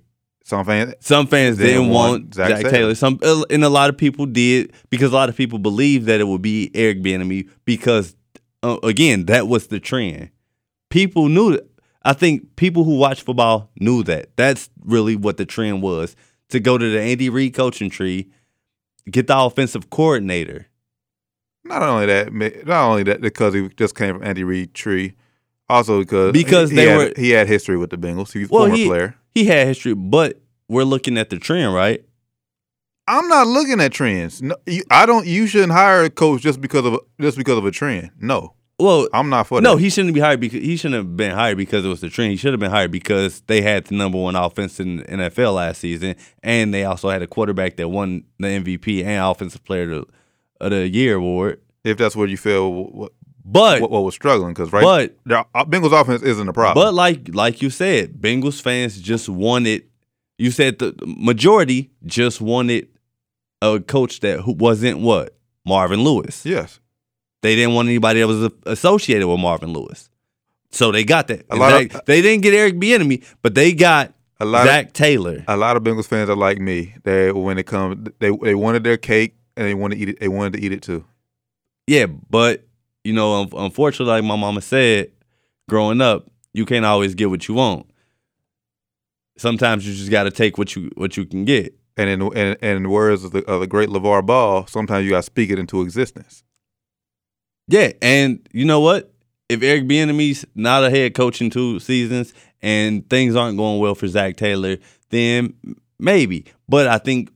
Some 0.49 0.65
fans 0.65 0.95
Some 0.99 1.27
fans 1.27 1.57
Didn't 1.59 1.83
didn't, 1.83 1.89
want 1.93 2.33
Zac 2.33 2.49
Zac, 2.49 2.57
Taylor. 2.61 2.71
Taylor. 2.71 2.95
Some 2.95 3.19
uh, 3.21 3.43
and 3.51 3.63
a 3.63 3.69
lot 3.69 3.91
of 3.91 3.97
people 3.97 4.25
did 4.25 4.73
because 4.89 5.11
a 5.11 5.15
lot 5.15 5.29
of 5.29 5.37
people 5.37 5.59
believed 5.59 6.07
that 6.07 6.19
it 6.19 6.27
would 6.27 6.41
be 6.41 6.71
Eric 6.73 7.03
Bieniemy 7.03 7.47
because 7.65 8.15
uh, 8.63 8.79
again 8.81 9.25
that 9.27 9.47
was 9.47 9.67
the 9.67 9.79
trend. 9.79 10.31
People 10.89 11.29
knew 11.29 11.51
that. 11.51 11.69
I 12.03 12.13
think 12.13 12.55
people 12.55 12.83
who 12.83 12.97
watch 12.97 13.21
football 13.21 13.69
knew 13.79 14.01
that. 14.05 14.35
That's 14.37 14.71
really 14.83 15.15
what 15.15 15.37
the 15.37 15.45
trend 15.45 15.83
was 15.83 16.15
to 16.49 16.59
go 16.59 16.79
to 16.79 16.89
the 16.89 16.99
Andy 16.99 17.29
Reid 17.29 17.53
coaching 17.53 17.91
tree, 17.91 18.31
get 19.11 19.27
the 19.27 19.37
offensive 19.37 19.91
coordinator. 19.91 20.65
Not 21.63 21.83
only 21.83 22.07
that, 22.07 22.33
not 22.65 22.89
only 22.89 23.03
that 23.03 23.21
because 23.21 23.53
he 23.53 23.69
just 23.77 23.93
came 23.95 24.15
from 24.15 24.23
Andy 24.23 24.43
Reid 24.43 24.73
tree, 24.73 25.13
also 25.70 25.99
because 25.99 26.32
Because 26.34 26.70
he, 26.72 26.76
they 26.76 26.82
he 26.84 26.88
had, 26.89 26.97
were- 26.97 27.13
he 27.15 27.30
had 27.32 27.47
history 27.47 27.78
with 27.78 27.89
the 27.91 27.97
Bengals. 27.97 28.34
He's 28.34 28.49
a 28.49 28.53
Well, 28.53 28.63
former 28.63 28.76
he 28.76 28.86
player. 28.88 29.15
he 29.34 29.45
had 29.45 29.67
history, 29.67 29.93
but 29.93 30.41
we're 30.67 30.84
looking 30.84 31.17
at 31.17 31.30
the 31.30 31.38
trend, 31.39 31.74
right? 31.74 32.03
I'm 33.07 33.28
not 33.28 33.47
looking 33.47 33.82
at 33.82 33.91
trends. 33.91 34.41
No, 34.41 34.55
you, 34.67 34.84
I 34.91 35.05
don't. 35.05 35.26
You 35.26 35.47
shouldn't 35.47 35.72
hire 35.72 36.03
a 36.03 36.09
coach 36.09 36.41
just 36.41 36.61
because 36.61 36.86
of 36.86 36.99
just 37.20 37.38
because 37.38 37.57
of 37.57 37.65
a 37.65 37.72
trend. 37.72 38.11
No, 38.20 38.53
Well, 38.78 39.07
I'm 39.13 39.30
not 39.30 39.47
for 39.47 39.61
no, 39.61 39.76
that. 39.76 39.82
he 39.82 39.89
shouldn't 39.89 40.13
be 40.13 40.20
hired 40.20 40.39
because 40.39 40.61
he 40.61 40.78
shouldn't 40.78 40.95
have 40.99 41.17
been 41.17 41.32
hired 41.32 41.57
because 41.57 41.84
it 41.84 41.88
was 41.88 42.01
the 42.01 42.09
trend. 42.09 42.32
He 42.32 42.38
should 42.38 42.53
have 42.53 42.59
been 42.59 42.70
hired 42.70 42.91
because 42.91 43.41
they 43.47 43.61
had 43.61 43.86
the 43.86 43.95
number 43.95 44.20
one 44.20 44.36
offense 44.36 44.80
in 44.80 44.97
the 44.97 45.03
NFL 45.05 45.55
last 45.55 45.80
season, 45.82 46.15
and 46.43 46.72
they 46.72 46.84
also 46.84 47.09
had 47.09 47.24
a 47.24 47.28
quarterback 47.28 47.78
that 47.78 47.89
won 47.89 48.26
the 48.38 48.47
MVP 48.47 49.03
and 49.03 49.26
Offensive 49.26 49.63
Player 49.63 49.84
of 49.84 49.89
the, 49.89 50.05
of 50.65 50.72
the 50.72 50.88
Year 50.88 51.15
award. 51.15 51.61
if 51.84 51.97
that's 51.97 52.15
what 52.15 52.30
you 52.30 52.38
feel, 52.38 52.72
what, 52.72 53.11
But 53.51 53.81
what, 53.81 53.91
what 53.91 54.03
was 54.03 54.13
struggling 54.13 54.53
because 54.53 54.71
right, 54.71 54.83
But- 54.83 55.17
the 55.25 55.39
uh, 55.55 55.65
Bengals 55.65 55.99
offense 55.99 56.21
isn't 56.21 56.47
a 56.47 56.53
problem. 56.53 56.83
but 56.83 56.93
like 56.93 57.33
like 57.33 57.61
you 57.61 57.69
said, 57.69 58.13
Bengals 58.13 58.61
fans 58.61 58.99
just 59.01 59.27
wanted. 59.29 59.85
You 60.37 60.51
said 60.51 60.79
the 60.79 60.93
majority 61.05 61.89
just 62.05 62.39
wanted 62.41 62.87
a 63.61 63.79
coach 63.79 64.19
that 64.21 64.41
who 64.41 64.53
wasn't 64.53 64.99
what 64.99 65.35
Marvin 65.65 66.01
Lewis. 66.03 66.45
yes, 66.45 66.79
They 67.41 67.55
didn't 67.55 67.73
want 67.75 67.87
anybody 67.89 68.21
that 68.21 68.27
was 68.27 68.51
associated 68.65 69.27
with 69.27 69.39
Marvin 69.39 69.73
Lewis. 69.73 70.09
So 70.71 70.91
they 70.91 71.03
got 71.03 71.27
that. 71.27 71.45
A 71.49 71.55
lot 71.57 71.73
of- 71.81 71.89
They- 71.89 71.99
they 72.05 72.21
didn't 72.21 72.43
get 72.43 72.53
Eric 72.53 72.75
Bieniemy, 72.75 73.23
but 73.41 73.55
they 73.55 73.73
got 73.73 74.13
A 74.39 74.45
lot 74.45 74.65
Zac 74.65 74.85
of, 74.87 74.93
Taylor. 74.93 75.43
A 75.47 75.57
lot 75.57 75.75
of 75.75 75.83
Bengals 75.83 76.05
fans 76.07 76.29
are 76.29 76.35
like 76.37 76.59
me. 76.59 76.93
They 77.03 77.31
when 77.33 77.57
it 77.57 77.65
comes, 77.65 78.07
they 78.19 78.29
they 78.29 78.55
wanted 78.55 78.83
their 78.85 78.95
cake 78.97 79.35
and 79.57 79.65
they 79.67 79.73
want 79.73 79.91
to 79.93 79.99
eat 79.99 80.07
it. 80.09 80.19
They 80.21 80.29
wanted 80.29 80.53
to 80.53 80.61
eat 80.63 80.71
it 80.71 80.81
too. 80.83 81.03
Yeah, 81.87 82.05
but 82.05 82.65
you 83.10 83.16
know, 83.16 83.41
un- 83.41 83.49
unfortunately, 83.53 84.14
like 84.14 84.24
my 84.24 84.36
mama 84.36 84.62
said, 84.62 85.12
growing 85.68 85.99
up, 85.99 86.30
you 86.53 86.64
can't 86.64 86.86
always 86.86 87.16
get 87.16 87.32
what 87.32 87.47
you 87.47 87.55
want. 87.55 87.89
Sometimes 89.36 89.88
you 89.88 89.95
just 89.95 90.12
got 90.12 90.26
to 90.26 90.32
take 90.32 90.60
what 90.60 90.76
you 90.76 90.91
what 90.93 91.18
you 91.18 91.26
can 91.26 91.43
get. 91.43 91.74
And 91.97 92.07
in 92.07 92.22
and, 92.38 92.57
and 92.62 92.91
words 92.91 93.24
of 93.24 93.32
the, 93.32 93.43
of 93.45 93.62
the 93.62 93.68
great 93.68 93.89
LeVar 93.89 94.24
Ball, 94.28 94.68
sometimes 94.68 95.05
you 95.05 95.10
got 95.10 95.18
to 95.18 95.24
speak 95.24 95.49
it 95.49 95.57
into 95.57 95.82
existence. 95.82 96.43
Yeah, 97.68 97.93
and 97.99 98.47
you 98.51 98.64
know 98.64 98.80
what? 98.80 99.12
If 99.49 99.64
Eric 99.64 99.86
Bieniemy's 99.86 100.45
not 100.53 100.84
a 100.84 100.91
head 100.91 101.16
coach 101.16 101.41
in 101.41 101.49
two 101.49 101.80
seasons 101.80 102.32
and 102.62 103.10
things 103.10 103.36
aren't 103.36 103.57
going 103.57 103.80
well 103.80 103.95
for 103.95 104.07
Zac 104.07 104.38
Taylor, 104.38 104.78
then 105.10 105.55
maybe. 105.97 106.45
But 106.68 106.86
I 106.86 106.99
think 106.99 107.32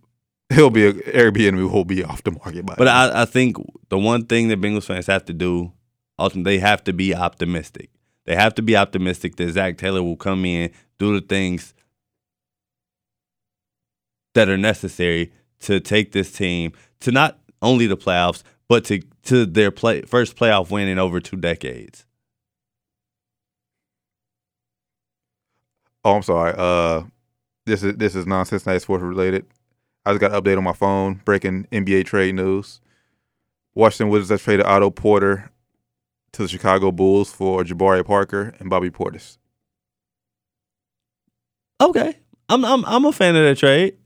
he'll 0.54 0.70
be 0.70 0.88
a, 0.88 0.94
Bieniemy 0.94 1.72
will 1.72 1.86
be 1.86 2.04
off 2.04 2.24
the 2.24 2.32
market 2.32 2.66
by. 2.66 2.76
But 2.78 2.88
I, 2.88 3.24
I 3.24 3.26
think 3.26 3.58
the 3.90 3.98
one 3.98 4.26
thing 4.26 4.48
that 4.50 4.62
Bengals 4.62 4.86
fans 4.86 5.08
have 5.08 5.26
to 5.26 5.34
do, 5.34 5.72
ultimately, 6.20 6.58
they 6.58 6.60
have 6.60 6.84
to 6.86 6.94
be 6.94 7.16
optimistic. 7.16 7.90
They 8.26 8.36
have 8.36 8.56
to 8.56 8.62
be 8.62 8.76
optimistic 8.76 9.36
that 9.36 9.52
Zac 9.52 9.78
Taylor 9.78 10.02
will 10.02 10.16
come 10.16 10.46
in, 10.46 10.72
do 10.98 11.20
the 11.20 11.26
things 11.26 11.74
that 14.34 14.50
are 14.50 14.58
necessary 14.58 15.32
to 15.62 15.80
take 15.80 16.12
this 16.12 16.32
team 16.32 16.74
to 17.02 17.12
not 17.12 17.40
only 17.62 17.88
the 17.88 17.98
playoffs, 17.98 18.44
but 18.68 18.86
to 18.86 19.02
to 19.24 19.46
their 19.46 19.72
play 19.72 20.02
first 20.02 20.36
playoff 20.36 20.70
win 20.70 20.88
in 20.88 21.00
over 21.00 21.20
two 21.20 21.38
decades. 21.38 22.06
Oh, 26.04 26.16
I'm 26.16 26.24
sorry. 26.24 26.54
Uh, 26.58 27.04
this 27.66 27.84
is 27.84 27.96
this 27.96 28.16
is 28.16 28.26
nonsense 28.26 28.66
night 28.66 28.82
sports 28.82 29.04
related. 29.04 29.46
I 30.06 30.12
just 30.12 30.22
got 30.22 30.34
an 30.34 30.42
update 30.42 30.58
on 30.58 30.64
my 30.64 30.74
phone. 30.74 31.22
Breaking 31.26 31.66
NBA 31.72 32.06
trade 32.06 32.36
news. 32.36 32.82
Washington 33.76 34.10
Wizards 34.10 34.30
has 34.30 34.42
traded 34.42 34.66
Otto 34.66 34.90
Porter 34.90 35.50
to 36.34 36.42
the 36.44 36.48
Chicago 36.48 36.92
Bulls 36.92 37.32
for 37.32 37.64
Jabari 37.64 38.06
Parker 38.06 38.54
and 38.60 38.70
Bobby 38.70 38.90
Portis. 38.90 39.38
Okay, 41.82 42.18
I'm 42.50 42.64
I'm 42.64 42.86
I'm 42.86 43.06
a 43.06 43.12
fan 43.12 43.36
of 43.36 43.44
that 43.44 43.58
trade. 43.58 43.98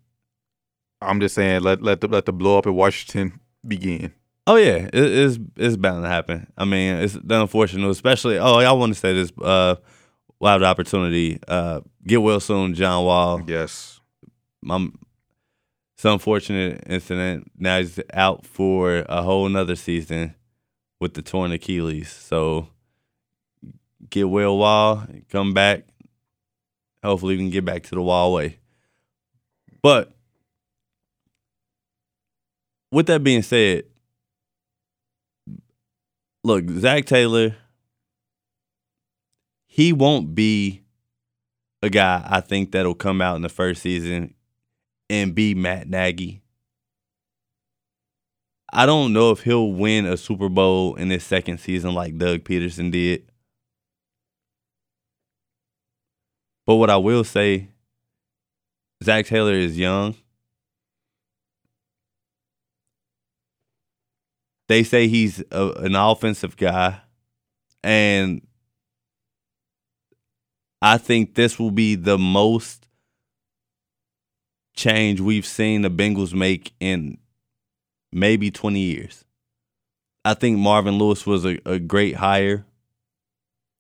I'm 1.01 1.19
just 1.19 1.35
saying, 1.35 1.61
let 1.61 1.81
let 1.81 2.01
the 2.01 2.07
let 2.07 2.25
the 2.25 2.33
blow 2.33 2.57
up 2.57 2.65
in 2.65 2.75
Washington 2.75 3.39
begin. 3.67 4.13
Oh 4.47 4.55
yeah, 4.55 4.87
it, 4.93 4.93
it's 4.93 5.39
it's 5.57 5.77
bound 5.77 6.03
to 6.03 6.09
happen. 6.09 6.47
I 6.57 6.65
mean, 6.65 6.95
it's 6.95 7.15
unfortunate, 7.15 7.89
especially. 7.89 8.39
Oh, 8.39 8.55
I 8.55 8.71
want 8.71 8.93
to 8.93 8.99
say 8.99 9.13
this. 9.13 9.31
Uh, 9.41 9.75
we'll 10.39 10.51
have 10.51 10.61
the 10.61 10.67
opportunity. 10.67 11.39
Uh, 11.47 11.81
get 12.05 12.21
well 12.21 12.39
soon, 12.39 12.73
John 12.73 13.03
Wall. 13.03 13.41
Yes, 13.45 13.99
my. 14.61 14.87
An 16.03 16.11
unfortunate 16.11 16.83
incident. 16.87 17.51
Now 17.57 17.79
he's 17.79 17.99
out 18.13 18.45
for 18.45 19.05
a 19.09 19.23
whole 19.23 19.49
nother 19.49 19.75
season 19.75 20.35
with 20.99 21.15
the 21.15 21.21
torn 21.21 21.51
Achilles. 21.51 22.11
So 22.11 22.69
get 24.09 24.29
well, 24.29 24.57
Wall. 24.57 25.05
Come 25.29 25.53
back. 25.53 25.85
Hopefully, 27.03 27.35
we 27.35 27.43
can 27.43 27.49
get 27.49 27.65
back 27.65 27.83
to 27.83 27.95
the 27.95 28.01
Wall 28.01 28.33
way. 28.33 28.59
But 29.81 30.13
with 32.91 33.07
that 33.07 33.23
being 33.23 33.41
said, 33.41 33.85
look, 36.43 36.69
Zac 36.69 37.05
Taylor, 37.05 37.55
he 39.65 39.93
won't 39.93 40.33
be 40.33 40.83
a 41.81 41.89
guy 41.89 42.25
I 42.27 42.41
think 42.41 42.71
that'll 42.71 42.95
come 42.95 43.21
out 43.21 43.35
in 43.35 43.41
the 43.41 43.49
first 43.49 43.81
season 43.81 44.33
and 45.09 45.33
be 45.33 45.53
Matt 45.53 45.87
Nagy. 45.87 46.41
I 48.71 48.85
don't 48.85 49.13
know 49.13 49.31
if 49.31 49.41
he'll 49.43 49.71
win 49.71 50.05
a 50.05 50.17
Super 50.17 50.49
Bowl 50.49 50.95
in 50.95 51.09
his 51.09 51.23
second 51.23 51.59
season 51.59 51.93
like 51.93 52.17
Doug 52.17 52.41
Pederson 52.43 52.91
did. 52.91 53.31
But 56.65 56.75
what 56.75 56.89
I 56.89 56.97
will 56.97 57.23
say, 57.23 57.69
Zac 59.03 59.25
Taylor 59.25 59.53
is 59.53 59.77
young. 59.77 60.15
They 64.67 64.83
say 64.83 65.07
he's 65.07 65.41
a, 65.49 65.71
an 65.77 65.95
offensive 65.95 66.57
guy. 66.57 66.99
And 67.83 68.45
I 70.81 70.97
think 70.97 71.35
this 71.35 71.57
will 71.57 71.71
be 71.71 71.95
the 71.95 72.17
most 72.17 72.86
change 74.77 75.19
we've 75.19 75.45
seen 75.45 75.81
the 75.81 75.89
Bengals 75.89 76.33
make 76.33 76.71
in 76.79 77.17
maybe 78.13 78.49
20 78.49 78.79
years. 78.79 79.25
I 80.23 80.33
think 80.33 80.57
Marvin 80.57 80.97
Lewis 80.97 81.25
was 81.25 81.45
a, 81.45 81.59
a 81.65 81.79
great 81.79 82.15
hire 82.15 82.65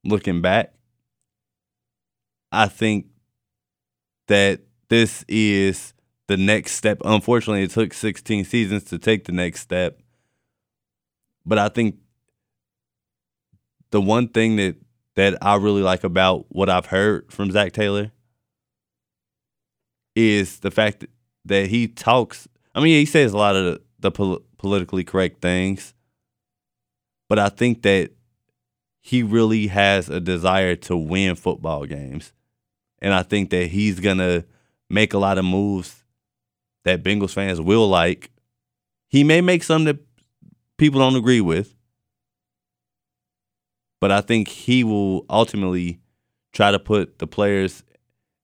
looking 0.03 0.41
back. 0.41 0.73
I 2.51 2.67
think 2.67 3.05
that 4.27 4.61
this 4.89 5.23
is 5.27 5.93
the 6.27 6.37
next 6.37 6.73
step. 6.73 7.01
Unfortunately, 7.05 7.63
it 7.63 7.71
took 7.71 7.93
16 7.93 8.45
seasons 8.45 8.83
to 8.85 8.97
take 8.97 9.25
the 9.25 9.31
next 9.31 9.61
step. 9.61 9.99
But 11.45 11.59
I 11.59 11.69
think 11.69 11.95
the 13.91 14.01
one 14.01 14.27
thing 14.27 14.57
that 14.57 14.75
that 15.15 15.37
I 15.41 15.55
really 15.55 15.81
like 15.81 16.03
about 16.03 16.45
what 16.49 16.69
I've 16.69 16.85
heard 16.85 17.31
from 17.31 17.51
Zac 17.51 17.73
Taylor 17.73 18.11
is 20.17 20.61
the 20.61 20.71
fact 20.71 21.05
that 21.45 21.67
he 21.67 21.87
talks. 21.87 22.47
I 22.73 22.79
mean, 22.79 22.99
he 22.99 23.05
says 23.05 23.33
a 23.33 23.37
lot 23.37 23.55
of 23.55 23.65
the, 23.65 23.81
the 23.99 24.11
pol- 24.11 24.41
politically 24.57 25.03
correct 25.03 25.43
things, 25.43 25.93
but 27.29 27.37
I 27.37 27.49
think 27.49 27.83
that 27.83 28.11
he 28.99 29.21
really 29.21 29.67
has 29.67 30.09
a 30.09 30.19
desire 30.19 30.75
to 30.75 30.97
win 30.97 31.35
football 31.35 31.85
games, 31.85 32.33
and 32.99 33.13
I 33.13 33.21
think 33.21 33.51
that 33.51 33.67
he's 33.67 33.99
gonna 33.99 34.43
make 34.89 35.13
a 35.13 35.19
lot 35.19 35.37
of 35.37 35.45
moves 35.45 36.03
that 36.83 37.03
Bengals 37.03 37.33
fans 37.33 37.61
will 37.61 37.87
like. 37.87 38.31
He 39.09 39.23
may 39.23 39.41
make 39.41 39.61
some 39.61 39.83
that 39.83 39.99
people 40.77 40.99
don't 40.99 41.15
agree 41.15 41.41
with, 41.41 41.75
but 44.01 44.11
I 44.11 44.21
think 44.21 44.47
he 44.47 44.83
will 44.83 45.27
ultimately 45.29 45.99
try 46.53 46.71
to 46.71 46.79
put 46.79 47.19
the 47.19 47.27
players 47.27 47.83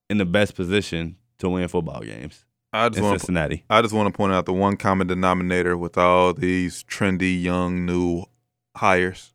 in 0.07 0.19
the 0.19 0.26
best 0.26 0.53
position 0.53 1.17
to 1.44 1.50
win 1.50 1.68
football 1.68 2.02
games. 2.02 2.46
I 2.72 2.89
just 2.89 2.98
in 2.98 3.04
want 3.06 3.20
Cincinnati. 3.20 3.58
To, 3.58 3.64
I 3.70 3.82
just 3.82 3.94
want 3.94 4.12
to 4.12 4.18
point 4.18 4.34
out 4.34 4.46
the 4.46 4.54
one 4.54 4.78
common 4.78 5.08
denominator 5.08 5.78
with 5.78 5.98
all 5.98 6.34
these 6.34 6.84
trendy, 6.86 7.39
young, 7.41 7.86
new 7.86 8.26
hires: 8.76 9.34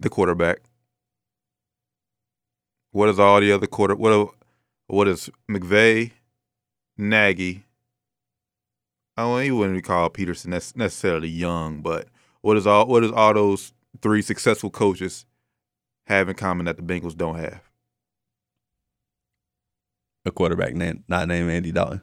the 0.00 0.08
quarterback. 0.08 0.58
What 2.90 3.08
is 3.08 3.20
all 3.20 3.40
the 3.40 3.52
other 3.52 3.66
quarter? 3.66 3.94
What 3.94 4.34
what 4.88 5.06
is 5.06 5.30
McVay, 5.48 6.12
Nagy? 6.96 7.64
I 9.16 9.22
don't 9.22 9.42
even 9.42 9.58
wouldn't 9.58 9.84
call 9.84 10.10
Pederson 10.10 10.48
necessarily 10.76 11.28
young, 11.28 11.82
but 11.82 12.08
what 12.40 12.56
is 12.56 12.66
all 12.66 12.86
what 12.86 13.04
is 13.04 13.12
all 13.12 13.34
those 13.34 13.72
three 14.00 14.22
successful 14.22 14.70
coaches 14.70 15.26
have 16.06 16.28
in 16.28 16.34
common 16.34 16.66
that 16.66 16.76
the 16.76 16.82
Bengals 16.82 17.16
don't 17.16 17.38
have? 17.38 17.67
A 20.24 20.30
quarterback 20.30 20.74
name, 20.74 21.04
not 21.08 21.28
named 21.28 21.50
Andy 21.50 21.72
Dalton. 21.72 22.02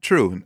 True, 0.00 0.42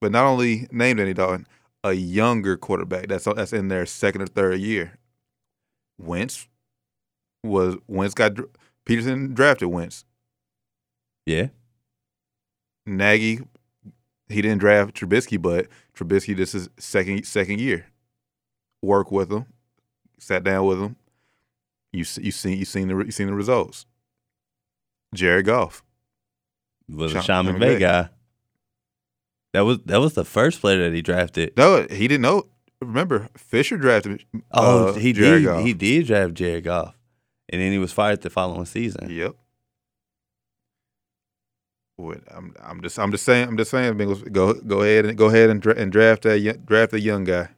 but 0.00 0.12
not 0.12 0.26
only 0.26 0.68
named 0.70 1.00
Andy 1.00 1.14
Dalton, 1.14 1.46
a 1.82 1.92
younger 1.92 2.56
quarterback 2.56 3.08
that's 3.08 3.24
that's 3.24 3.52
in 3.52 3.68
their 3.68 3.86
second 3.86 4.22
or 4.22 4.26
third 4.26 4.60
year. 4.60 4.98
Wentz 5.98 6.46
was 7.42 7.76
Wentz 7.86 8.14
got 8.14 8.32
Pederson 8.86 9.34
drafted 9.34 9.68
Wentz. 9.68 10.04
Yeah. 11.26 11.48
Nagy, 12.86 13.40
he 14.28 14.42
didn't 14.42 14.58
draft 14.58 14.94
Trubisky, 14.94 15.40
but 15.40 15.68
Trubisky 15.94 16.36
this 16.36 16.54
is 16.54 16.68
second 16.78 17.24
second 17.24 17.60
year. 17.60 17.86
Work 18.82 19.10
with 19.12 19.30
him, 19.30 19.46
sat 20.18 20.42
down 20.44 20.66
with 20.66 20.80
him. 20.80 20.96
You 21.92 22.04
you 22.20 22.30
seen 22.30 22.58
you 22.58 22.64
seen 22.64 22.88
the 22.88 22.96
you 22.96 23.10
seen 23.10 23.26
the 23.26 23.34
results. 23.34 23.86
Jared 25.14 25.46
Goff 25.46 25.82
was 26.88 27.14
a 27.14 27.22
Sean 27.22 27.46
McVay 27.46 27.80
guy. 27.80 28.08
That 29.52 29.62
was 29.62 29.78
that 29.86 30.00
was 30.00 30.14
the 30.14 30.24
first 30.24 30.60
player 30.60 30.84
that 30.84 30.94
he 30.94 31.02
drafted. 31.02 31.56
No, 31.56 31.86
he 31.90 32.06
didn't 32.06 32.22
know. 32.22 32.46
Remember, 32.80 33.28
Fisher 33.36 33.76
drafted. 33.76 34.24
Oh, 34.52 34.88
uh, 34.88 34.92
he 34.94 35.12
Jared 35.12 35.42
did. 35.42 35.48
Goff. 35.48 35.64
He 35.64 35.74
did 35.74 36.06
draft 36.06 36.34
Jared 36.34 36.64
Goff, 36.64 36.96
and 37.48 37.60
then 37.60 37.72
he 37.72 37.78
was 37.78 37.92
fired 37.92 38.22
the 38.22 38.30
following 38.30 38.64
season. 38.66 39.10
Yep. 39.10 39.34
What, 41.96 42.22
I'm, 42.30 42.54
I'm 42.60 42.80
just, 42.80 42.98
I'm 42.98 43.10
just 43.10 43.24
saying, 43.24 43.48
I'm 43.48 43.56
just 43.58 43.70
saying, 43.70 43.94
Bengals, 43.94 44.30
go, 44.32 44.54
go 44.54 44.80
ahead 44.80 45.04
and 45.04 45.18
go 45.18 45.26
ahead 45.26 45.50
and, 45.50 45.60
dra- 45.60 45.76
and 45.76 45.92
draft 45.92 46.22
that, 46.22 46.64
draft 46.64 46.94
a 46.94 47.00
young 47.00 47.24
guy. 47.24 47.50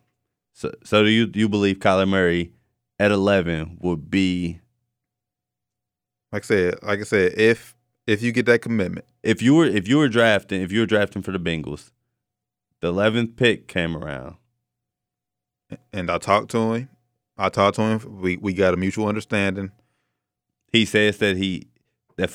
So, 0.53 0.73
so 0.83 1.05
do 1.05 1.11
you, 1.11 1.31
you 1.33 1.49
believe 1.49 1.79
Kyler 1.79 2.09
Murray 2.09 2.53
at 2.99 3.13
11 3.13 3.79
would 3.81 4.11
be 4.11 4.61
Like 6.33 6.45
I 6.45 6.47
said, 6.47 6.75
like 6.83 7.01
I 7.01 7.05
said, 7.05 7.35
if 7.39 7.77
if 8.07 8.23
you 8.23 8.33
get 8.33 8.47
that 8.47 8.63
commitment, 8.63 9.07
If 9.23 9.43
you 9.43 9.55
were 9.55 9.67
if 9.67 9.87
you 9.87 9.99
were 9.99 10.09
drafting 10.09 10.63
if 10.63 10.73
you 10.73 10.81
were 10.81 10.87
drafting 10.87 11.23
for 11.23 11.33
the 11.33 11.39
Bengals, 11.39 11.91
the 12.81 12.89
eleventh 12.89 13.37
pick 13.37 13.69
came 13.69 13.97
around. 13.97 14.37
and 15.93 16.11
I 16.11 16.19
talked 16.19 16.51
to 16.53 16.73
him, 16.73 16.89
I 17.37 17.49
talked 17.49 17.77
to 17.77 17.83
him. 17.83 18.21
We 18.21 18.37
we 18.39 18.55
got 18.55 18.75
a 18.75 18.77
mutual 18.77 19.09
understanding. 19.09 19.71
He 20.73 20.85
says 20.85 21.19
that 21.19 21.37
he 21.37 21.69
that 22.17 22.31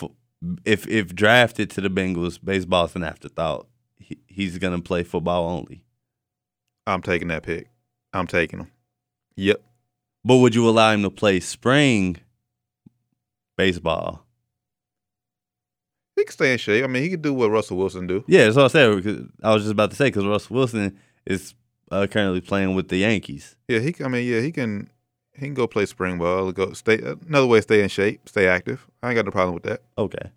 if 0.64 0.88
if 0.88 1.16
drafted 1.16 1.70
to 1.72 1.82
the 1.82 1.89
Bengals, 1.89 2.39
baseball's 2.43 2.95
an 2.95 3.04
afterthought. 3.04 3.68
He, 3.98 4.20
he's 4.28 4.58
gonna 4.60 4.82
play 4.82 5.04
football 5.04 5.50
only. 5.50 5.84
I'm 6.86 7.02
taking 7.02 7.28
that 7.30 7.43
pick. 7.43 7.70
I'm 8.14 8.28
taking 8.28 8.60
him. 8.60 8.72
Yep. 9.36 9.62
But 10.24 10.38
would 10.38 10.56
you 10.56 10.70
allow 10.70 10.91
him 10.91 11.02
to 11.04 11.10
play 11.10 11.39
spring 11.39 12.18
baseball? 13.58 14.26
He 16.16 16.24
can 16.24 16.32
stay 16.32 16.51
in 16.51 16.58
shape. 16.58 16.84
I 16.84 16.88
mean, 16.88 17.03
he 17.03 17.10
could 17.10 17.22
do 17.22 17.34
what 17.34 17.51
Russell 17.51 17.78
Wilson 17.78 18.08
do. 18.08 18.24
Yeah, 18.28 18.45
that's 18.45 18.55
what 18.55 18.66
I 18.66 18.68
said. 18.70 19.30
I 19.43 19.53
was 19.53 19.64
just 19.64 19.72
about 19.74 19.91
to 19.91 19.95
say 19.95 20.05
because 20.08 20.26
Russell 20.26 20.55
Wilson 20.55 20.97
is 21.26 21.53
uh, 21.91 22.08
currently 22.10 22.41
playing 22.41 22.74
with 22.76 22.88
the 22.88 22.97
Yankees. 22.97 23.55
Yeah, 23.68 23.80
he. 23.80 23.93
I 24.03 24.08
mean, 24.08 24.28
yeah, 24.28 24.41
he 24.41 24.51
can. 24.51 24.89
He 25.34 25.45
can 25.45 25.53
go 25.53 25.68
play 25.68 25.86
spring 25.86 26.18
ball. 26.18 26.51
Go 26.51 26.74
stay. 26.74 26.97
Another 27.28 27.45
way 27.45 27.62
stay 27.62 27.84
in 27.84 27.89
shape, 27.89 28.28
stay 28.28 28.47
active. 28.47 28.88
I 29.03 29.10
ain't 29.10 29.16
got 29.16 29.26
no 29.26 29.32
problem 29.32 29.53
with 29.53 29.64
that. 29.64 29.84
Okay. 29.95 30.32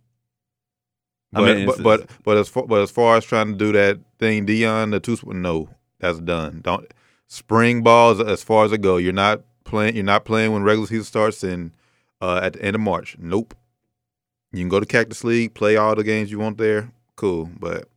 I 1.33 1.41
But 1.41 1.57
mean, 1.57 1.67
but, 1.67 1.83
but 1.83 2.11
but 2.25 2.37
as 2.37 2.49
far 2.49 2.67
but 2.67 2.83
as 2.83 2.91
far 2.91 3.17
as 3.17 3.25
trying 3.25 3.53
to 3.53 3.57
do 3.57 3.73
that 3.73 4.01
thing, 4.19 4.47
Deion, 4.47 4.91
the 4.91 5.01
two 5.01 5.17
no, 5.33 5.71
that's 5.99 6.19
done. 6.19 6.61
Don't 6.63 6.93
spring 7.29 7.83
balls 7.83 8.21
as 8.21 8.43
far 8.43 8.67
as 8.67 8.73
it 8.73 8.83
go. 8.83 8.99
You're 8.99 9.13
not 9.15 9.41
playing. 9.65 9.95
You're 9.95 10.05
not 10.05 10.27
playing 10.27 10.53
when 10.53 10.63
regular 10.65 10.89
season 10.89 11.05
starts 11.05 11.43
in 11.43 11.73
uh, 12.21 12.41
at 12.43 12.55
the 12.55 12.63
end 12.63 12.75
of 12.77 12.81
March. 12.81 13.17
Nope. 13.19 13.55
You 14.53 14.61
can 14.61 14.69
go 14.69 14.81
to 14.81 14.87
Cactus 14.87 15.25
League, 15.25 15.55
play 15.55 15.77
all 15.77 15.95
the 15.95 16.05
games 16.05 16.31
you 16.31 16.39
want 16.39 16.59
there. 16.59 16.93
Cool, 17.17 17.51
but 17.59 17.89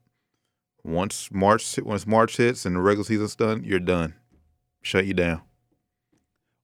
once 0.84 1.30
March 1.32 1.80
once 1.82 2.06
March 2.06 2.38
hits 2.38 2.66
and 2.66 2.76
the 2.76 2.80
regular 2.80 3.06
season's 3.06 3.36
done, 3.36 3.64
you're 3.64 3.80
done. 3.80 4.14
Shut 4.82 5.06
you 5.06 5.14
down. 5.14 5.42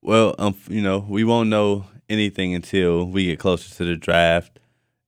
Well, 0.02 0.36
um, 0.38 0.56
you 0.68 0.82
know, 0.82 1.06
we 1.08 1.24
won't 1.24 1.50
know 1.50 1.86
anything 2.10 2.54
until 2.54 3.06
we 3.06 3.26
get 3.26 3.40
closer 3.40 3.74
to 3.76 3.86
the 3.86 3.96
draft, 3.96 4.60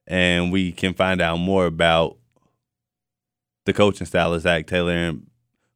and 0.08 0.52
we 0.52 0.72
can 0.72 0.93
find 0.93 1.22
out 1.22 1.38
more 1.38 1.66
about 1.66 2.18
the 3.66 3.74
coaching 3.74 4.08
style 4.08 4.34
of 4.34 4.41
Zac 4.41 4.68
Taylor 4.68 4.93
and 4.93 5.28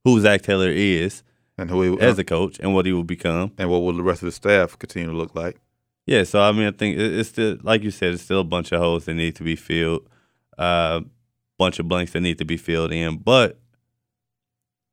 who 0.04 0.20
Zac 0.20 0.42
Taylor 0.42 0.70
is, 0.70 1.24
and 1.58 1.70
who 1.70 1.82
he, 1.82 2.02
as 2.02 2.20
a 2.20 2.24
coach, 2.24 2.60
and 2.60 2.74
what 2.74 2.86
he 2.86 2.94
will 2.94 3.04
become, 3.04 3.52
and 3.58 3.70
what 3.70 3.80
will 3.80 3.94
the 3.94 4.04
rest 4.04 4.22
of 4.22 4.28
the 4.28 4.32
staff 4.32 4.78
continue 4.78 5.10
to 5.10 5.16
look 5.16 5.36
like. 5.36 5.60
Yeah, 6.06 6.24
so 6.24 6.40
I 6.42 6.52
mean, 6.52 6.68
I 6.68 6.72
think 6.72 6.98
it's 6.98 7.30
still 7.30 7.58
like 7.64 7.84
you 7.84 7.92
said, 7.92 8.14
it's 8.14 8.24
still 8.24 8.42
a 8.42 8.44
bunch 8.44 8.72
of 8.72 8.80
holes 8.80 9.06
that 9.06 9.16
need 9.16 9.36
to 9.38 9.44
be 9.44 9.56
filled, 9.56 10.08
a 10.58 10.62
uh, 10.62 11.00
bunch 11.58 11.80
of 11.80 11.88
blanks 11.88 12.12
that 12.12 12.22
need 12.22 12.38
to 12.38 12.46
be 12.46 12.58
filled 12.58 12.92
in. 12.92 13.18
But 13.18 13.60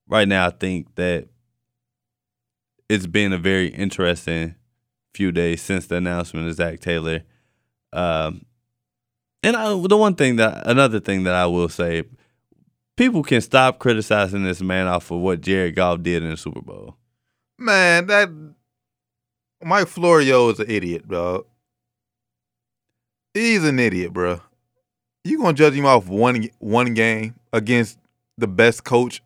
right 0.08 0.26
now, 0.26 0.46
I 0.46 0.50
think 0.50 0.94
that 0.94 1.28
it's 2.88 3.06
been 3.06 3.32
a 3.32 3.38
very 3.38 3.68
interesting 3.68 4.54
few 5.14 5.32
days 5.32 5.60
since 5.60 5.86
the 5.86 5.96
announcement 5.96 6.48
of 6.48 6.54
Zac 6.54 6.80
Taylor. 6.80 7.22
Um, 7.92 8.46
and 9.42 9.56
I, 9.56 9.68
the 9.68 9.96
one 9.96 10.14
thing 10.14 10.36
that 10.36 10.66
another 10.66 11.00
thing 11.00 11.24
that 11.24 11.34
I 11.34 11.46
will 11.46 11.68
say, 11.68 12.04
people 12.96 13.22
can 13.22 13.40
stop 13.40 13.78
criticizing 13.78 14.44
this 14.44 14.62
man 14.62 14.86
off 14.86 15.10
of 15.10 15.20
what 15.20 15.40
Jared 15.40 15.74
Goff 15.74 16.02
did 16.02 16.22
in 16.22 16.30
the 16.30 16.36
Super 16.36 16.62
Bowl. 16.62 16.96
Man, 17.58 18.06
that 18.06 18.30
Mike 19.64 19.88
Florio 19.88 20.48
is 20.50 20.58
an 20.60 20.70
idiot, 20.70 21.06
bro. 21.06 21.46
He's 23.34 23.64
an 23.64 23.78
idiot, 23.78 24.12
bro. 24.12 24.40
You 25.24 25.38
gonna 25.38 25.52
judge 25.52 25.74
him 25.74 25.86
off 25.86 26.08
one 26.08 26.48
one 26.58 26.94
game 26.94 27.34
against 27.52 27.98
the 28.36 28.48
best 28.48 28.84
coach 28.84 29.22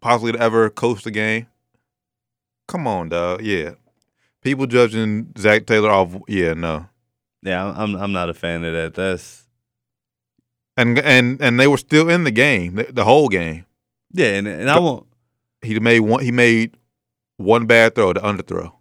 possibly 0.00 0.32
to 0.32 0.40
ever 0.40 0.70
coach 0.70 1.02
the 1.02 1.10
game? 1.10 1.46
Come 2.68 2.86
on, 2.86 3.08
dog. 3.08 3.42
Yeah, 3.42 3.72
people 4.40 4.66
judging 4.66 5.32
Zac 5.36 5.66
Taylor 5.66 5.90
off. 5.90 6.14
Yeah, 6.28 6.54
no. 6.54 6.86
Yeah, 7.42 7.74
I'm 7.76 7.96
I'm 7.96 8.12
not 8.12 8.30
a 8.30 8.34
fan 8.34 8.64
of 8.64 8.72
that. 8.72 8.94
That's 8.94 9.46
And 10.76 10.98
and 11.00 11.40
and 11.42 11.58
they 11.58 11.66
were 11.66 11.78
still 11.78 12.08
in 12.08 12.24
the 12.24 12.30
game, 12.30 12.76
the, 12.76 12.84
the 12.84 13.04
whole 13.04 13.28
game. 13.28 13.66
Yeah, 14.12 14.34
and 14.34 14.46
and 14.46 14.70
I 14.70 14.78
won't. 14.78 15.06
He 15.60 15.78
made 15.80 16.00
one. 16.00 16.22
He 16.22 16.30
made 16.30 16.76
one 17.36 17.66
bad 17.66 17.94
throw, 17.94 18.12
the 18.12 18.20
underthrow. 18.20 18.72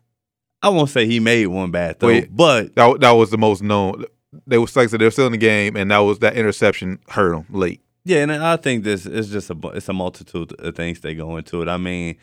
I 0.61 0.69
won't 0.69 0.89
say 0.89 1.05
he 1.05 1.19
made 1.19 1.47
one 1.47 1.71
bad 1.71 1.99
throw, 1.99 2.09
Wait, 2.09 2.35
but 2.35 2.75
that 2.75 2.99
that 2.99 3.11
was 3.11 3.31
the 3.31 3.37
most 3.37 3.63
known. 3.63 4.05
They 4.47 4.57
was 4.57 4.75
like 4.75 4.89
they 4.89 5.03
were 5.03 5.11
still 5.11 5.25
in 5.25 5.31
the 5.31 5.37
game, 5.37 5.75
and 5.75 5.89
that 5.91 5.99
was 5.99 6.19
that 6.19 6.35
interception 6.35 6.99
hurt 7.09 7.31
them 7.31 7.45
late. 7.49 7.81
Yeah, 8.03 8.23
and 8.23 8.31
I 8.31 8.55
think 8.57 8.83
this 8.83 9.05
is 9.05 9.29
just 9.29 9.49
a 9.49 9.57
it's 9.73 9.89
a 9.89 9.93
multitude 9.93 10.53
of 10.59 10.75
things 10.75 11.01
that 11.01 11.15
go 11.15 11.37
into 11.37 11.61
it. 11.61 11.67
I 11.67 11.77
mean, 11.77 12.17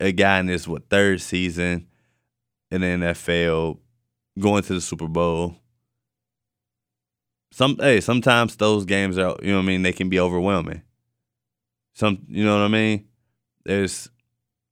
a 0.00 0.12
guy 0.12 0.40
in 0.40 0.48
his 0.48 0.68
what 0.68 0.88
third 0.88 1.20
season 1.20 1.86
in 2.70 2.80
the 2.80 2.86
NFL 2.86 3.78
going 4.38 4.62
to 4.64 4.74
the 4.74 4.80
Super 4.80 5.08
Bowl. 5.08 5.56
Some 7.52 7.76
hey, 7.78 8.00
sometimes 8.00 8.56
those 8.56 8.84
games 8.84 9.16
are 9.16 9.36
you 9.42 9.50
know 9.50 9.58
what 9.58 9.64
I 9.64 9.66
mean 9.66 9.82
they 9.82 9.92
can 9.92 10.08
be 10.08 10.20
overwhelming. 10.20 10.82
Some 11.94 12.24
you 12.28 12.44
know 12.44 12.58
what 12.58 12.64
I 12.64 12.68
mean. 12.68 13.06
There's, 13.64 14.10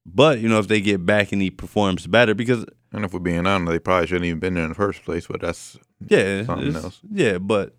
but 0.04 0.40
you 0.40 0.48
know 0.48 0.58
if 0.58 0.68
they 0.68 0.80
get 0.80 1.06
back 1.06 1.32
and 1.32 1.40
he 1.40 1.50
performs 1.50 2.06
better 2.06 2.34
because 2.34 2.66
And 2.92 3.04
if 3.04 3.12
we're 3.12 3.20
being 3.20 3.46
honest, 3.46 3.70
they 3.70 3.78
probably 3.78 4.06
shouldn't 4.06 4.26
even 4.26 4.38
been 4.38 4.54
there 4.54 4.64
in 4.64 4.70
the 4.70 4.74
first 4.74 5.04
place. 5.04 5.26
But 5.26 5.40
that's 5.40 5.78
yeah 6.06 6.44
something 6.44 6.76
else. 6.76 7.00
Yeah, 7.10 7.38
but 7.38 7.74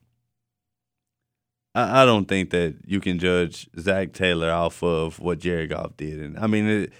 I, 1.76 2.04
I 2.04 2.06
don't 2.06 2.28
think 2.28 2.50
that 2.52 2.76
you 2.86 3.00
can 3.00 3.20
judge 3.20 3.70
Zac 3.80 4.14
Taylor 4.14 4.52
off 4.52 4.82
of 4.84 5.20
what 5.20 5.40
Jared 5.40 5.70
Goff 5.70 5.98
did. 5.98 6.20
And 6.20 6.38
I 6.38 6.48
mean, 6.48 6.68
it, 6.68 6.94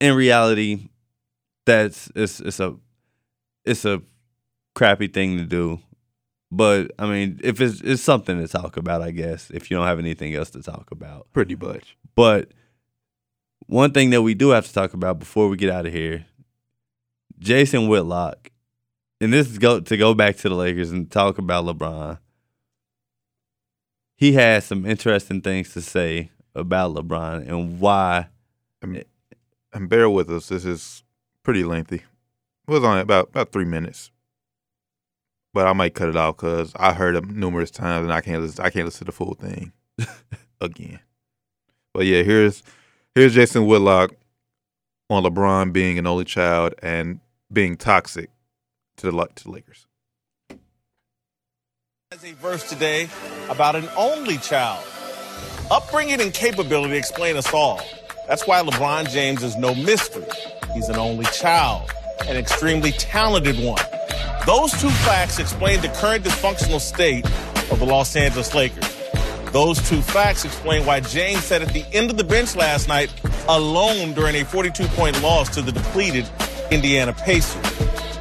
in 0.00 0.14
reality, 0.14 0.88
that's 1.66 2.10
it's 2.14 2.40
it's 2.40 2.60
a 2.60 2.76
it's 3.64 3.84
a 3.84 4.02
crappy 4.74 5.08
thing 5.08 5.38
to 5.38 5.44
do. 5.44 5.80
But 6.50 6.90
I 6.98 7.06
mean, 7.06 7.40
if 7.44 7.60
it's 7.60 7.80
it's 7.80 8.02
something 8.02 8.40
to 8.40 8.48
talk 8.48 8.76
about, 8.76 9.02
I 9.02 9.12
guess 9.12 9.50
if 9.50 9.70
you 9.70 9.76
don't 9.76 9.86
have 9.86 9.98
anything 9.98 10.34
else 10.34 10.50
to 10.50 10.62
talk 10.62 10.90
about, 10.90 11.28
Pretty 11.32 11.54
much. 11.54 11.96
But 12.16 12.50
one 13.66 13.92
thing 13.92 14.10
that 14.10 14.22
we 14.22 14.34
do 14.34 14.48
have 14.50 14.66
to 14.66 14.72
talk 14.72 14.94
about 14.94 15.20
before 15.20 15.48
we 15.48 15.56
get 15.56 15.70
out 15.70 15.86
of 15.86 15.92
here, 15.92 16.26
Jason 17.40 17.88
Whitlock, 17.88 18.50
and 19.20 19.32
this 19.32 19.50
is 19.50 19.58
go 19.58 19.80
to 19.80 19.96
go 19.96 20.14
back 20.14 20.36
to 20.38 20.48
the 20.48 20.54
Lakers 20.54 20.90
and 20.90 21.10
talk 21.10 21.38
about 21.38 21.64
LeBron. 21.64 22.18
He 24.16 24.34
has 24.34 24.66
some 24.66 24.84
interesting 24.84 25.40
things 25.40 25.72
to 25.72 25.80
say 25.80 26.30
about 26.54 26.94
LeBron 26.94 27.48
and 27.48 27.80
why. 27.80 28.28
And, 28.82 29.04
and 29.72 29.88
bear 29.88 30.08
with 30.10 30.30
us. 30.30 30.48
This 30.48 30.64
is 30.64 31.02
pretty 31.42 31.64
lengthy. 31.64 31.96
It 31.96 32.70
was 32.70 32.84
only 32.84 33.00
about 33.00 33.28
about 33.28 33.52
three 33.52 33.64
minutes, 33.64 34.10
but 35.52 35.66
I 35.66 35.72
might 35.72 35.94
cut 35.94 36.08
it 36.08 36.16
off 36.16 36.36
because 36.36 36.72
I 36.76 36.92
heard 36.92 37.16
it 37.16 37.26
numerous 37.26 37.70
times 37.70 38.04
and 38.04 38.12
I 38.12 38.20
can't 38.20 38.42
listen. 38.42 38.64
I 38.64 38.70
can't 38.70 38.84
listen 38.84 39.00
to 39.00 39.04
the 39.06 39.12
full 39.12 39.34
thing 39.34 39.72
again. 40.60 41.00
But 41.92 42.06
yeah, 42.06 42.22
here's 42.22 42.62
here's 43.14 43.34
Jason 43.34 43.66
Whitlock 43.66 44.12
on 45.08 45.24
LeBron 45.24 45.72
being 45.72 45.98
an 45.98 46.06
only 46.06 46.24
child 46.24 46.74
and 46.82 47.20
being 47.52 47.76
toxic 47.76 48.30
to 48.96 49.10
the 49.10 49.26
to 49.34 49.44
the 49.44 49.50
Lakers. 49.50 49.86
has 52.12 52.24
a 52.24 52.32
verse 52.34 52.68
today 52.68 53.08
about 53.48 53.76
an 53.76 53.88
only 53.96 54.36
child. 54.38 54.84
Upbringing 55.70 56.20
and 56.20 56.32
capability 56.32 56.96
explain 56.96 57.36
us 57.36 57.52
all. 57.52 57.80
That's 58.28 58.46
why 58.46 58.62
LeBron 58.62 59.10
James 59.10 59.42
is 59.42 59.56
no 59.56 59.74
mystery. 59.74 60.26
He's 60.74 60.88
an 60.88 60.96
only 60.96 61.24
child, 61.26 61.90
an 62.26 62.36
extremely 62.36 62.92
talented 62.92 63.56
one. 63.64 63.82
Those 64.46 64.72
two 64.80 64.90
facts 64.90 65.38
explain 65.38 65.80
the 65.80 65.88
current 65.88 66.24
dysfunctional 66.24 66.80
state 66.80 67.24
of 67.70 67.78
the 67.78 67.86
Los 67.86 68.14
Angeles 68.16 68.54
Lakers. 68.54 68.96
Those 69.52 69.80
two 69.88 70.00
facts 70.00 70.44
explain 70.44 70.86
why 70.86 71.00
James 71.00 71.44
sat 71.44 71.62
at 71.62 71.72
the 71.72 71.84
end 71.92 72.10
of 72.10 72.16
the 72.16 72.24
bench 72.24 72.54
last 72.54 72.86
night 72.86 73.12
alone 73.48 74.14
during 74.14 74.36
a 74.36 74.44
42 74.44 74.86
point 74.88 75.20
loss 75.22 75.48
to 75.54 75.62
the 75.62 75.72
depleted 75.72 76.28
Indiana 76.70 77.12
Pacers. 77.12 77.60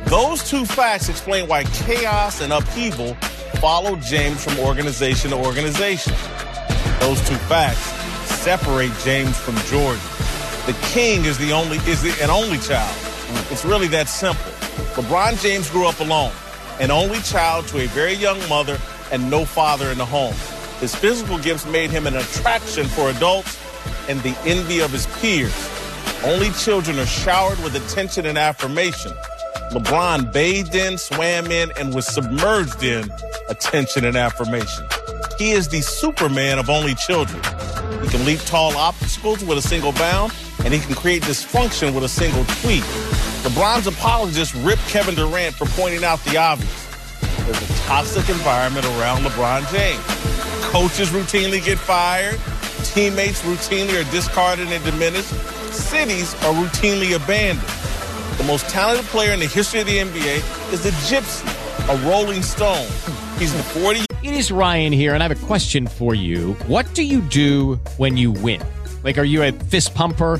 Those 0.05 0.47
two 0.49 0.65
facts 0.65 1.07
explain 1.07 1.47
why 1.47 1.63
chaos 1.65 2.41
and 2.41 2.51
upheaval 2.51 3.13
follow 3.61 3.95
James 3.97 4.43
from 4.43 4.57
organization 4.59 5.31
to 5.31 5.37
organization. 5.37 6.13
Those 6.99 7.19
two 7.27 7.35
facts 7.47 7.79
separate 8.41 8.91
James 9.03 9.37
from 9.37 9.55
Jordan. 9.67 10.01
The 10.65 10.73
king 10.91 11.25
is 11.25 11.37
the 11.37 11.51
only 11.51 11.77
is 11.79 12.01
the, 12.01 12.11
an 12.23 12.29
only 12.29 12.57
child. 12.57 12.95
It's 13.51 13.65
really 13.65 13.87
that 13.89 14.07
simple. 14.07 14.51
LeBron 14.93 15.41
James 15.41 15.69
grew 15.69 15.87
up 15.87 15.99
alone, 15.99 16.31
an 16.79 16.89
only 16.91 17.19
child 17.19 17.67
to 17.67 17.79
a 17.79 17.87
very 17.87 18.13
young 18.13 18.39
mother 18.49 18.79
and 19.11 19.29
no 19.29 19.45
father 19.45 19.89
in 19.91 19.97
the 19.97 20.05
home. 20.05 20.33
His 20.79 20.95
physical 20.95 21.37
gifts 21.37 21.65
made 21.65 21.91
him 21.91 22.07
an 22.07 22.15
attraction 22.15 22.85
for 22.87 23.09
adults 23.09 23.59
and 24.07 24.19
the 24.21 24.35
envy 24.45 24.79
of 24.79 24.91
his 24.91 25.07
peers. 25.21 25.53
Only 26.23 26.49
children 26.51 26.99
are 26.99 27.05
showered 27.05 27.63
with 27.63 27.75
attention 27.75 28.25
and 28.25 28.37
affirmation. 28.37 29.13
LeBron 29.71 30.33
bathed 30.33 30.75
in, 30.75 30.97
swam 30.97 31.47
in, 31.47 31.71
and 31.77 31.93
was 31.93 32.05
submerged 32.05 32.83
in 32.83 33.09
attention 33.47 34.03
and 34.03 34.17
affirmation. 34.17 34.85
He 35.37 35.51
is 35.51 35.69
the 35.69 35.79
Superman 35.81 36.59
of 36.59 36.69
only 36.69 36.93
children. 36.95 37.41
He 38.03 38.09
can 38.09 38.25
leap 38.25 38.39
tall 38.41 38.75
obstacles 38.75 39.45
with 39.45 39.57
a 39.57 39.61
single 39.61 39.93
bound, 39.93 40.33
and 40.65 40.73
he 40.73 40.81
can 40.81 40.93
create 40.93 41.23
dysfunction 41.23 41.93
with 41.93 42.03
a 42.03 42.09
single 42.09 42.43
tweet. 42.61 42.83
LeBron's 43.43 43.87
apologists 43.87 44.53
ripped 44.55 44.85
Kevin 44.89 45.15
Durant 45.15 45.55
for 45.55 45.67
pointing 45.67 46.03
out 46.03 46.21
the 46.25 46.35
obvious. 46.35 46.87
There's 47.45 47.61
a 47.61 47.73
toxic 47.83 48.27
environment 48.27 48.85
around 48.85 49.23
LeBron 49.23 49.71
James. 49.71 50.03
Coaches 50.65 51.11
routinely 51.11 51.63
get 51.63 51.77
fired. 51.77 52.37
Teammates 52.83 53.41
routinely 53.43 54.01
are 54.01 54.11
discarded 54.11 54.67
and 54.67 54.83
diminished. 54.83 55.33
Cities 55.79 56.35
are 56.35 56.53
routinely 56.53 57.15
abandoned. 57.15 57.67
The 58.37 58.43
most 58.43 58.69
talented 58.69 59.05
player 59.07 59.33
in 59.33 59.39
the 59.39 59.47
history 59.47 59.79
of 59.79 59.87
the 59.87 59.97
NBA 59.97 60.73
is 60.73 60.85
a 60.85 60.91
gypsy, 60.91 61.43
a 61.89 62.07
rolling 62.07 62.43
stone. 62.43 62.85
He's 63.39 63.53
the 63.53 63.63
40. 63.63 64.05
It 64.21 64.33
is 64.33 64.51
Ryan 64.51 64.93
here, 64.93 65.13
and 65.13 65.23
I 65.23 65.27
have 65.27 65.43
a 65.43 65.45
question 65.47 65.87
for 65.87 66.13
you. 66.13 66.53
What 66.67 66.93
do 66.93 67.03
you 67.03 67.21
do 67.21 67.75
when 67.97 68.17
you 68.17 68.31
win? 68.31 68.61
Like, 69.03 69.17
are 69.17 69.23
you 69.23 69.41
a 69.43 69.51
fist 69.51 69.95
pumper? 69.95 70.39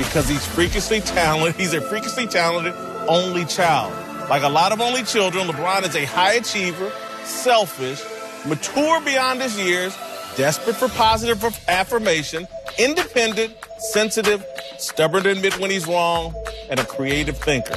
Because 0.00 0.26
he's 0.30 0.46
freakishly 0.46 1.00
talented. 1.00 1.60
He's 1.60 1.74
a 1.74 1.80
freakishly 1.82 2.26
talented 2.26 2.72
only 3.06 3.44
child. 3.44 3.92
Like 4.30 4.42
a 4.42 4.48
lot 4.48 4.72
of 4.72 4.80
only 4.80 5.02
children, 5.02 5.46
LeBron 5.46 5.86
is 5.86 5.94
a 5.94 6.06
high 6.06 6.34
achiever, 6.34 6.90
selfish, 7.24 8.02
mature 8.46 9.02
beyond 9.02 9.42
his 9.42 9.58
years, 9.58 9.94
desperate 10.36 10.76
for 10.76 10.88
positive 10.88 11.44
affirmation, 11.68 12.48
independent, 12.78 13.54
sensitive, 13.92 14.42
stubborn 14.78 15.24
to 15.24 15.32
admit 15.32 15.60
when 15.60 15.70
he's 15.70 15.86
wrong, 15.86 16.34
and 16.70 16.80
a 16.80 16.84
creative 16.84 17.36
thinker. 17.36 17.76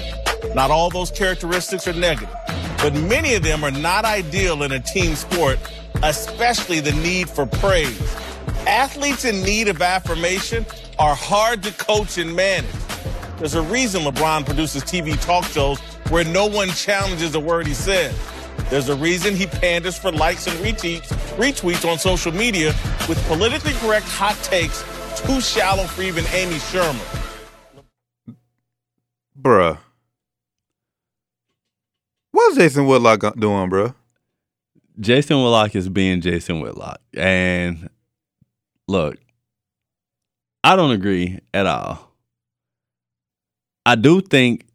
Not 0.56 0.72
all 0.72 0.90
those 0.90 1.12
characteristics 1.12 1.90
are 1.90 1.94
negative, 1.94 2.34
but 2.78 2.94
many 2.94 3.36
of 3.36 3.44
them 3.44 3.66
are 3.66 3.72
not 3.72 4.06
ideal 4.06 4.64
in 4.64 4.72
a 4.72 4.80
team 4.80 5.16
sport, 5.16 5.60
especially 6.04 6.80
the 6.80 6.94
need 6.94 7.30
for 7.30 7.46
praise. 7.46 8.16
Athletes 8.66 9.26
in 9.26 9.44
need 9.44 9.68
of 9.68 9.82
affirmation 9.82 10.66
are 11.00 11.16
hard 11.16 11.64
to 11.64 11.72
coach 11.74 12.18
and 12.18 12.36
manage. 12.36 12.70
There's 13.38 13.56
a 13.56 13.62
reason 13.62 14.04
LeBron 14.04 14.46
produces 14.46 14.84
TV 14.84 15.20
talk 15.22 15.46
shows 15.46 15.80
where 16.10 16.24
no 16.24 16.46
one 16.46 16.70
challenges 16.70 17.36
a 17.36 17.40
word 17.40 17.68
he 17.68 17.74
says. 17.74 18.18
There's 18.70 18.90
a 18.90 18.96
reason 18.96 19.36
he 19.36 19.48
panders 19.48 19.98
for 19.98 20.12
likes 20.12 20.48
and 20.48 20.58
retweets, 20.60 21.08
retweets 21.38 21.90
on 21.90 21.98
social 21.98 22.32
media 22.32 22.68
with 23.10 23.22
politically 23.28 23.74
correct 23.74 24.06
hot 24.08 24.36
takes 24.44 24.84
too 25.22 25.42
shallow 25.42 25.84
for 25.84 26.02
even 26.02 26.26
Amy 26.34 26.60
Sherman. 26.60 27.02
Bruh. 29.40 29.78
What's 32.32 32.58
Jason 32.58 32.88
Whitlock 32.88 33.20
doing, 33.38 33.70
bruh? 33.70 33.94
Jason 35.00 35.38
Whitlock 35.38 35.76
is 35.76 35.90
being 35.90 36.22
Jason 36.22 36.62
Whitlock. 36.62 37.00
And 37.16 37.90
look, 38.88 39.18
I 40.64 40.76
don't 40.76 40.92
agree 40.92 41.40
at 41.54 41.66
all. 41.66 42.12
I 43.86 43.96
do 43.96 44.22
think 44.22 44.66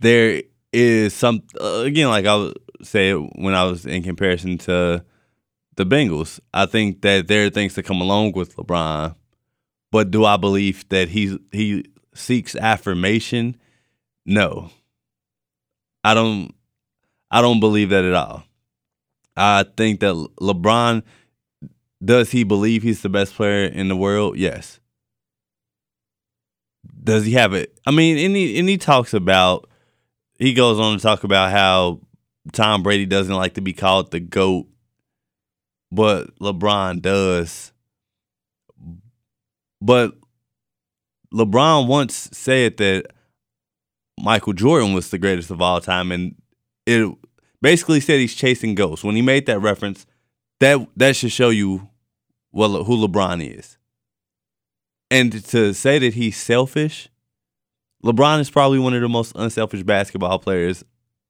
there 0.00 0.42
is 0.72 1.14
some 1.14 1.42
uh, 1.60 1.82
again, 1.84 2.08
like 2.08 2.26
I 2.26 2.52
say 2.82 3.12
when 3.12 3.54
I 3.54 3.64
was 3.64 3.86
in 3.86 4.02
comparison 4.02 4.58
to 4.58 5.04
the 5.76 5.86
Bengals. 5.86 6.38
I 6.54 6.66
think 6.66 7.02
that 7.02 7.26
there 7.28 7.46
are 7.46 7.50
things 7.50 7.74
that 7.74 7.84
come 7.84 8.00
along 8.00 8.32
with 8.32 8.56
LeBron, 8.56 9.14
but 9.90 10.10
do 10.10 10.24
I 10.24 10.36
believe 10.36 10.88
that 10.90 11.08
he 11.08 11.38
he 11.50 11.86
seeks 12.14 12.54
affirmation? 12.54 13.56
No, 14.24 14.70
I 16.04 16.14
don't. 16.14 16.54
I 17.30 17.42
don't 17.42 17.60
believe 17.60 17.90
that 17.90 18.04
at 18.04 18.14
all. 18.14 18.44
I 19.36 19.64
think 19.76 20.00
that 20.00 20.14
LeBron 20.40 21.02
does 22.04 22.30
he 22.30 22.44
believe 22.44 22.82
he's 22.82 23.02
the 23.02 23.08
best 23.08 23.34
player 23.34 23.64
in 23.64 23.88
the 23.88 23.96
world? 23.96 24.36
Yes. 24.36 24.80
Does 27.02 27.24
he 27.24 27.32
have 27.32 27.54
it? 27.54 27.78
I 27.86 27.90
mean, 27.90 28.18
and 28.18 28.36
he, 28.36 28.58
and 28.58 28.68
he 28.68 28.76
talks 28.76 29.14
about 29.14 29.68
he 30.38 30.54
goes 30.54 30.78
on 30.78 30.96
to 30.96 31.02
talk 31.02 31.24
about 31.24 31.50
how 31.50 32.00
Tom 32.52 32.82
Brady 32.82 33.06
doesn't 33.06 33.34
like 33.34 33.54
to 33.54 33.60
be 33.60 33.72
called 33.72 34.10
the 34.10 34.20
GOAT, 34.20 34.66
but 35.90 36.34
LeBron 36.38 37.02
does. 37.02 37.72
But 39.80 40.14
LeBron 41.34 41.88
once 41.88 42.30
said 42.32 42.76
that 42.78 43.06
Michael 44.20 44.52
Jordan 44.52 44.92
was 44.92 45.10
the 45.10 45.18
greatest 45.18 45.50
of 45.50 45.60
all 45.60 45.80
time, 45.80 46.12
and 46.12 46.34
it 46.86 47.12
basically 47.60 48.00
said 48.00 48.20
he's 48.20 48.34
chasing 48.34 48.74
ghosts. 48.74 49.04
When 49.04 49.16
he 49.16 49.22
made 49.22 49.46
that 49.46 49.60
reference, 49.60 50.06
that 50.60 50.86
that 50.96 51.16
should 51.16 51.32
show 51.32 51.50
you 51.50 51.87
well 52.58 52.82
who 52.82 53.06
LeBron 53.06 53.56
is. 53.56 53.78
And 55.10 55.32
to 55.44 55.72
say 55.72 55.98
that 56.00 56.14
he's 56.14 56.36
selfish, 56.36 57.08
LeBron 58.04 58.40
is 58.40 58.50
probably 58.50 58.80
one 58.80 58.94
of 58.94 59.00
the 59.00 59.08
most 59.08 59.32
unselfish 59.36 59.84
basketball 59.84 60.38
players 60.40 60.84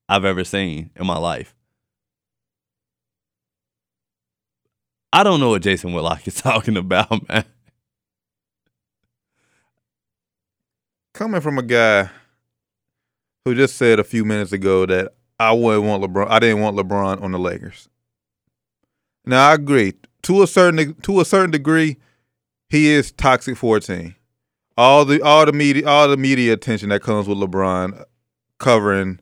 I've 0.09 0.25
ever 0.25 0.43
seen 0.43 0.91
in 0.97 1.07
my 1.07 1.19
life. 1.19 1.55
I 5.13 5.23
don't 5.23 5.39
know 5.39 5.51
what 5.51 5.63
Jason 5.63 5.93
Whitlock 5.93 6.27
is 6.27 6.35
talking 6.41 6.77
about, 6.77 7.29
man. 7.29 7.45
Coming 11.13 11.41
from 11.41 11.59
a 11.59 11.63
guy 11.63 12.11
who 13.45 13.55
just 13.55 13.77
said 13.77 13.99
a 13.99 14.05
few 14.05 14.25
minutes 14.25 14.53
ago 14.53 14.87
that 14.87 15.15
I 15.39 15.53
wouldn't 15.53 15.85
want 15.85 16.03
LeBron. 16.03 16.29
I 16.31 16.39
didn't 16.39 16.61
want 16.61 16.77
LeBron 16.77 17.23
on 17.23 17.33
the 17.33 17.39
Lakers. 17.39 17.89
Now 19.25 19.51
I 19.51 19.55
agree 19.55 19.93
to 20.23 20.43
a 20.43 20.47
certain 20.47 20.95
to 21.03 21.21
a 21.21 21.25
certain 21.25 21.51
degree. 21.51 21.97
He 22.71 22.89
is 22.89 23.13
toxic 23.13 23.59
team. 23.59 24.15
All 24.77 25.05
the 25.05 25.23
all 25.23 25.47
the 25.47 25.53
media 25.53 25.89
all 25.89 26.09
the 26.09 26.17
media 26.17 26.53
attention 26.53 26.91
that 26.91 27.03
comes 27.03 27.27
with 27.27 27.39
LeBron 27.39 28.05
covering 28.59 29.21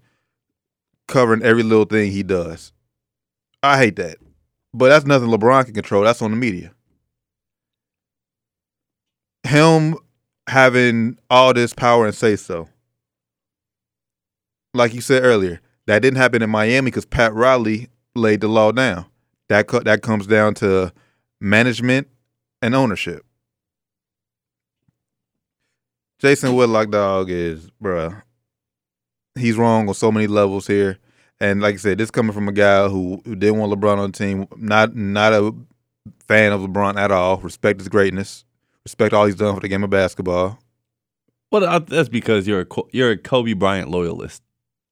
covering 1.07 1.43
every 1.43 1.63
little 1.63 1.85
thing 1.85 2.11
he 2.11 2.23
does. 2.23 2.73
I 3.63 3.79
hate 3.79 3.97
that. 3.97 4.19
But 4.75 4.89
that's 4.89 5.07
nothing 5.07 5.29
LeBron 5.29 5.65
can 5.65 5.75
control. 5.75 6.03
That's 6.03 6.21
on 6.21 6.31
the 6.33 6.37
media. 6.37 6.73
Him 9.45 9.97
having 10.49 11.19
all 11.31 11.55
this 11.55 11.73
power 11.73 12.07
and 12.07 12.15
say 12.15 12.37
so. 12.37 12.69
Like 14.75 14.93
you 14.93 15.01
said 15.01 15.25
earlier, 15.25 15.61
that 15.87 16.03
didn't 16.03 16.19
happen 16.19 16.43
in 16.43 16.51
Miami 16.51 16.91
because 16.91 17.07
Pat 17.07 17.33
Riley 17.33 17.89
laid 18.15 18.41
the 18.41 18.49
law 18.49 18.73
down. 18.73 19.07
That 19.49 19.67
co- 19.67 19.81
that 19.81 20.03
comes 20.03 20.27
down 20.27 20.55
to 20.55 20.93
management 21.41 22.09
and 22.63 22.75
ownership. 22.75 23.25
Jason 26.19 26.55
Whitlock 26.55 26.91
dog, 26.91 27.31
is 27.31 27.71
bruh. 27.83 28.23
He's 29.39 29.57
wrong 29.57 29.87
on 29.89 29.95
so 29.95 30.11
many 30.11 30.27
levels 30.27 30.67
here, 30.67 30.99
and 31.41 31.61
like 31.61 31.75
I 31.75 31.79
said, 31.79 31.99
this 31.99 32.11
coming 32.11 32.33
from 32.33 32.49
a 32.49 32.53
guy 32.53 32.89
who, 32.89 33.21
who 33.25 33.37
didn't 33.37 33.59
want 33.59 33.73
LeBron 33.73 33.99
on 33.99 34.11
the 34.13 34.19
team. 34.19 34.47
Not 34.57 34.97
not 34.97 35.33
a 35.33 35.55
fan 36.27 36.53
of 36.53 36.63
LeBron 36.63 36.97
at 36.97 37.11
all. 37.11 37.37
Respect 37.39 37.81
his 37.81 37.89
greatness. 37.89 38.45
Respect 38.85 39.13
all 39.13 39.27
he's 39.27 39.35
done 39.35 39.55
for 39.55 39.61
the 39.61 39.69
game 39.69 39.85
of 39.85 39.91
basketball. 39.91 40.59
Well, 41.53 41.81
that's 41.81 42.09
because 42.09 42.49
you're 42.49 42.63
a 42.63 42.67
you're 42.93 43.11
a 43.11 43.17
Kobe 43.17 43.53
Bryant 43.53 43.91
loyalist. 43.91 44.43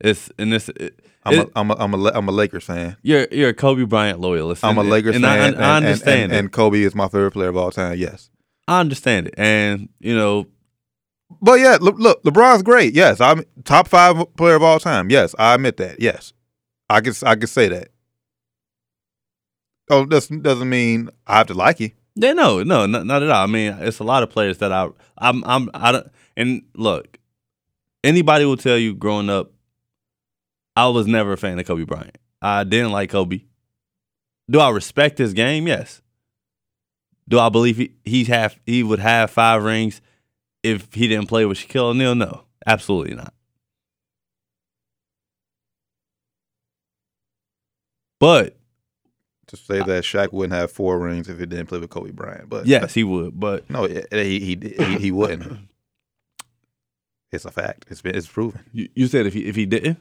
It's 0.00 0.30
and 0.38 0.52
this. 0.52 0.68
It, 0.68 1.00
I'm 1.26 1.38
a, 1.38 1.42
it- 1.42 1.50
I'm 1.56 1.70
a, 1.70 1.74
I'm 1.78 1.94
a, 1.94 2.10
I'm 2.10 2.28
a 2.28 2.32
Lakers 2.32 2.64
fan. 2.64 2.96
You're 3.02 3.26
you're 3.32 3.48
a 3.50 3.54
Kobe 3.54 3.84
Bryant 3.84 4.20
loyalist. 4.20 4.64
I'm 4.64 4.76
a 4.76 4.80
and- 4.80 4.90
Lakers 4.90 5.16
and 5.16 5.24
fan. 5.24 5.40
I, 5.40 5.46
and, 5.46 5.56
I 5.56 5.76
and- 5.78 5.86
understand 5.86 6.22
and, 6.24 6.32
it. 6.32 6.38
and 6.38 6.52
Kobe 6.52 6.80
is 6.82 6.94
my 6.94 7.08
favorite 7.08 7.30
player 7.32 7.48
of 7.48 7.56
all 7.56 7.70
time. 7.70 7.98
Yes, 7.98 8.30
I 8.68 8.80
understand 8.80 9.28
it, 9.28 9.34
and 9.38 9.88
you 10.00 10.14
know, 10.14 10.46
but 11.40 11.54
yeah, 11.60 11.78
look, 11.80 11.98
look, 11.98 12.22
LeBron's 12.24 12.62
great. 12.62 12.94
Yes, 12.94 13.20
I'm 13.20 13.42
top 13.64 13.88
five 13.88 14.16
player 14.36 14.54
of 14.56 14.62
all 14.62 14.78
time. 14.78 15.10
Yes, 15.10 15.34
I 15.38 15.54
admit 15.54 15.76
that. 15.78 16.00
Yes, 16.00 16.32
I 16.90 17.00
can 17.00 17.14
I 17.24 17.34
can 17.36 17.46
say 17.46 17.68
that. 17.68 17.88
Oh, 19.90 20.04
that 20.06 20.42
doesn't 20.42 20.68
mean 20.68 21.10
I 21.26 21.38
have 21.38 21.46
to 21.48 21.54
like 21.54 21.78
you. 21.80 21.90
yeah, 22.14 22.32
no, 22.32 22.62
no, 22.62 22.86
not, 22.86 23.04
not 23.06 23.22
at 23.22 23.30
all. 23.30 23.42
I 23.44 23.46
mean, 23.46 23.76
it's 23.80 23.98
a 23.98 24.04
lot 24.04 24.22
of 24.22 24.30
players 24.30 24.58
that 24.58 24.72
I, 24.72 24.88
I'm, 25.18 25.44
I'm, 25.44 25.68
I 25.74 25.92
don't. 25.92 26.06
And 26.38 26.62
look, 26.74 27.18
anybody 28.02 28.46
will 28.46 28.56
tell 28.56 28.78
you 28.78 28.94
growing 28.94 29.28
up, 29.28 29.52
I 30.76 30.88
was 30.88 31.06
never 31.06 31.32
a 31.32 31.36
fan 31.36 31.58
of 31.58 31.66
Kobe 31.66 31.84
Bryant. 31.84 32.18
I 32.42 32.64
didn't 32.64 32.92
like 32.92 33.10
Kobe. 33.10 33.42
Do 34.50 34.60
I 34.60 34.70
respect 34.70 35.18
his 35.18 35.32
game? 35.32 35.66
Yes. 35.66 36.02
Do 37.28 37.38
I 37.38 37.48
believe 37.48 37.76
he 37.76 37.92
he's 38.04 38.28
have 38.28 38.58
he 38.66 38.82
would 38.82 38.98
have 38.98 39.30
five 39.30 39.62
rings 39.64 40.00
if 40.62 40.92
he 40.92 41.08
didn't 41.08 41.28
play 41.28 41.46
with 41.46 41.58
Shaquille 41.58 41.90
O'Neal? 41.90 42.14
No, 42.14 42.42
absolutely 42.66 43.14
not. 43.14 43.32
But 48.20 48.56
To 49.48 49.56
say 49.56 49.78
that 49.78 50.04
Shaq 50.04 50.32
wouldn't 50.32 50.58
have 50.58 50.70
four 50.70 50.98
rings 50.98 51.28
if 51.28 51.38
he 51.38 51.46
didn't 51.46 51.66
play 51.66 51.78
with 51.78 51.90
Kobe 51.90 52.10
Bryant, 52.10 52.48
but 52.48 52.66
yes, 52.66 52.94
he 52.94 53.04
would. 53.04 53.38
But 53.38 53.68
no, 53.70 53.86
he 53.86 54.02
he 54.10 54.58
he, 54.76 54.98
he 54.98 55.10
wouldn't. 55.10 55.58
It's 57.32 57.44
a 57.44 57.50
fact. 57.50 57.86
It's 57.90 58.00
been 58.00 58.14
it's 58.14 58.28
proven. 58.28 58.60
You, 58.72 58.88
you 58.94 59.08
said 59.08 59.26
if 59.26 59.34
he 59.34 59.46
if 59.46 59.56
he 59.56 59.66
didn't, 59.66 59.98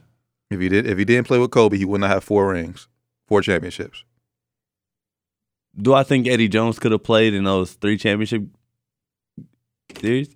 if 0.50 0.60
he 0.60 0.68
did 0.68 0.86
if 0.86 0.98
he 0.98 1.04
didn't 1.04 1.26
play 1.26 1.38
with 1.38 1.50
Kobe, 1.50 1.76
he 1.76 1.84
would 1.84 2.00
not 2.00 2.10
have 2.10 2.24
four 2.24 2.48
rings, 2.52 2.88
four 3.26 3.42
championships. 3.42 4.04
do 5.76 5.94
I 5.94 6.02
think 6.02 6.26
Eddie 6.26 6.48
Jones 6.48 6.78
could 6.78 6.92
have 6.92 7.02
played 7.02 7.34
in 7.34 7.44
those 7.44 7.72
three 7.72 7.96
championship 7.96 8.44
series? 10.00 10.28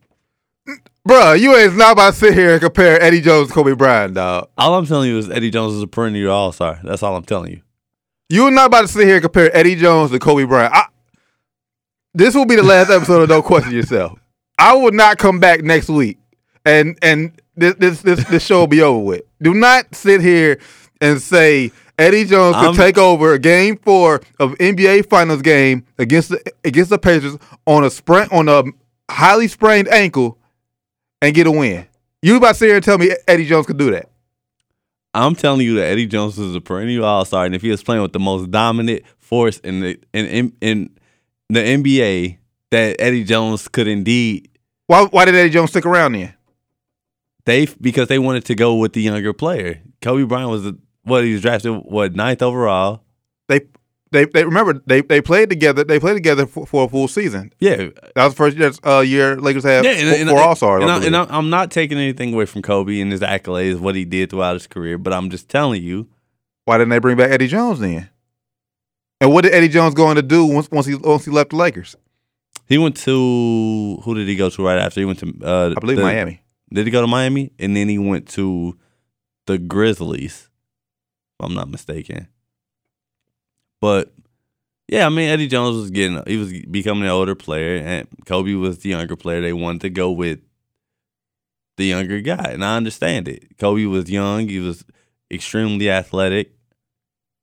Bruh, 1.09 1.41
you 1.41 1.57
ain't 1.57 1.77
not 1.77 1.93
about 1.93 2.13
to 2.13 2.19
sit 2.19 2.35
here 2.35 2.53
and 2.53 2.61
compare 2.61 3.01
Eddie 3.01 3.23
Jones 3.23 3.49
to 3.49 3.55
Kobe 3.55 3.73
Bryant, 3.73 4.15
dog. 4.15 4.49
All 4.59 4.75
I'm 4.75 4.85
telling 4.85 5.09
you 5.09 5.17
is 5.17 5.31
Eddie 5.31 5.51
Jones 5.51 5.75
is 5.75 5.83
a 5.83 5.87
perennial 5.87 6.33
All 6.33 6.53
Star. 6.53 6.81
That's 6.85 7.03
all 7.03 7.17
I'm 7.17 7.25
telling 7.25 7.53
you. 7.53 7.63
You're 8.29 8.51
not 8.51 8.67
about 8.67 8.83
to 8.83 8.89
sit 8.89 9.07
here 9.07 9.15
and 9.15 9.23
compare 9.23 9.55
Eddie 9.57 9.77
Jones 9.77 10.11
to 10.11 10.19
Kobe 10.19 10.45
Bryant. 10.45 10.75
I, 10.75 10.85
this 12.13 12.35
will 12.35 12.45
be 12.45 12.57
the 12.57 12.63
last 12.63 12.91
episode 12.91 13.23
of 13.23 13.29
Don't 13.31 13.45
Question 13.45 13.73
Yourself. 13.73 14.19
I 14.59 14.75
will 14.75 14.93
not 14.93 15.17
come 15.17 15.41
back 15.41 15.63
next 15.63 15.89
week, 15.89 16.19
and 16.67 16.99
and 17.01 17.41
this 17.59 17.75
this 17.77 18.03
this, 18.03 18.25
this 18.29 18.45
show 18.45 18.61
will 18.61 18.67
be 18.67 18.83
over 18.83 18.99
with. 19.05 19.23
Do 19.43 19.55
not 19.55 19.95
sit 19.95 20.21
here 20.21 20.59
and 21.01 21.21
say 21.21 21.71
Eddie 21.99 22.25
Jones 22.25 22.57
could 22.57 22.65
I'm- 22.67 22.75
take 22.75 22.99
over 22.99 23.33
a 23.35 23.39
game 23.39 23.77
four 23.77 24.21
of 24.39 24.53
NBA 24.59 25.09
Finals 25.09 25.43
game 25.43 25.85
against 25.99 26.31
the 26.31 26.41
against 26.65 26.91
the 26.91 26.99
Pacers 26.99 27.37
on 27.67 27.85
a 27.85 27.91
sprint 27.91 28.33
on 28.33 28.49
a 28.49 28.63
highly 29.11 29.49
sprained 29.49 29.89
ankle 29.89 30.39
and 31.23 31.35
get 31.35 31.47
a 31.47 31.51
win. 31.51 31.87
You 32.23 32.37
about 32.37 32.49
to 32.49 32.55
sit 32.55 32.67
here 32.67 32.77
and 32.77 32.85
tell 32.85 32.99
me 32.99 33.11
Eddie 33.27 33.47
Jones 33.47 33.67
could 33.67 33.79
do 33.79 33.91
that? 33.93 34.09
I'm 35.15 35.35
telling 35.35 35.63
you 35.63 35.77
that 35.77 35.87
Eddie 35.87 36.07
Jones 36.07 36.39
is 36.39 36.55
a 36.55 36.61
perennial 36.61 37.05
All 37.05 37.25
Star, 37.25 37.45
and 37.45 37.55
if 37.55 37.63
he 37.63 37.71
was 37.71 37.83
playing 37.83 38.03
with 38.03 38.13
the 38.13 38.19
most 38.21 38.51
dominant 38.51 39.03
force 39.19 39.59
in 39.59 39.81
the 39.81 39.99
in 40.13 40.27
in, 40.27 40.53
in 40.61 40.91
the 41.49 41.61
NBA, 41.61 42.39
that 42.71 42.97
Eddie 43.01 43.25
Jones 43.25 43.67
could 43.69 43.89
indeed. 43.89 44.49
Why 44.87 45.05
why 45.05 45.25
did 45.25 45.35
Eddie 45.35 45.51
Jones 45.51 45.71
stick 45.71 45.87
around 45.87 46.13
then? 46.13 46.35
They 47.49 47.65
because 47.81 48.09
they 48.09 48.19
wanted 48.19 48.45
to 48.45 48.55
go 48.55 48.75
with 48.75 48.93
the 48.93 49.01
younger 49.01 49.33
player. 49.33 49.81
Kobe 50.03 50.25
Bryant 50.25 50.51
was 50.51 50.65
the, 50.65 50.79
what 51.05 51.25
he 51.25 51.33
was 51.33 51.41
drafted 51.41 51.73
what 51.73 52.15
ninth 52.15 52.43
overall. 52.43 53.05
They 53.49 53.63
they 54.11 54.27
they 54.27 54.45
remember 54.45 54.83
they 54.85 55.01
they 55.01 55.23
played 55.23 55.49
together. 55.49 55.83
They 55.83 55.99
played 55.99 56.13
together 56.13 56.45
for, 56.45 56.67
for 56.67 56.85
a 56.85 56.89
full 56.91 57.09
season. 57.09 57.55
Yeah, 57.59 57.89
that 58.15 58.25
was 58.25 58.35
the 58.35 58.37
first 58.37 58.59
year, 58.59 58.71
uh, 58.85 59.01
year 59.01 59.37
Lakers 59.37 59.65
had 59.65 59.87
Yeah, 59.87 59.93
and, 59.93 60.09
and, 60.09 60.29
four 60.29 60.41
All 60.41 60.57
Stars. 60.57 60.83
And, 60.83 60.93
I, 60.93 61.07
and 61.07 61.17
I'm 61.17 61.49
not 61.49 61.71
taking 61.71 61.97
anything 61.97 62.35
away 62.35 62.45
from 62.45 62.61
Kobe 62.61 63.01
and 63.01 63.11
his 63.11 63.23
accolades, 63.23 63.81
what 63.81 63.95
he 63.95 64.05
did 64.05 64.29
throughout 64.29 64.53
his 64.53 64.67
career, 64.67 64.99
but 64.99 65.15
I'm 65.15 65.31
just 65.31 65.49
telling 65.49 65.83
you, 65.83 66.07
Why 66.67 66.77
didn't 66.77 66.91
they 66.91 66.99
bring 66.99 67.17
back 67.17 67.31
Eddie 67.31 67.47
Jones 67.49 67.81
then? 67.81 68.11
And 69.23 69.33
what 69.33 69.45
did 69.45 69.55
Eddie 69.55 69.69
Jones 69.69 69.95
going 69.95 70.17
to 70.17 70.23
do 70.23 70.45
once 70.45 70.71
once 70.71 70.85
he 70.85 70.97
once 70.97 71.25
he 71.25 71.31
left 71.31 71.49
the 71.49 71.57
Lakers? 71.57 71.97
he 72.67 72.77
went 72.77 72.99
to 72.99 74.03
who 74.05 74.15
did 74.15 74.29
he 74.29 74.37
go 74.37 74.51
to 74.51 74.63
right 74.63 74.79
after? 74.79 75.01
He 75.01 75.07
went 75.07 75.21
to 75.21 75.35
uh, 75.43 75.75
I 75.75 75.81
believe 75.81 75.97
the- 75.97 76.03
Miami. 76.03 76.43
Did 76.73 76.87
he 76.87 76.91
go 76.91 77.01
to 77.01 77.07
Miami? 77.07 77.53
And 77.59 77.77
then 77.77 77.89
he 77.89 77.99
went 77.99 78.29
to 78.31 78.77
the 79.47 79.59
Grizzlies, 79.59 80.49
if 81.39 81.47
I'm 81.47 81.55
not 81.55 81.69
mistaken. 81.71 82.29
But 83.81 84.13
yeah, 84.89 85.07
I 85.07 85.09
mean 85.09 85.29
Eddie 85.29 85.47
Jones 85.49 85.77
was 85.77 85.91
getting 85.91 86.23
he 86.27 86.37
was 86.37 86.53
becoming 86.71 87.05
an 87.05 87.11
older 87.11 87.35
player, 87.35 87.77
and 87.77 88.07
Kobe 88.27 88.55
was 88.55 88.79
the 88.79 88.91
younger 88.91 89.17
player. 89.17 89.41
They 89.41 89.53
wanted 89.53 89.83
to 89.83 89.91
go 89.91 90.11
with 90.11 90.41
the 91.77 91.85
younger 91.87 92.21
guy, 92.21 92.51
and 92.53 92.65
I 92.65 92.77
understand 92.77 93.29
it. 93.29 93.57
Kobe 93.59 93.85
was 93.85 94.11
young, 94.11 94.49
he 94.49 94.59
was 94.59 94.85
extremely 95.31 95.89
athletic. 95.91 96.53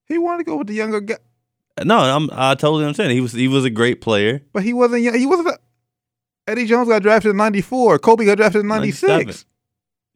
He 0.07 0.17
wanted 0.17 0.39
to 0.39 0.43
go 0.43 0.57
with 0.57 0.67
the 0.67 0.73
younger 0.73 0.99
guy, 1.01 1.17
No, 1.83 1.97
I'm 1.97 2.29
I 2.33 2.55
totally 2.55 2.83
understand. 2.83 3.11
He 3.11 3.21
was 3.21 3.31
he 3.33 3.47
was 3.47 3.63
a 3.65 3.69
great 3.69 4.01
player. 4.01 4.41
but 4.53 4.63
he 4.63 4.73
wasn't. 4.73 5.03
young- 5.03 5.17
He 5.17 5.25
wasn't. 5.25 5.57
Eddie 6.47 6.65
Jones 6.65 6.87
got 6.87 7.01
drafted 7.01 7.31
in 7.31 7.37
'94. 7.37 7.99
Kobe 7.99 8.25
got 8.25 8.37
drafted 8.37 8.61
in 8.61 8.67
'96. 8.67 9.45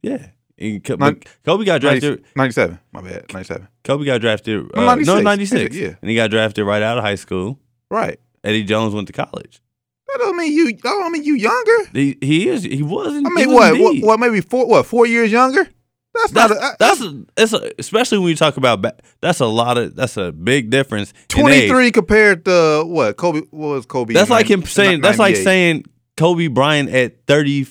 Yeah. 0.01 0.27
And 0.57 0.83
Co- 0.83 0.95
Nin- 0.95 1.21
Kobe 1.45 1.65
got 1.65 1.81
drafted. 1.81 2.23
'97. 2.35 2.79
My 2.91 3.01
bad. 3.01 3.25
'97. 3.33 3.67
Kobe 3.83 4.05
got 4.05 4.21
drafted. 4.21 4.63
No, 4.75 4.81
Uh, 4.83 4.85
96. 4.85 5.07
no, 5.15 5.21
96. 5.21 5.75
Yeah. 5.75 5.95
And 6.01 6.09
he 6.09 6.15
got 6.15 6.29
drafted 6.29 6.65
right 6.65 6.81
out 6.81 6.97
of 6.97 7.03
high 7.03 7.15
school. 7.15 7.59
Right. 7.89 8.19
Eddie 8.43 8.63
Jones 8.63 8.93
went 8.93 9.07
to 9.07 9.13
college. 9.13 9.61
That 10.07 10.17
don't 10.19 10.37
mean 10.37 10.51
you. 10.51 10.71
That 10.73 10.81
don't 10.83 11.11
mean 11.11 11.23
you 11.23 11.35
younger. 11.35 11.89
He, 11.93 12.17
he 12.21 12.49
is. 12.49 12.63
He 12.63 12.81
wasn't. 12.83 13.27
I 13.27 13.29
mean, 13.29 13.53
what, 13.53 13.79
what? 13.79 13.97
What? 14.03 14.19
Maybe 14.19 14.41
four. 14.41 14.67
What? 14.67 14.85
Four 14.85 15.05
years 15.05 15.31
younger? 15.31 15.67
That's, 16.13 16.31
That's 16.31 16.53
not. 16.53 16.73
A, 16.73 16.75
that's 16.79 17.01
a, 17.01 17.23
it's 17.37 17.53
a, 17.53 17.71
especially 17.77 18.17
when 18.17 18.29
you 18.29 18.35
talk 18.35 18.57
about 18.57 18.83
that's 19.21 19.39
a 19.39 19.45
lot 19.45 19.77
of 19.77 19.95
that's 19.95 20.17
a 20.17 20.31
big 20.31 20.71
difference. 20.71 21.13
23 21.27 21.91
compared 21.91 22.45
to 22.45 22.83
what? 22.87 23.15
Kobe. 23.17 23.41
What 23.51 23.67
was 23.67 23.85
Kobe? 23.85 24.13
That's 24.15 24.29
like 24.31 24.49
him 24.49 24.63
saying. 24.63 25.01
That's 25.01 25.19
like 25.19 25.35
saying 25.35 25.85
Kobe 26.19 26.47
Bryant 26.47 26.89
at 26.89 27.25
30, 27.27 27.65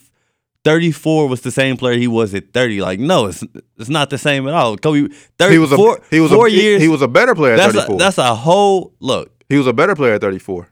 34 0.64 1.28
was 1.28 1.42
the 1.42 1.50
same 1.50 1.76
player 1.76 1.96
he 1.98 2.08
was 2.08 2.34
at 2.34 2.52
thirty. 2.52 2.80
Like 2.80 2.98
no, 2.98 3.26
it's 3.26 3.44
it's 3.78 3.88
not 3.88 4.10
the 4.10 4.18
same 4.18 4.48
at 4.48 4.54
all. 4.54 4.76
Kobe 4.76 5.08
thirty 5.38 5.52
he 5.54 5.58
was 5.58 5.70
a 5.72 5.76
four, 5.76 6.00
he 6.10 6.20
was 6.20 6.32
four 6.32 6.46
a, 6.48 6.50
years. 6.50 6.82
He, 6.82 6.88
was 6.88 7.00
a 7.02 7.08
better 7.08 7.34
player 7.34 7.52
at 7.54 7.58
that's 7.58 7.74
34. 7.74 7.94
a, 7.94 7.98
that's 7.98 8.18
a 8.18 8.34
whole 8.34 8.92
look. 9.00 9.30
he 9.48 9.56
was 9.56 9.66
a 9.66 9.72
better 9.72 9.94
player 9.94 10.14
at 10.14 10.20
34. 10.20 10.68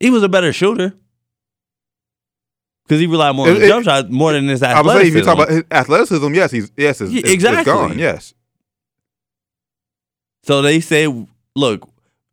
He 0.00 0.10
was 0.10 0.22
a 0.22 0.28
better 0.28 0.52
shooter 0.52 0.94
because 2.84 3.00
he 3.00 3.06
relied 3.06 3.34
more 3.36 3.48
on 3.48 3.56
It- 3.56 3.68
jump 3.68 3.84
shot 3.84 4.10
more 4.10 4.32
than 4.32 4.48
his 4.48 4.62
I 4.62 4.80
would 4.80 4.90
say 4.92 5.08
if 5.08 5.14
you 5.14 5.20
athleticism. 5.20 5.24
talk 5.24 5.34
about 5.34 5.50
his 5.50 5.64
athleticism, 5.70 6.34
yes, 6.34 6.50
he's 6.50 6.72
yes, 6.76 7.00
it's, 7.00 7.10
Yeah, 7.12 7.18
it's- 7.18 7.34
it's 7.34 7.44
exactly. 7.44 7.64
gone. 7.72 7.98
Yes, 7.98 8.32
So 10.42 10.62
they 10.62 10.80
say, 10.80 11.06
look, 11.54 11.88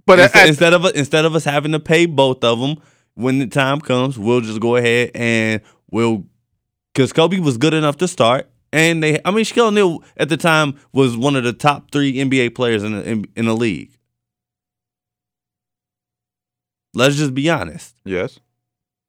But 0.05 0.19
instead, 0.19 0.41
at- 0.43 0.49
instead 0.49 0.73
of 0.73 0.85
instead 0.95 1.25
of 1.25 1.35
us 1.35 1.43
having 1.43 1.71
to 1.71 1.79
pay 1.79 2.05
both 2.05 2.43
of 2.43 2.59
them, 2.59 2.77
when 3.15 3.39
the 3.39 3.47
time 3.47 3.79
comes, 3.79 4.17
we'll 4.17 4.41
just 4.41 4.59
go 4.59 4.75
ahead 4.75 5.11
and 5.15 5.61
we'll 5.91 6.25
because 6.93 7.11
Kobe 7.11 7.39
was 7.39 7.57
good 7.57 7.73
enough 7.73 7.97
to 7.97 8.07
start, 8.07 8.49
and 8.71 9.01
they, 9.01 9.19
I 9.25 9.31
mean, 9.31 9.45
Shaquille 9.45 9.67
O'Neal 9.67 10.03
at 10.17 10.29
the 10.29 10.37
time 10.37 10.79
was 10.91 11.17
one 11.17 11.35
of 11.35 11.43
the 11.43 11.53
top 11.53 11.91
three 11.91 12.13
NBA 12.15 12.55
players 12.55 12.83
in 12.83 12.93
the 12.93 13.09
in, 13.09 13.25
in 13.35 13.45
the 13.45 13.55
league. 13.55 13.97
Let's 16.93 17.15
just 17.15 17.33
be 17.33 17.49
honest. 17.49 17.95
yes. 18.05 18.39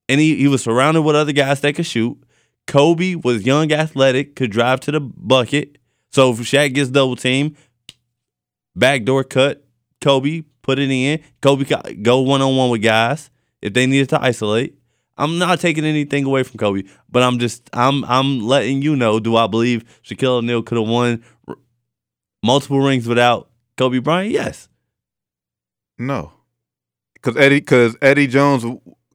and 0.09 0.18
he, 0.18 0.36
he 0.36 0.48
was 0.48 0.62
surrounded 0.62 1.02
with 1.02 1.16
other 1.16 1.32
guys 1.32 1.61
that 1.61 1.74
could 1.74 1.84
shoot. 1.84 2.18
Kobe 2.66 3.14
was 3.14 3.44
young, 3.44 3.70
athletic, 3.72 4.36
could 4.36 4.50
drive 4.50 4.80
to 4.80 4.92
the 4.92 5.00
bucket. 5.00 5.76
So 6.11 6.30
if 6.32 6.38
Shaq 6.38 6.72
gets 6.72 6.88
double 6.88 7.16
team, 7.16 7.57
backdoor 8.74 9.24
cut, 9.24 9.66
Kobe 10.00 10.44
put 10.62 10.78
it 10.78 10.90
in. 10.90 11.20
Kobe 11.42 11.66
go 12.02 12.20
one 12.20 12.40
on 12.40 12.57
one 12.57 12.70
with 12.70 12.82
guys 12.82 13.28
if 13.64 13.72
they 13.72 13.86
needed 13.86 14.08
to 14.10 14.22
isolate. 14.22 14.78
I'm 15.16 15.38
not 15.38 15.60
taking 15.60 15.84
anything 15.84 16.24
away 16.24 16.42
from 16.42 16.58
Kobe, 16.58 16.82
but 17.08 17.22
I'm 17.22 17.38
just 17.38 17.68
I'm 17.72 18.04
I'm 18.04 18.40
letting 18.40 18.82
you 18.82 18.94
know. 18.96 19.18
Do 19.20 19.36
I 19.36 19.46
believe 19.46 19.84
Shaquille 20.04 20.38
O'Neal 20.38 20.62
could 20.62 20.78
have 20.78 20.88
won 20.88 21.22
r- 21.48 21.56
multiple 22.42 22.80
rings 22.80 23.06
without 23.08 23.48
Kobe 23.76 23.98
Bryant? 23.98 24.32
Yes. 24.32 24.68
No, 25.98 26.32
because 27.14 27.36
Eddie 27.36 27.60
because 27.60 27.96
Eddie 28.02 28.26
Jones 28.26 28.64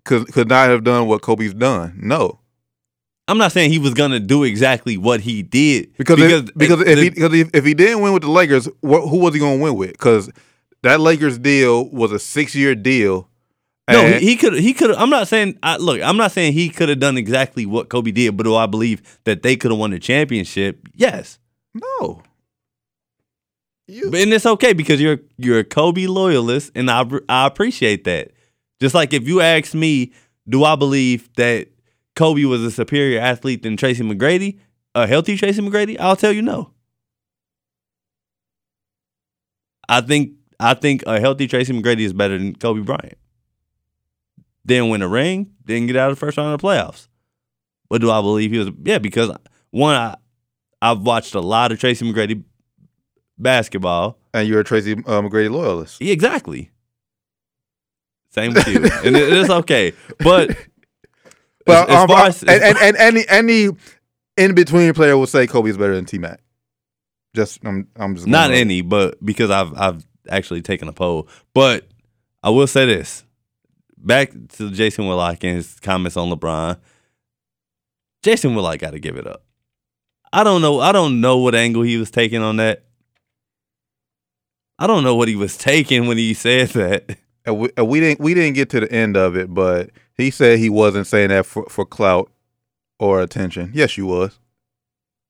could 0.05 0.31
could 0.31 0.47
not 0.47 0.69
have 0.69 0.83
done 0.85 1.07
what 1.07 1.21
Kobe's 1.21 1.53
done. 1.53 1.99
No, 2.01 2.39
I'm 3.27 3.37
not 3.37 3.51
saying 3.51 3.71
he 3.71 3.79
was 3.79 3.93
gonna 3.93 4.21
do 4.21 4.43
exactly 4.45 4.95
what 4.95 5.19
he 5.19 5.43
did 5.43 5.95
because 5.97 6.17
if, 6.21 6.53
because 6.55 6.79
uh, 6.79 6.85
if 6.85 6.95
the- 6.95 7.03
he 7.03 7.09
because 7.09 7.33
if, 7.33 7.49
if 7.53 7.65
he 7.65 7.73
didn't 7.73 8.01
win 8.01 8.13
with 8.13 8.23
the 8.23 8.31
Lakers, 8.31 8.67
wh- 8.81 9.03
who 9.09 9.17
was 9.19 9.33
he 9.33 9.39
going 9.41 9.57
to 9.59 9.63
win 9.63 9.75
with? 9.75 9.91
Because 9.91 10.31
that 10.83 11.01
Lakers 11.01 11.37
deal 11.37 11.89
was 11.89 12.13
a 12.13 12.19
six 12.19 12.55
year 12.55 12.73
deal. 12.73 13.28
No, 13.89 14.01
and- 14.05 14.21
he, 14.21 14.35
could. 14.35 14.53
He 14.53 14.73
could. 14.73 14.91
I'm 14.91 15.09
not 15.09 15.27
saying. 15.27 15.57
I, 15.63 15.77
look, 15.77 16.01
I'm 16.01 16.17
not 16.17 16.31
saying 16.31 16.53
he 16.53 16.69
could 16.69 16.89
have 16.89 16.99
done 16.99 17.17
exactly 17.17 17.65
what 17.65 17.89
Kobe 17.89 18.11
did, 18.11 18.37
but 18.37 18.43
do 18.43 18.55
I 18.55 18.65
believe 18.65 19.19
that 19.23 19.41
they 19.43 19.55
could 19.55 19.71
have 19.71 19.79
won 19.79 19.91
the 19.91 19.99
championship? 19.99 20.87
Yes. 20.93 21.39
no. 21.73 22.23
You. 23.87 24.11
But 24.11 24.19
and 24.19 24.31
it's 24.31 24.45
okay 24.45 24.73
because 24.73 25.01
you're 25.01 25.17
you're 25.37 25.59
a 25.59 25.63
Kobe 25.63 26.05
loyalist, 26.05 26.71
and 26.75 26.91
I 26.91 27.03
I 27.27 27.47
appreciate 27.47 28.03
that. 28.03 28.31
Just 28.79 28.93
like 28.93 29.13
if 29.13 29.27
you 29.27 29.41
ask 29.41 29.73
me, 29.73 30.13
do 30.47 30.63
I 30.63 30.75
believe 30.75 31.27
that 31.37 31.69
Kobe 32.15 32.43
was 32.43 32.61
a 32.63 32.69
superior 32.69 33.19
athlete 33.19 33.63
than 33.63 33.77
Tracy 33.77 34.03
McGrady, 34.03 34.59
a 34.93 35.07
healthy 35.07 35.35
Tracy 35.37 35.61
McGrady? 35.61 35.97
I'll 35.99 36.15
tell 36.15 36.31
you 36.31 36.43
no. 36.43 36.71
I 39.87 40.01
think 40.01 40.33
I 40.59 40.75
think 40.75 41.03
a 41.07 41.19
healthy 41.19 41.47
Tracy 41.47 41.73
McGrady 41.73 42.01
is 42.01 42.13
better 42.13 42.37
than 42.37 42.53
Kobe 42.55 42.81
Bryant. 42.81 43.17
Didn't 44.66 44.89
win 44.89 45.01
a 45.01 45.07
ring, 45.07 45.51
didn't 45.66 45.88
get 45.88 45.95
out 45.95 46.12
of 46.12 46.18
the 46.18 46.20
first 46.20 46.38
round 46.38 46.53
of 46.53 46.62
the 46.62 46.68
playoffs. 46.68 47.07
But 47.89 48.01
do 48.01 48.12
I 48.12 48.22
believe 48.22 48.51
he 48.51 48.60
was? 48.60 48.70
Yeah, 48.84 48.99
because 48.99 49.32
one, 49.72 49.95
I, 49.95 50.16
I've 50.82 51.01
watched 51.01 51.34
a 51.34 51.41
lot 51.41 51.72
of 51.72 51.80
Tracy 51.80 52.12
McGrady 52.12 52.43
basketball. 53.38 54.18
And 54.34 54.47
you're 54.47 54.60
a 54.60 54.64
Tracy 54.64 54.93
uh, 54.93 55.22
McGrady 55.22 55.49
loyalist. 55.49 56.01
Yeah, 56.01 56.14
exactly. 56.14 56.72
Same 58.32 58.53
with 58.53 58.68
you, 58.68 58.84
and 58.84 59.18
it, 59.18 59.34
it's 59.34 59.49
okay. 59.49 59.93
But 60.20 60.55
Well, 61.70 61.84
as, 61.84 61.89
as 61.89 61.95
um, 61.95 62.07
far 62.07 62.24
uh, 62.24 62.28
as, 62.28 62.43
and, 62.43 62.64
and, 62.64 62.78
and 62.78 62.97
any 62.97 63.26
any 63.28 63.70
in 64.38 64.55
between 64.55 64.93
player 64.93 65.18
will 65.18 65.28
say 65.28 65.47
Kobe's 65.47 65.78
better 65.78 65.95
than 65.95 66.05
T 66.05 66.18
Mac. 66.18 66.41
Just 67.36 67.60
I'm 67.64 67.88
I'm 67.95 68.16
just 68.16 68.28
not 68.28 68.51
any, 68.51 68.82
but 68.82 69.24
because 69.24 69.51
I've 69.51 69.78
I've 69.78 70.07
actually 70.30 70.62
taken 70.62 70.88
a 70.88 70.93
poll. 70.93 71.28
But 71.53 71.88
I 72.41 72.49
will 72.49 72.68
say 72.68 72.86
this: 72.86 73.24
back 73.99 74.31
to 74.57 74.71
Jason 74.71 75.07
Whitlock 75.07 75.43
and 75.43 75.55
his 75.57 75.79
comments 75.79 76.17
on 76.17 76.29
LeBron. 76.29 76.77
Jason 78.23 78.53
Whitlock 78.55 78.79
got 78.79 78.91
to 78.91 78.99
give 78.99 79.15
it 79.17 79.27
up. 79.27 79.43
I 80.31 80.43
don't 80.43 80.61
know. 80.61 80.79
I 80.79 80.91
don't 80.91 81.21
know 81.21 81.37
what 81.37 81.55
angle 81.55 81.81
he 81.83 81.97
was 81.97 82.11
taking 82.11 82.41
on 82.41 82.57
that. 82.57 82.83
I 84.77 84.87
don't 84.87 85.03
know 85.03 85.15
what 85.15 85.27
he 85.27 85.35
was 85.35 85.57
taking 85.57 86.07
when 86.07 86.17
he 86.17 86.33
said 86.33 86.69
that. 86.69 87.17
And 87.45 87.57
we, 87.59 87.69
and 87.77 87.87
we 87.87 87.99
didn't 87.99 88.19
we 88.19 88.33
didn't 88.33 88.55
get 88.55 88.69
to 88.71 88.81
the 88.81 88.91
end 88.91 89.17
of 89.17 89.35
it, 89.35 89.51
but 89.53 89.89
he 90.17 90.29
said 90.29 90.59
he 90.59 90.69
wasn't 90.69 91.07
saying 91.07 91.29
that 91.29 91.45
for, 91.45 91.65
for 91.69 91.85
clout 91.85 92.29
or 92.99 93.21
attention. 93.21 93.71
Yes, 93.73 93.97
you 93.97 94.05
was. 94.05 94.37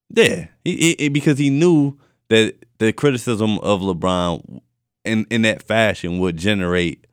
Yeah, 0.09 0.47
he, 0.63 0.75
he- 0.75 0.95
he- 0.97 1.09
because 1.09 1.37
he 1.37 1.49
knew 1.51 1.97
that 2.29 2.55
the 2.79 2.91
criticism 2.93 3.59
of 3.59 3.81
LeBron 3.81 4.59
in 5.05 5.27
in 5.29 5.43
that 5.43 5.61
fashion 5.63 6.19
would 6.19 6.35
generate 6.35 7.05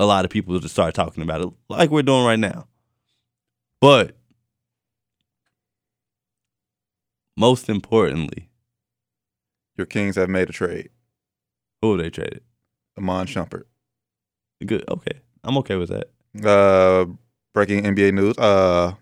a 0.00 0.06
lot 0.06 0.24
of 0.24 0.30
people 0.30 0.60
to 0.60 0.68
start 0.68 0.94
talking 0.94 1.22
about 1.22 1.40
it, 1.42 1.48
like 1.68 1.90
we're 1.90 2.02
doing 2.02 2.24
right 2.24 2.38
now. 2.38 2.66
But 3.80 4.16
most 7.36 7.68
importantly, 7.68 8.48
Your 9.76 9.86
Kings 9.86 10.16
have 10.16 10.28
made 10.28 10.48
a 10.48 10.52
trade. 10.52 10.90
who 11.82 11.92
have 11.92 12.00
they 12.02 12.10
traded? 12.10 12.42
Iman 12.96 13.26
Shumpert. 13.26 13.64
Good. 14.64 14.84
Okay, 14.88 15.20
I'm 15.42 15.58
okay 15.58 15.76
with 15.76 15.90
that. 15.90 16.10
Uh, 16.48 17.06
breaking 17.52 17.82
NBA 17.84 18.14
news. 18.14 18.38
Uh, 18.38 18.94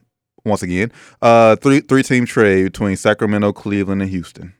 once 0.45 0.63
again, 0.63 0.91
uh, 1.21 1.57
three 1.57 1.81
three 1.81 2.03
team 2.03 2.25
trade 2.27 2.65
between 2.65 2.97
Sacramento, 2.97 3.53
Cleveland, 3.53 4.03
and 4.03 4.11
Houston. 4.11 4.55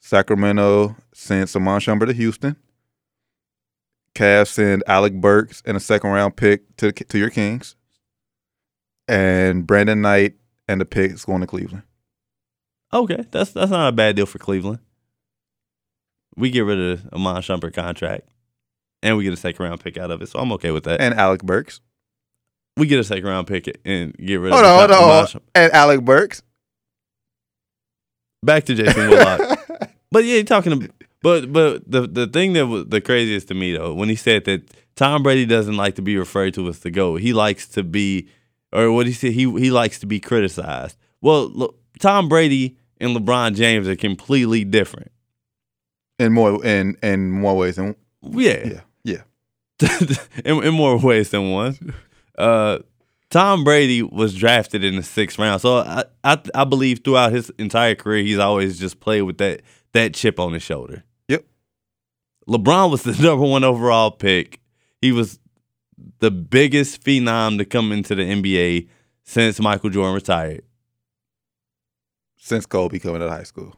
Sacramento 0.00 0.96
sends 1.12 1.54
Iman 1.54 1.78
Shumpert 1.80 2.06
to 2.06 2.12
Houston. 2.14 2.56
Cavs 4.20 4.48
send 4.48 4.84
Alec 4.86 5.14
Burks 5.14 5.62
and 5.64 5.76
a 5.76 5.80
second 5.80 6.10
round 6.10 6.36
pick 6.36 6.76
to 6.76 6.92
to 6.92 7.18
your 7.18 7.30
Kings. 7.30 7.74
And 9.08 9.66
Brandon 9.66 10.02
Knight 10.02 10.34
and 10.68 10.80
the 10.80 10.84
picks 10.84 11.24
going 11.24 11.40
to 11.40 11.46
Cleveland. 11.46 11.84
Okay, 12.92 13.24
that's 13.30 13.52
that's 13.52 13.70
not 13.70 13.88
a 13.88 13.92
bad 13.92 14.16
deal 14.16 14.26
for 14.26 14.38
Cleveland. 14.38 14.80
We 16.36 16.50
get 16.50 16.60
rid 16.60 16.78
of 16.78 17.08
Iman 17.14 17.42
Shumpert 17.42 17.74
contract, 17.74 18.28
and 19.02 19.16
we 19.16 19.24
get 19.24 19.32
a 19.32 19.36
second 19.36 19.64
round 19.64 19.80
pick 19.82 19.96
out 19.96 20.10
of 20.10 20.20
it, 20.20 20.28
so 20.28 20.38
I'm 20.38 20.52
okay 20.52 20.70
with 20.70 20.84
that. 20.84 21.00
And 21.00 21.14
Alec 21.14 21.42
Burks. 21.42 21.80
we 22.76 22.86
get 22.86 23.00
a 23.00 23.04
second 23.04 23.24
round 23.24 23.46
pick 23.46 23.68
and 23.84 24.14
get 24.16 24.36
rid 24.36 24.52
Hold 24.52 24.64
of 24.64 24.78
hold 24.78 24.90
on, 24.90 24.98
hold 24.98 25.34
on. 25.34 25.40
And 25.54 25.72
Alec 25.72 26.02
Burks. 26.02 26.42
back 28.42 28.64
to 28.64 28.74
Jason 28.74 29.08
Whitlock. 29.08 29.66
but 30.12 30.24
yeah, 30.24 30.34
you're 30.34 30.44
talking 30.44 30.72
about, 30.72 30.90
but 31.22 31.52
but 31.52 31.90
the 31.90 32.06
the 32.06 32.26
thing 32.26 32.54
that 32.54 32.66
was 32.66 32.86
the 32.86 33.00
craziest 33.00 33.48
to 33.48 33.54
me 33.54 33.76
though, 33.76 33.94
when 33.94 34.08
he 34.08 34.16
said 34.16 34.44
that 34.46 34.70
Tom 34.96 35.22
Brady 35.22 35.46
doesn't 35.46 35.76
like 35.76 35.94
to 35.96 36.02
be 36.02 36.16
referred 36.16 36.54
to 36.54 36.68
as 36.68 36.80
the 36.80 36.90
GOAT. 36.90 37.20
He 37.20 37.32
likes 37.32 37.66
to 37.68 37.82
be 37.82 38.28
or 38.72 38.92
what 38.92 39.06
he 39.06 39.12
said, 39.12 39.32
he 39.32 39.50
he 39.58 39.70
likes 39.70 39.98
to 40.00 40.06
be 40.06 40.20
criticized. 40.20 40.96
Well, 41.20 41.48
look, 41.48 41.78
Tom 41.98 42.28
Brady 42.28 42.76
and 43.00 43.16
LeBron 43.16 43.54
James 43.54 43.88
are 43.88 43.96
completely 43.96 44.64
different. 44.64 45.10
In 46.18 46.32
more 46.32 46.64
in 46.64 46.96
in 47.02 47.30
more 47.30 47.56
ways 47.56 47.76
than 47.76 47.96
Yeah. 48.22 48.80
yeah. 49.04 49.22
in, 50.44 50.62
in 50.62 50.74
more 50.74 50.98
ways 50.98 51.30
than 51.30 51.50
one. 51.50 51.94
Uh, 52.36 52.80
Tom 53.30 53.64
Brady 53.64 54.02
was 54.02 54.34
drafted 54.34 54.84
in 54.84 54.96
the 54.96 55.02
sixth 55.02 55.38
round, 55.38 55.62
so 55.62 55.78
I, 55.78 56.04
I 56.24 56.38
I 56.54 56.64
believe 56.64 57.02
throughout 57.04 57.32
his 57.32 57.50
entire 57.58 57.94
career, 57.94 58.22
he's 58.22 58.38
always 58.38 58.78
just 58.78 59.00
played 59.00 59.22
with 59.22 59.38
that 59.38 59.62
that 59.92 60.14
chip 60.14 60.38
on 60.38 60.52
his 60.52 60.62
shoulder. 60.62 61.04
LeBron 62.50 62.90
was 62.90 63.04
the 63.04 63.12
number 63.22 63.46
one 63.46 63.64
overall 63.64 64.10
pick. 64.10 64.60
He 65.00 65.12
was 65.12 65.38
the 66.18 66.30
biggest 66.30 67.02
phenom 67.02 67.58
to 67.58 67.64
come 67.64 67.92
into 67.92 68.14
the 68.14 68.22
NBA 68.22 68.88
since 69.22 69.60
Michael 69.60 69.90
Jordan 69.90 70.14
retired. 70.14 70.62
Since 72.36 72.66
Kobe 72.66 72.98
coming 72.98 73.22
out 73.22 73.28
of 73.28 73.30
high 73.30 73.44
school. 73.44 73.76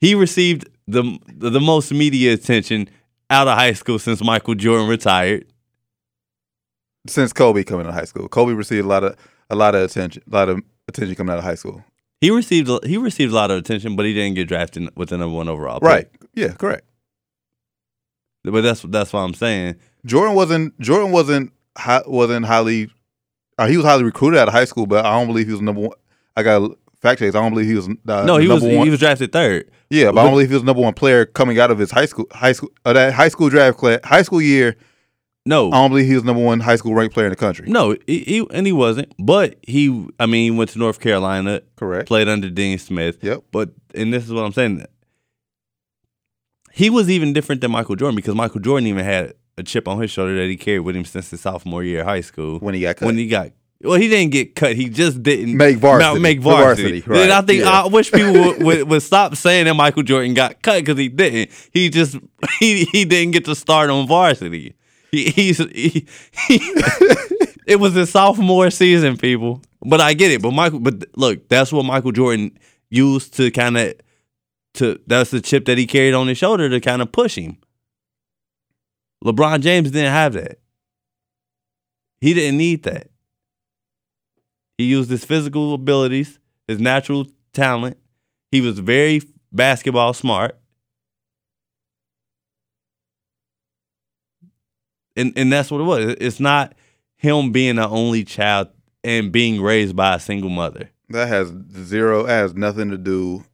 He 0.00 0.14
received 0.14 0.68
the 0.88 1.18
the 1.28 1.60
most 1.60 1.92
media 1.92 2.32
attention 2.32 2.88
out 3.30 3.46
of 3.46 3.56
high 3.56 3.74
school 3.74 3.98
since 3.98 4.22
Michael 4.24 4.54
Jordan 4.54 4.88
retired. 4.88 5.46
Since 7.06 7.32
Kobe 7.32 7.62
coming 7.62 7.86
out 7.86 7.90
of 7.90 7.94
high 7.94 8.04
school. 8.04 8.28
Kobe 8.28 8.52
received 8.52 8.84
a 8.84 8.88
lot 8.88 9.04
of 9.04 9.16
a 9.48 9.54
lot 9.54 9.74
of 9.74 9.82
attention 9.82 10.22
a 10.26 10.34
lot 10.34 10.48
of 10.48 10.60
attention 10.88 11.14
coming 11.14 11.32
out 11.32 11.38
of 11.38 11.44
high 11.44 11.54
school. 11.54 11.84
He 12.22 12.30
received 12.30 12.70
he 12.86 12.96
received 12.98 13.32
a 13.32 13.34
lot 13.34 13.50
of 13.50 13.58
attention, 13.58 13.96
but 13.96 14.06
he 14.06 14.14
didn't 14.14 14.36
get 14.36 14.46
drafted 14.46 14.88
with 14.96 15.08
the 15.08 15.18
number 15.18 15.34
one 15.34 15.48
overall. 15.48 15.80
pick. 15.80 15.88
Right. 15.88 16.08
Yeah, 16.34 16.52
correct. 16.52 16.84
But 18.44 18.60
that's 18.60 18.82
that's 18.82 19.12
what 19.12 19.20
I'm 19.20 19.34
saying. 19.34 19.74
Jordan 20.06 20.36
wasn't 20.36 20.78
Jordan 20.78 21.10
wasn't 21.10 21.52
wasn't 22.06 22.46
highly 22.46 22.90
uh, 23.58 23.66
he 23.66 23.76
was 23.76 23.84
highly 23.84 24.04
recruited 24.04 24.38
out 24.38 24.46
of 24.46 24.54
high 24.54 24.66
school, 24.66 24.86
but 24.86 25.04
I 25.04 25.18
don't 25.18 25.26
believe 25.26 25.46
he 25.46 25.52
was 25.52 25.60
number 25.60 25.80
one. 25.80 25.98
I 26.36 26.44
got 26.44 26.70
fact 27.00 27.18
checks. 27.18 27.34
I 27.34 27.40
don't 27.40 27.50
believe 27.50 27.66
he 27.66 27.74
was 27.74 27.88
uh, 27.88 28.24
no, 28.24 28.36
he 28.36 28.46
was 28.46 28.62
one. 28.62 28.70
he 28.70 28.90
was 28.90 29.00
drafted 29.00 29.32
third. 29.32 29.68
yeah, 29.90 30.12
but 30.12 30.20
I 30.20 30.22
don't 30.22 30.32
believe 30.32 30.48
he 30.48 30.54
was 30.54 30.62
number 30.62 30.80
one 30.80 30.94
player 30.94 31.26
coming 31.26 31.58
out 31.58 31.72
of 31.72 31.78
his 31.78 31.90
high 31.90 32.06
school 32.06 32.28
high 32.30 32.52
school 32.52 32.70
uh, 32.84 32.92
that 32.92 33.14
high 33.14 33.28
school 33.28 33.48
draft 33.48 33.78
class 33.78 33.98
high 34.04 34.22
school 34.22 34.40
year. 34.40 34.76
No, 35.44 35.68
I 35.72 35.76
don't 35.76 35.90
believe 35.90 36.06
he 36.06 36.14
was 36.14 36.22
number 36.22 36.42
one 36.42 36.60
high 36.60 36.76
school 36.76 36.94
ranked 36.94 37.14
player 37.14 37.26
in 37.26 37.30
the 37.30 37.36
country. 37.36 37.68
No, 37.68 37.96
he, 38.06 38.20
he 38.20 38.46
and 38.52 38.64
he 38.66 38.72
wasn't. 38.72 39.12
But 39.18 39.56
he, 39.62 40.06
I 40.20 40.26
mean, 40.26 40.52
he 40.52 40.56
went 40.56 40.70
to 40.70 40.78
North 40.78 41.00
Carolina. 41.00 41.62
Correct. 41.76 42.06
Played 42.06 42.28
under 42.28 42.48
Dean 42.48 42.78
Smith. 42.78 43.18
Yep. 43.22 43.44
But 43.50 43.70
and 43.94 44.14
this 44.14 44.24
is 44.24 44.32
what 44.32 44.44
I'm 44.44 44.52
saying. 44.52 44.84
He 46.72 46.90
was 46.90 47.10
even 47.10 47.32
different 47.32 47.60
than 47.60 47.72
Michael 47.72 47.96
Jordan 47.96 48.16
because 48.16 48.34
Michael 48.34 48.60
Jordan 48.60 48.86
even 48.86 49.04
had 49.04 49.34
a 49.58 49.62
chip 49.62 49.88
on 49.88 50.00
his 50.00 50.10
shoulder 50.10 50.36
that 50.36 50.46
he 50.46 50.56
carried 50.56 50.80
with 50.80 50.96
him 50.96 51.04
since 51.04 51.30
his 51.30 51.40
sophomore 51.40 51.82
year 51.82 52.00
of 52.00 52.06
high 52.06 52.20
school. 52.20 52.58
When 52.60 52.74
he 52.74 52.80
got 52.80 52.96
cut. 52.96 53.06
When 53.06 53.18
he 53.18 53.26
got 53.26 53.50
well, 53.82 53.98
he 53.98 54.08
didn't 54.08 54.30
get 54.30 54.54
cut. 54.54 54.76
He 54.76 54.88
just 54.88 55.24
didn't 55.24 55.56
Make 55.56 55.78
varsity. 55.78 56.20
make 56.20 56.40
varsity, 56.40 57.00
varsity. 57.00 57.10
right, 57.10 57.20
And 57.22 57.32
I 57.32 57.40
think 57.42 57.62
yeah. 57.64 57.82
I 57.82 57.86
wish 57.88 58.12
people 58.12 58.32
would, 58.32 58.62
would, 58.62 58.88
would 58.88 59.02
stop 59.02 59.34
saying 59.34 59.64
that 59.64 59.74
Michael 59.74 60.04
Jordan 60.04 60.34
got 60.34 60.62
cut 60.62 60.78
because 60.80 60.98
he 60.98 61.08
didn't. 61.08 61.50
He 61.72 61.90
just 61.90 62.16
he 62.60 62.84
he 62.92 63.04
didn't 63.04 63.32
get 63.32 63.44
to 63.46 63.56
start 63.56 63.90
on 63.90 64.06
varsity. 64.06 64.76
He, 65.12 65.30
he's 65.30 65.58
he, 65.58 66.06
he 66.48 66.58
it 67.66 67.78
was 67.78 67.94
his 67.94 68.10
sophomore 68.10 68.70
season, 68.70 69.16
people. 69.16 69.62
But 69.84 70.00
I 70.00 70.14
get 70.14 70.30
it. 70.30 70.42
But 70.42 70.52
Michael, 70.52 70.80
but 70.80 71.04
look, 71.16 71.48
that's 71.48 71.72
what 71.72 71.84
Michael 71.84 72.12
Jordan 72.12 72.58
used 72.90 73.34
to 73.34 73.50
kind 73.50 73.76
of 73.76 73.94
to. 74.74 74.98
That's 75.06 75.30
the 75.30 75.40
chip 75.40 75.66
that 75.66 75.78
he 75.78 75.86
carried 75.86 76.14
on 76.14 76.28
his 76.28 76.38
shoulder 76.38 76.68
to 76.68 76.80
kind 76.80 77.02
of 77.02 77.12
push 77.12 77.36
him. 77.36 77.58
LeBron 79.24 79.60
James 79.60 79.90
didn't 79.90 80.12
have 80.12 80.32
that. 80.32 80.58
He 82.20 82.34
didn't 82.34 82.58
need 82.58 82.82
that. 82.84 83.08
He 84.78 84.84
used 84.84 85.10
his 85.10 85.24
physical 85.24 85.74
abilities, 85.74 86.38
his 86.66 86.80
natural 86.80 87.26
talent. 87.52 87.98
He 88.50 88.60
was 88.60 88.78
very 88.78 89.22
basketball 89.52 90.12
smart. 90.12 90.58
And 95.16 95.32
and 95.36 95.52
that's 95.52 95.70
what 95.70 95.80
it 95.80 95.84
was. 95.84 96.16
It's 96.20 96.40
not 96.40 96.74
him 97.16 97.52
being 97.52 97.76
the 97.76 97.88
only 97.88 98.24
child 98.24 98.68
and 99.04 99.32
being 99.32 99.60
raised 99.60 99.94
by 99.94 100.14
a 100.14 100.20
single 100.20 100.50
mother. 100.50 100.90
That 101.08 101.28
has 101.28 101.52
zero 101.84 102.24
has 102.24 102.54
nothing 102.54 102.90
to 102.90 102.98
do 102.98 103.44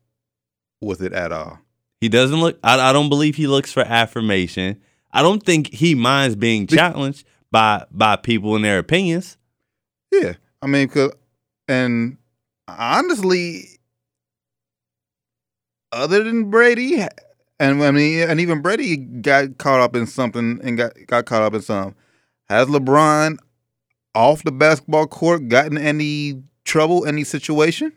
with 0.80 1.02
it 1.02 1.12
at 1.12 1.32
all. 1.32 1.58
He 2.00 2.08
doesn't 2.08 2.40
look 2.40 2.58
I, 2.62 2.90
I 2.90 2.92
don't 2.92 3.08
believe 3.08 3.36
he 3.36 3.46
looks 3.46 3.72
for 3.72 3.82
affirmation. 3.82 4.80
I 5.12 5.22
don't 5.22 5.42
think 5.42 5.72
he 5.72 5.94
minds 5.94 6.36
being 6.36 6.66
challenged 6.66 7.26
by 7.50 7.84
by 7.90 8.16
people 8.16 8.54
and 8.54 8.64
their 8.64 8.78
opinions. 8.78 9.36
Yeah, 10.12 10.34
I 10.62 10.66
mean, 10.66 10.88
cause, 10.88 11.12
and 11.66 12.16
honestly, 12.66 13.64
other 15.92 16.22
than 16.24 16.50
Brady, 16.50 17.04
and 17.60 17.82
I 17.82 17.90
mean, 17.90 18.28
and 18.28 18.40
even 18.40 18.62
Brady 18.62 18.96
got 18.96 19.58
caught 19.58 19.80
up 19.80 19.96
in 19.96 20.06
something 20.06 20.60
and 20.62 20.76
got 20.76 20.92
got 21.06 21.26
caught 21.26 21.42
up 21.42 21.54
in 21.54 21.62
some. 21.62 21.94
Has 22.48 22.68
LeBron 22.68 23.38
off 24.14 24.42
the 24.42 24.52
basketball 24.52 25.06
court 25.06 25.48
gotten 25.48 25.76
any 25.76 26.42
trouble, 26.64 27.04
any 27.06 27.24
situation? 27.24 27.92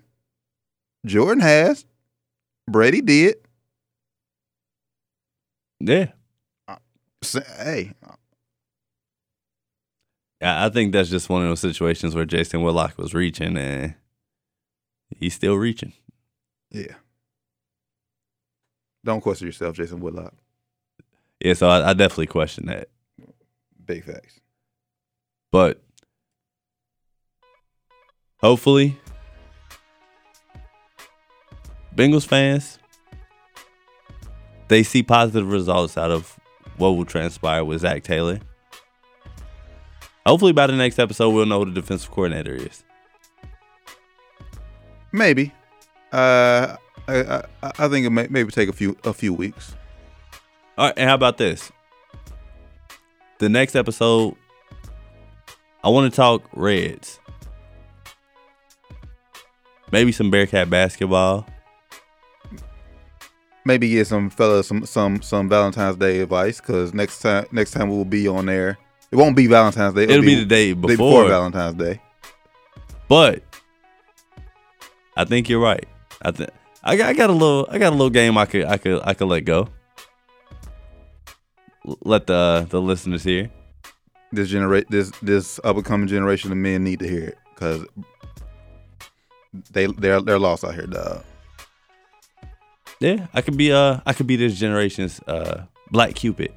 Jordan 1.06 1.42
has. 1.42 1.86
Brady 2.70 3.02
did. 3.02 3.36
Yeah. 5.80 6.12
Uh, 6.68 6.76
so, 7.24 7.42
hey, 7.58 7.94
I 10.42 10.66
I 10.66 10.70
think 10.70 10.92
that's 10.92 11.10
just 11.10 11.30
one 11.30 11.42
of 11.44 11.50
those 11.50 11.60
situations 11.60 12.16
where 12.16 12.26
Jason 12.26 12.62
Whitlock 12.62 12.98
was 12.98 13.14
reaching 13.14 13.58
and 13.58 13.96
he's 15.18 15.34
still 15.34 15.56
reaching. 15.56 15.94
yeah. 16.72 16.96
Don't 19.04 19.22
question 19.22 19.48
yourself, 19.48 19.76
Jason 19.76 20.00
Whitlock. 20.00 20.34
Yeah, 21.44 21.54
so 21.54 21.68
I, 21.68 21.90
I 21.90 21.94
definitely 21.94 22.28
question 22.28 22.68
that. 22.68 22.90
Big 23.84 24.04
facts. 24.04 24.40
But 25.52 25.82
hopefully, 28.40 28.98
Bengals 31.96 32.26
fans 32.26 32.80
they 34.72 34.84
see 34.84 35.04
positive 35.04 35.52
results 35.52 35.98
out 35.98 36.12
of 36.12 36.40
what 36.78 36.92
will 36.92 37.04
transpire 37.04 37.66
with 37.66 37.82
Zac 37.82 38.04
Taylor. 38.04 38.40
Hopefully, 40.26 40.54
by 40.54 40.66
the 40.66 40.78
next 40.78 40.98
episode, 40.98 41.32
we'll 41.32 41.46
know 41.46 41.60
who 41.60 41.66
the 41.66 41.82
defensive 41.82 42.10
coordinator 42.10 42.56
is. 42.56 42.86
Maybe. 45.12 45.52
Uh, 46.14 46.78
I, 47.12 47.38
I, 47.64 47.72
I 47.80 47.88
think 47.88 48.06
it 48.06 48.10
may 48.10 48.28
maybe 48.30 48.52
take 48.52 48.70
a 48.70 48.74
few 48.74 48.98
a 49.04 49.14
few 49.14 49.34
weeks. 49.34 49.76
All 50.78 50.88
right, 50.88 50.94
and 50.98 51.10
how 51.10 51.16
about 51.16 51.38
this? 51.38 51.72
The 53.40 53.50
next 53.50 53.76
episode, 53.76 54.36
I 55.84 55.90
want 55.90 56.12
to 56.12 56.16
talk 56.16 56.44
Reds. 56.54 57.20
Maybe 59.92 60.12
some 60.12 60.32
Bearcat 60.32 60.70
basketball. 60.70 61.46
Maybe 63.66 63.90
get 63.90 64.08
some 64.08 64.30
fellas 64.30 64.68
some 64.68 64.86
some 64.86 65.22
some 65.22 65.50
Valentine's 65.50 65.98
Day 65.98 66.22
advice 66.22 66.62
because 66.62 66.94
next 66.94 67.20
time 67.20 67.46
next 67.52 67.72
time 67.72 67.90
we'll 67.90 68.06
be 68.06 68.28
on 68.28 68.46
there. 68.46 68.78
It 69.12 69.18
won't 69.18 69.36
be 69.36 69.48
Valentine's 69.48 69.94
Day. 69.94 70.04
It'll, 70.04 70.22
be, 70.22 70.36
the 70.36 70.46
day 70.46 70.72
before. 70.74 71.28
Valentine's 71.28 71.76
Day. 71.76 72.02
But 73.10 73.44
I 75.18 75.26
think 75.26 75.50
you're 75.50 75.60
right. 75.60 75.86
I 76.22 76.32
think 76.32 76.50
I 76.84 76.96
got, 76.96 77.10
I 77.10 77.14
got 77.14 77.30
a 77.30 77.34
little 77.34 77.68
I 77.70 77.78
got 77.78 77.90
a 77.90 77.96
little 77.96 78.10
game 78.10 78.38
I 78.38 78.46
could 78.46 78.66
I 78.66 78.78
could 78.78 79.02
I 79.04 79.14
could 79.14 79.28
let 79.28 79.46
go. 79.46 79.68
Let 81.86 82.28
the 82.28 82.66
the 82.70 82.82
listeners 82.82 83.24
hear. 83.24 83.50
This 84.32 84.50
generate 84.50 84.90
this 84.90 85.12
this 85.22 85.60
up 85.64 85.76
and 85.76 85.86
coming 85.86 86.08
generation 86.08 86.52
of 86.52 86.58
men 86.58 86.84
need 86.84 87.00
to 87.00 87.08
hear 87.08 87.26
it 87.26 87.38
because 87.54 87.86
they 89.72 89.86
they're 89.88 90.22
they're 90.22 90.40
lost 90.40 90.64
out 90.64 90.74
here, 90.74 90.88
dog. 90.88 91.24
Yeah, 93.00 93.28
I 93.34 93.42
could 93.42 93.58
be 93.58 93.72
uh 93.72 94.00
I 94.06 94.14
could 94.14 94.28
be 94.28 94.36
this 94.36 94.58
generation's 94.58 95.20
uh 95.28 95.66
Black 95.92 96.16
Cupid. 96.16 96.54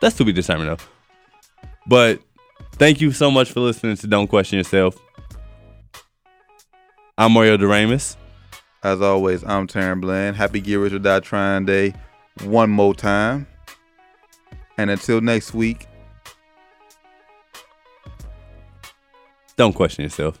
That's 0.00 0.16
to 0.16 0.24
be 0.24 0.32
determined 0.32 0.70
though. 0.70 0.84
But 1.86 2.20
thank 2.72 3.00
you 3.00 3.12
so 3.12 3.30
much 3.30 3.52
for 3.52 3.60
listening 3.60 3.96
to 3.96 4.06
Don't 4.06 4.28
Question 4.28 4.58
Yourself. 4.58 4.96
I'm 7.20 7.32
Mario 7.32 7.58
Doremus. 7.58 8.16
As 8.82 9.02
always, 9.02 9.44
I'm 9.44 9.66
Taryn 9.66 10.00
Bland. 10.00 10.36
Happy 10.36 10.58
Get 10.58 10.76
Rich 10.76 10.94
or 10.94 10.98
Die 11.00 11.20
Trying 11.20 11.66
Day 11.66 11.92
one 12.44 12.70
more 12.70 12.94
time. 12.94 13.46
And 14.78 14.88
until 14.88 15.20
next 15.20 15.52
week, 15.52 15.86
Don't 19.56 19.74
question 19.74 20.04
yourself. 20.04 20.40